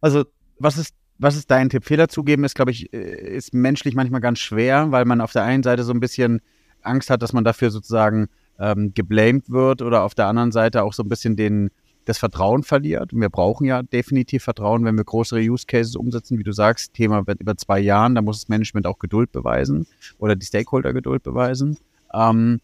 Also, 0.00 0.24
was 0.58 0.78
ist, 0.78 0.94
was 1.18 1.36
ist 1.36 1.50
dein 1.50 1.70
Tipp? 1.70 1.84
Fehler 1.84 2.08
zugeben 2.08 2.44
ist, 2.44 2.54
glaube 2.54 2.70
ich, 2.70 2.92
äh, 2.92 3.36
ist 3.36 3.52
menschlich 3.52 3.94
manchmal 3.94 4.20
ganz 4.20 4.38
schwer, 4.38 4.92
weil 4.92 5.04
man 5.04 5.20
auf 5.20 5.32
der 5.32 5.42
einen 5.42 5.62
Seite 5.62 5.82
so 5.82 5.92
ein 5.92 6.00
bisschen 6.00 6.40
Angst 6.82 7.10
hat, 7.10 7.22
dass 7.22 7.32
man 7.32 7.44
dafür 7.44 7.70
sozusagen 7.70 8.28
ähm, 8.58 8.94
geblamed 8.94 9.50
wird 9.50 9.82
oder 9.82 10.02
auf 10.02 10.14
der 10.14 10.26
anderen 10.26 10.52
Seite 10.52 10.84
auch 10.84 10.92
so 10.92 11.02
ein 11.02 11.08
bisschen 11.08 11.36
den, 11.36 11.70
das 12.04 12.18
Vertrauen 12.18 12.62
verliert. 12.62 13.12
Und 13.12 13.20
wir 13.20 13.30
brauchen 13.30 13.64
ja 13.64 13.82
definitiv 13.82 14.44
Vertrauen, 14.44 14.84
wenn 14.84 14.96
wir 14.96 15.04
größere 15.04 15.40
Use 15.40 15.66
Cases 15.66 15.96
umsetzen. 15.96 16.38
Wie 16.38 16.44
du 16.44 16.52
sagst, 16.52 16.94
Thema 16.94 17.26
wird 17.26 17.40
über 17.40 17.56
zwei 17.56 17.80
Jahren, 17.80 18.14
da 18.14 18.22
muss 18.22 18.40
das 18.40 18.48
Management 18.48 18.86
auch 18.86 18.98
Geduld 18.98 19.32
beweisen 19.32 19.86
oder 20.18 20.36
die 20.36 20.46
Stakeholder 20.46 20.92
Geduld 20.92 21.22
beweisen. 21.22 21.78
Ähm, 22.12 22.60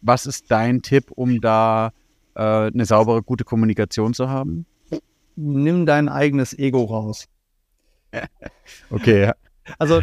was 0.00 0.26
ist 0.26 0.50
dein 0.50 0.82
Tipp, 0.82 1.10
um 1.10 1.40
da 1.40 1.92
äh, 2.34 2.40
eine 2.40 2.84
saubere, 2.84 3.22
gute 3.22 3.44
Kommunikation 3.44 4.14
zu 4.14 4.28
haben? 4.28 4.66
Nimm 5.36 5.86
dein 5.86 6.08
eigenes 6.08 6.58
Ego 6.58 6.84
raus. 6.84 7.28
okay, 8.90 9.22
ja. 9.22 9.34
Also, 9.78 10.00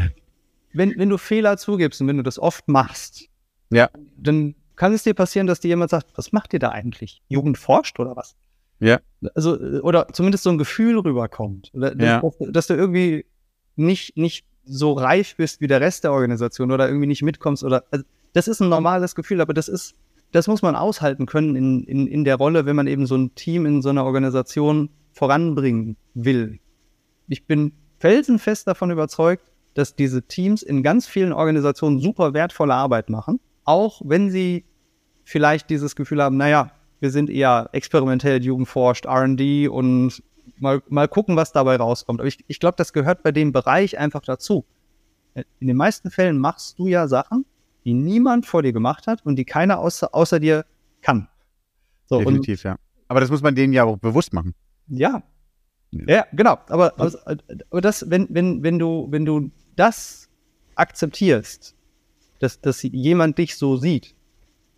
wenn, 0.74 0.98
wenn 0.98 1.10
du 1.10 1.18
Fehler 1.18 1.58
zugibst 1.58 2.00
und 2.02 2.08
wenn 2.08 2.18
du 2.18 2.24
das 2.24 2.40
oft 2.40 2.68
machst, 2.68 3.28
ja. 3.70 3.90
dann 4.18 4.56
kann 4.76 4.94
es 4.94 5.04
dir 5.04 5.14
passieren, 5.14 5.48
dass 5.48 5.60
dir 5.60 5.70
jemand 5.70 5.90
sagt, 5.90 6.18
was 6.18 6.32
macht 6.32 6.54
ihr 6.54 6.60
da 6.60 6.70
eigentlich? 6.70 7.22
Jugend 7.28 7.58
forscht 7.58 8.00
oder 8.00 8.16
was? 8.16 8.36
Ja. 8.80 9.00
Also, 9.34 9.58
oder 9.58 10.08
zumindest 10.14 10.44
so 10.44 10.50
ein 10.50 10.58
Gefühl 10.58 11.00
rüberkommt. 11.00 11.72
Dass, 11.74 11.96
ja. 11.98 12.22
dass 12.40 12.68
du 12.68 12.76
irgendwie 12.76 13.26
nicht, 13.76 14.18
nicht 14.18 14.46
so 14.66 14.94
reif 14.94 15.36
bist 15.36 15.62
wie 15.62 15.68
der 15.68 15.82
Rest 15.82 16.04
der 16.04 16.12
Organisation 16.12 16.72
oder 16.72 16.88
irgendwie 16.88 17.08
nicht 17.08 17.24
mitkommst 17.24 17.64
oder. 17.64 17.84
Also 17.92 18.06
das 18.34 18.48
ist 18.48 18.60
ein 18.60 18.70
normales 18.70 19.16
Gefühl, 19.16 19.42
aber 19.42 19.54
das 19.54 19.68
ist 19.68 19.96
das 20.32 20.48
muss 20.48 20.62
man 20.62 20.76
aushalten 20.76 21.26
können 21.26 21.56
in, 21.56 21.84
in, 21.84 22.08
in 22.08 22.24
der 22.24 22.36
Rolle, 22.36 22.66
wenn 22.66 22.76
man 22.76 22.88
eben 22.88 23.06
so 23.06 23.16
ein 23.16 23.34
Team 23.36 23.66
in 23.66 23.82
so 23.82 23.90
einer 23.90 24.06
Organisation 24.06 24.90
voranbringen 25.14 25.96
will. 26.14 26.60
Ich 27.28 27.46
bin 27.46 27.72
felsenfest 28.00 28.68
davon 28.68 28.92
überzeugt, 28.92 29.44
dass 29.74 29.96
diese 29.96 30.24
Teams 30.24 30.64
in 30.64 30.84
ganz 30.84 31.08
vielen 31.08 31.34
Organisationen 31.34 32.00
super 32.00 32.34
wertvolle 32.34 32.74
Arbeit 32.74 33.10
machen, 33.10 33.40
auch 33.64 34.02
wenn 34.04 34.30
sie 34.30 34.66
vielleicht 35.24 35.70
dieses 35.70 35.96
Gefühl 35.96 36.22
haben, 36.22 36.38
naja, 36.38 36.72
wir 37.00 37.12
sind 37.12 37.30
eher 37.30 37.70
experimentell, 37.74 38.44
Jugendforscht, 38.44 39.06
RD 39.06 39.70
und 39.70 40.24
mal, 40.60 40.82
mal 40.90 41.08
gucken, 41.08 41.36
was 41.36 41.52
dabei 41.52 41.76
rauskommt. 41.76 42.20
Aber 42.20 42.28
ich, 42.28 42.44
ich 42.48 42.60
glaube, 42.60 42.76
das 42.78 42.94
gehört 42.94 43.24
bei 43.24 43.32
dem 43.32 43.52
Bereich 43.52 43.98
einfach 43.98 44.22
dazu. 44.22 44.66
In 45.60 45.68
den 45.68 45.78
meisten 45.78 46.10
Fällen 46.10 46.40
machst 46.40 46.80
du 46.80 46.88
ja 46.88 47.08
Sachen, 47.08 47.46
die 47.86 47.94
niemand 47.94 48.46
vor 48.46 48.64
dir 48.64 48.74
gemacht 48.74 49.08
hat 49.08 49.26
und 49.26 49.36
die 49.36 49.46
keiner 49.46 49.80
außer, 49.80 50.14
außer 50.14 50.40
dir 50.40 50.66
kann. 51.02 51.28
So, 52.08 52.20
Definitiv, 52.20 52.66
und, 52.66 52.72
ja. 52.72 52.76
Aber 53.08 53.20
das 53.20 53.30
muss 53.30 53.42
man 53.42 53.56
denen 53.56 53.74
ja 53.74 53.84
auch 53.84 53.98
bewusst 53.98 54.34
machen. 54.34 54.56
Ja. 54.88 55.24
Ja, 55.92 56.04
ja 56.08 56.26
genau. 56.34 56.58
Aber, 56.68 56.94
aber 56.98 57.82
das, 57.82 58.10
wenn, 58.10 58.28
wenn, 58.32 58.64
wenn 58.64 58.80
du, 58.80 59.08
wenn 59.10 59.26
du 59.26 59.52
das 59.76 60.28
akzeptierst, 60.76 61.76
dass, 62.40 62.60
dass 62.62 62.84
jemand 62.84 63.38
dich 63.38 63.56
so 63.56 63.78
sieht, 63.78 64.16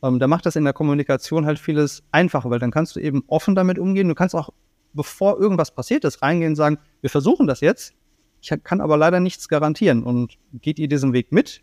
ähm, 0.04 0.20
dann 0.20 0.30
macht 0.30 0.46
das 0.46 0.56
in 0.56 0.64
der 0.64 0.74
Kommunikation 0.74 1.46
halt 1.46 1.60
vieles 1.60 2.04
einfacher, 2.12 2.50
weil 2.50 2.60
dann 2.60 2.72
kannst 2.72 2.96
du 2.96 3.00
eben 3.00 3.24
offen 3.28 3.56
damit 3.56 3.80
umgehen. 3.80 4.08
Du 4.08 4.16
kannst 4.16 4.36
auch, 4.36 4.50
bevor 4.94 5.40
irgendwas 5.40 5.72
passiert 5.72 6.04
ist, 6.04 6.22
reingehen 6.22 6.52
und 6.52 6.56
sagen, 6.56 6.78
wir 7.02 7.10
versuchen 7.10 7.48
das 7.48 7.62
jetzt. 7.62 7.94
Ich 8.42 8.52
kann 8.64 8.82
aber 8.82 8.98
leider 8.98 9.20
nichts 9.20 9.50
garantieren. 9.50 10.04
Und 10.04 10.38
geht 10.54 10.80
ihr 10.80 10.88
diesen 10.88 11.14
Weg 11.14 11.32
mit? 11.32 11.62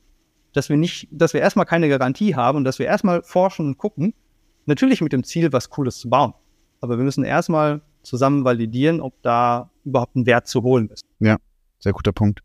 dass 0.57 0.71
wir 0.71 0.77
nicht, 0.77 1.09
dass 1.11 1.35
wir 1.35 1.41
erstmal 1.41 1.67
keine 1.67 1.89
Garantie 1.89 2.35
haben 2.35 2.59
und 2.59 2.65
dass 2.65 2.79
wir 2.79 2.87
erstmal 2.87 3.23
forschen 3.23 3.67
und 3.67 3.79
gucken, 3.79 4.15
natürlich 4.65 5.01
mit 5.03 5.13
dem 5.13 5.23
Ziel, 5.23 5.53
was 5.53 5.69
Cooles 5.69 5.99
zu 5.99 6.09
bauen. 6.09 6.33
Aber 6.81 6.97
wir 6.97 7.05
müssen 7.05 7.25
erstmal 7.25 7.83
zusammen 8.03 8.45
validieren, 8.45 9.01
ob 9.01 9.21
da 9.23 9.71
überhaupt 9.85 10.17
ein 10.17 10.27
Wert 10.27 10.47
zu 10.47 10.63
holen 10.63 10.89
ist. 10.89 11.05
Ja, 11.21 11.37
sehr 11.79 11.93
guter 11.93 12.13
Punkt. 12.13 12.41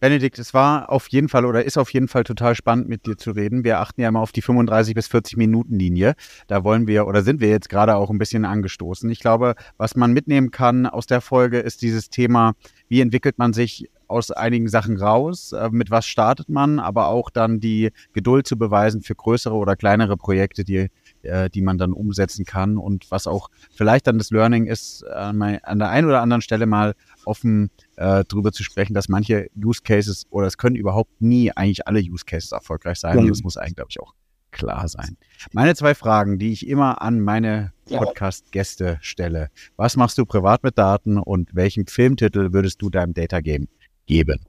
Benedikt, 0.00 0.38
es 0.38 0.54
war 0.54 0.90
auf 0.90 1.08
jeden 1.08 1.28
Fall 1.28 1.44
oder 1.44 1.62
ist 1.62 1.76
auf 1.76 1.92
jeden 1.92 2.08
Fall 2.08 2.24
total 2.24 2.54
spannend 2.54 2.88
mit 2.88 3.06
dir 3.06 3.18
zu 3.18 3.32
reden. 3.32 3.64
Wir 3.64 3.80
achten 3.80 4.00
ja 4.00 4.08
immer 4.08 4.20
auf 4.20 4.32
die 4.32 4.40
35 4.40 4.94
bis 4.94 5.08
40 5.08 5.36
Minuten 5.36 5.78
Linie. 5.78 6.14
Da 6.46 6.64
wollen 6.64 6.86
wir 6.86 7.06
oder 7.06 7.22
sind 7.22 7.40
wir 7.40 7.50
jetzt 7.50 7.68
gerade 7.68 7.96
auch 7.96 8.08
ein 8.08 8.16
bisschen 8.16 8.46
angestoßen. 8.46 9.10
Ich 9.10 9.20
glaube, 9.20 9.54
was 9.76 9.96
man 9.96 10.14
mitnehmen 10.14 10.50
kann 10.50 10.86
aus 10.86 11.04
der 11.04 11.20
Folge 11.20 11.58
ist 11.58 11.82
dieses 11.82 12.08
Thema, 12.08 12.54
wie 12.88 13.02
entwickelt 13.02 13.38
man 13.38 13.52
sich 13.52 13.90
aus 14.08 14.30
einigen 14.30 14.68
Sachen 14.68 14.96
raus, 14.96 15.52
äh, 15.52 15.68
mit 15.70 15.90
was 15.90 16.06
startet 16.06 16.48
man, 16.48 16.80
aber 16.80 17.08
auch 17.08 17.28
dann 17.30 17.60
die 17.60 17.92
Geduld 18.14 18.46
zu 18.46 18.58
beweisen 18.58 19.02
für 19.02 19.14
größere 19.14 19.54
oder 19.54 19.76
kleinere 19.76 20.16
Projekte, 20.16 20.64
die, 20.64 20.88
äh, 21.22 21.50
die 21.50 21.62
man 21.62 21.78
dann 21.78 21.92
umsetzen 21.92 22.44
kann 22.44 22.76
und 22.78 23.10
was 23.10 23.26
auch 23.26 23.48
vielleicht 23.70 24.06
dann 24.06 24.18
das 24.18 24.30
Learning 24.30 24.66
ist, 24.66 25.06
an 25.06 25.40
der 25.40 25.88
einen 25.90 26.06
oder 26.06 26.20
anderen 26.22 26.42
Stelle 26.42 26.66
mal 26.66 26.94
offen 27.24 27.70
äh, 27.96 28.24
drüber 28.24 28.52
zu 28.52 28.62
sprechen, 28.62 28.94
dass 28.94 29.08
manche 29.08 29.48
Use 29.56 29.82
Cases 29.82 30.26
oder 30.30 30.46
es 30.46 30.56
können 30.58 30.76
überhaupt 30.76 31.20
nie 31.20 31.50
eigentlich 31.52 31.86
alle 31.86 32.00
Use 32.00 32.24
Cases 32.24 32.52
erfolgreich 32.52 32.98
sein. 32.98 33.18
Und 33.18 33.28
das 33.28 33.42
muss 33.42 33.56
eigentlich, 33.56 33.76
glaube 33.76 33.90
ich, 33.90 34.00
auch 34.00 34.14
klar 34.50 34.88
sein. 34.88 35.16
Meine 35.52 35.74
zwei 35.74 35.94
Fragen, 35.94 36.38
die 36.38 36.52
ich 36.52 36.66
immer 36.66 37.02
an 37.02 37.20
meine 37.20 37.72
Podcast-Gäste 37.86 38.98
stelle. 39.00 39.50
Was 39.76 39.96
machst 39.96 40.18
du 40.18 40.26
privat 40.26 40.62
mit 40.62 40.78
Daten 40.78 41.18
und 41.18 41.54
welchen 41.54 41.86
Filmtitel 41.86 42.52
würdest 42.52 42.82
du 42.82 42.90
deinem 42.90 43.14
Data 43.14 43.40
Game 43.40 43.68
geben? 44.06 44.40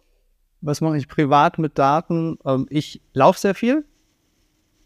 Was 0.62 0.82
mache 0.82 0.98
ich 0.98 1.08
privat 1.08 1.58
mit 1.60 1.78
Daten? 1.78 2.38
Ähm, 2.46 2.68
ich 2.70 3.02
laufe 3.14 3.40
sehr 3.40 3.56
viel 3.56 3.86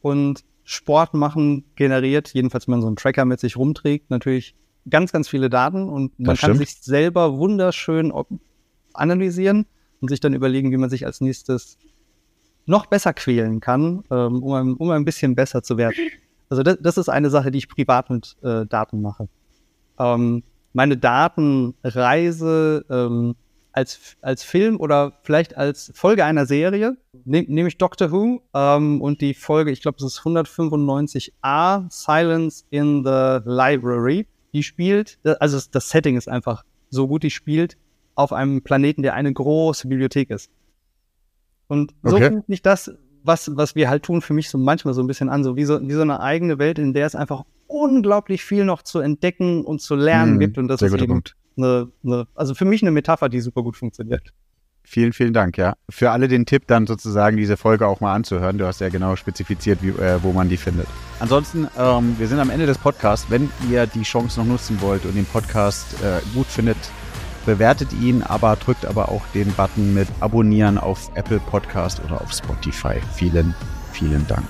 und 0.01 0.43
Sport 0.65 1.13
machen 1.13 1.63
generiert, 1.75 2.33
jedenfalls 2.33 2.67
wenn 2.67 2.73
man 2.73 2.81
so 2.81 2.87
einen 2.87 2.95
Tracker 2.95 3.23
mit 3.23 3.39
sich 3.39 3.55
rumträgt, 3.55 4.09
natürlich 4.09 4.55
ganz, 4.89 5.11
ganz 5.11 5.29
viele 5.29 5.49
Daten 5.49 5.87
und 5.87 6.19
man 6.19 6.35
kann 6.35 6.57
sich 6.57 6.75
selber 6.81 7.37
wunderschön 7.37 8.11
analysieren 8.93 9.67
und 10.01 10.09
sich 10.09 10.19
dann 10.19 10.33
überlegen, 10.33 10.71
wie 10.71 10.77
man 10.77 10.89
sich 10.89 11.05
als 11.05 11.21
nächstes 11.21 11.77
noch 12.65 12.87
besser 12.87 13.13
quälen 13.13 13.59
kann, 13.59 14.03
ähm, 14.09 14.41
um, 14.41 14.53
ein, 14.53 14.73
um 14.73 14.89
ein 14.89 15.05
bisschen 15.05 15.35
besser 15.35 15.61
zu 15.61 15.77
werden. 15.77 15.95
Also 16.49 16.63
das, 16.63 16.77
das 16.81 16.97
ist 16.97 17.09
eine 17.09 17.29
Sache, 17.29 17.51
die 17.51 17.59
ich 17.59 17.69
privat 17.69 18.09
mit 18.09 18.35
äh, 18.41 18.65
Daten 18.65 19.01
mache. 19.01 19.27
Ähm, 19.99 20.43
meine 20.73 20.97
Datenreise 20.97 22.85
ähm, 22.89 23.35
als, 23.75 24.15
als 24.21 24.43
Film 24.43 24.79
oder 24.79 25.19
vielleicht 25.23 25.57
als 25.57 25.91
Folge 25.93 26.23
einer 26.23 26.45
Serie, 26.45 26.97
nehme 27.25 27.45
nehm 27.49 27.67
ich 27.67 27.77
Doctor 27.77 28.11
Who 28.11 28.41
ähm, 28.53 29.01
und 29.01 29.19
die 29.19 29.33
Folge, 29.33 29.71
ich 29.71 29.81
glaube, 29.81 29.97
es 29.97 30.03
ist 30.03 30.19
195a, 30.21 31.85
Silence 31.89 32.63
in 32.69 33.03
the 33.03 33.39
Library. 33.43 34.27
Die 34.53 34.63
spielt, 34.63 35.19
also 35.39 35.59
das 35.71 35.89
Setting 35.89 36.15
ist 36.15 36.29
einfach 36.29 36.63
so 36.89 37.07
gut, 37.07 37.23
die 37.23 37.31
spielt 37.31 37.77
auf 38.15 38.31
einem 38.31 38.61
Planeten, 38.61 39.01
der 39.01 39.13
eine 39.13 39.33
große 39.33 39.89
Bibliothek 39.89 40.29
ist. 40.29 40.49
Und 41.67 41.93
so 42.03 42.15
okay. 42.15 42.29
fühlt 42.29 42.47
sich 42.47 42.61
das, 42.61 42.91
was, 43.23 43.51
was 43.55 43.75
wir 43.75 43.89
halt 43.89 44.03
tun, 44.03 44.21
für 44.21 44.33
mich 44.33 44.49
so 44.49 44.57
manchmal 44.57 44.93
so 44.93 45.01
ein 45.01 45.07
bisschen 45.07 45.27
an, 45.27 45.43
so 45.43 45.57
wie 45.57 45.65
so, 45.65 45.81
wie 45.81 45.93
so 45.93 46.01
eine 46.01 46.21
eigene 46.21 46.59
Welt, 46.59 46.79
in 46.79 46.93
der 46.93 47.07
es 47.07 47.15
einfach 47.15 47.43
unglaublich 47.67 48.45
viel 48.45 48.63
noch 48.63 48.83
zu 48.83 48.99
entdecken 48.99 49.65
und 49.65 49.81
zu 49.81 49.95
lernen 49.95 50.37
mm, 50.37 50.39
gibt. 50.39 50.57
Und 50.57 50.69
das 50.69 50.81
ist 50.81 50.93
eben 50.93 51.23
eine, 51.57 51.91
eine, 52.03 52.27
also 52.35 52.53
für 52.53 52.65
mich 52.65 52.81
eine 52.81 52.91
Metapher, 52.91 53.29
die 53.29 53.41
super 53.41 53.63
gut 53.63 53.77
funktioniert. 53.77 54.33
Vielen, 54.87 55.13
vielen 55.13 55.33
Dank, 55.33 55.57
ja. 55.57 55.73
Für 55.89 56.11
alle 56.11 56.27
den 56.27 56.45
Tipp, 56.45 56.67
dann 56.67 56.85
sozusagen 56.85 57.37
diese 57.37 57.57
Folge 57.57 57.87
auch 57.87 58.01
mal 58.01 58.13
anzuhören. 58.13 58.59
Du 58.59 58.67
hast 58.67 58.81
ja 58.81 58.89
genau 58.89 59.15
spezifiziert, 59.15 59.81
wie, 59.81 59.89
äh, 59.89 60.21
wo 60.21 60.31
man 60.31 60.47
die 60.47 60.57
findet. 60.57 60.87
Ansonsten, 61.19 61.67
ähm, 61.77 62.15
wir 62.19 62.27
sind 62.27 62.39
am 62.39 62.51
Ende 62.51 62.67
des 62.67 62.77
Podcasts. 62.77 63.25
Wenn 63.29 63.49
ihr 63.69 63.87
die 63.87 64.03
Chance 64.03 64.39
noch 64.39 64.47
nutzen 64.47 64.79
wollt 64.81 65.05
und 65.05 65.15
den 65.15 65.25
Podcast 65.25 65.95
äh, 66.03 66.21
gut 66.35 66.45
findet, 66.45 66.77
bewertet 67.47 67.93
ihn, 67.93 68.21
aber 68.21 68.55
drückt 68.57 68.85
aber 68.85 69.09
auch 69.09 69.25
den 69.33 69.51
Button 69.53 69.93
mit 69.95 70.07
Abonnieren 70.19 70.77
auf 70.77 71.09
Apple 71.15 71.39
Podcast 71.39 72.03
oder 72.05 72.21
auf 72.21 72.31
Spotify. 72.31 72.95
Vielen, 73.15 73.55
vielen 73.91 74.27
Dank. 74.27 74.45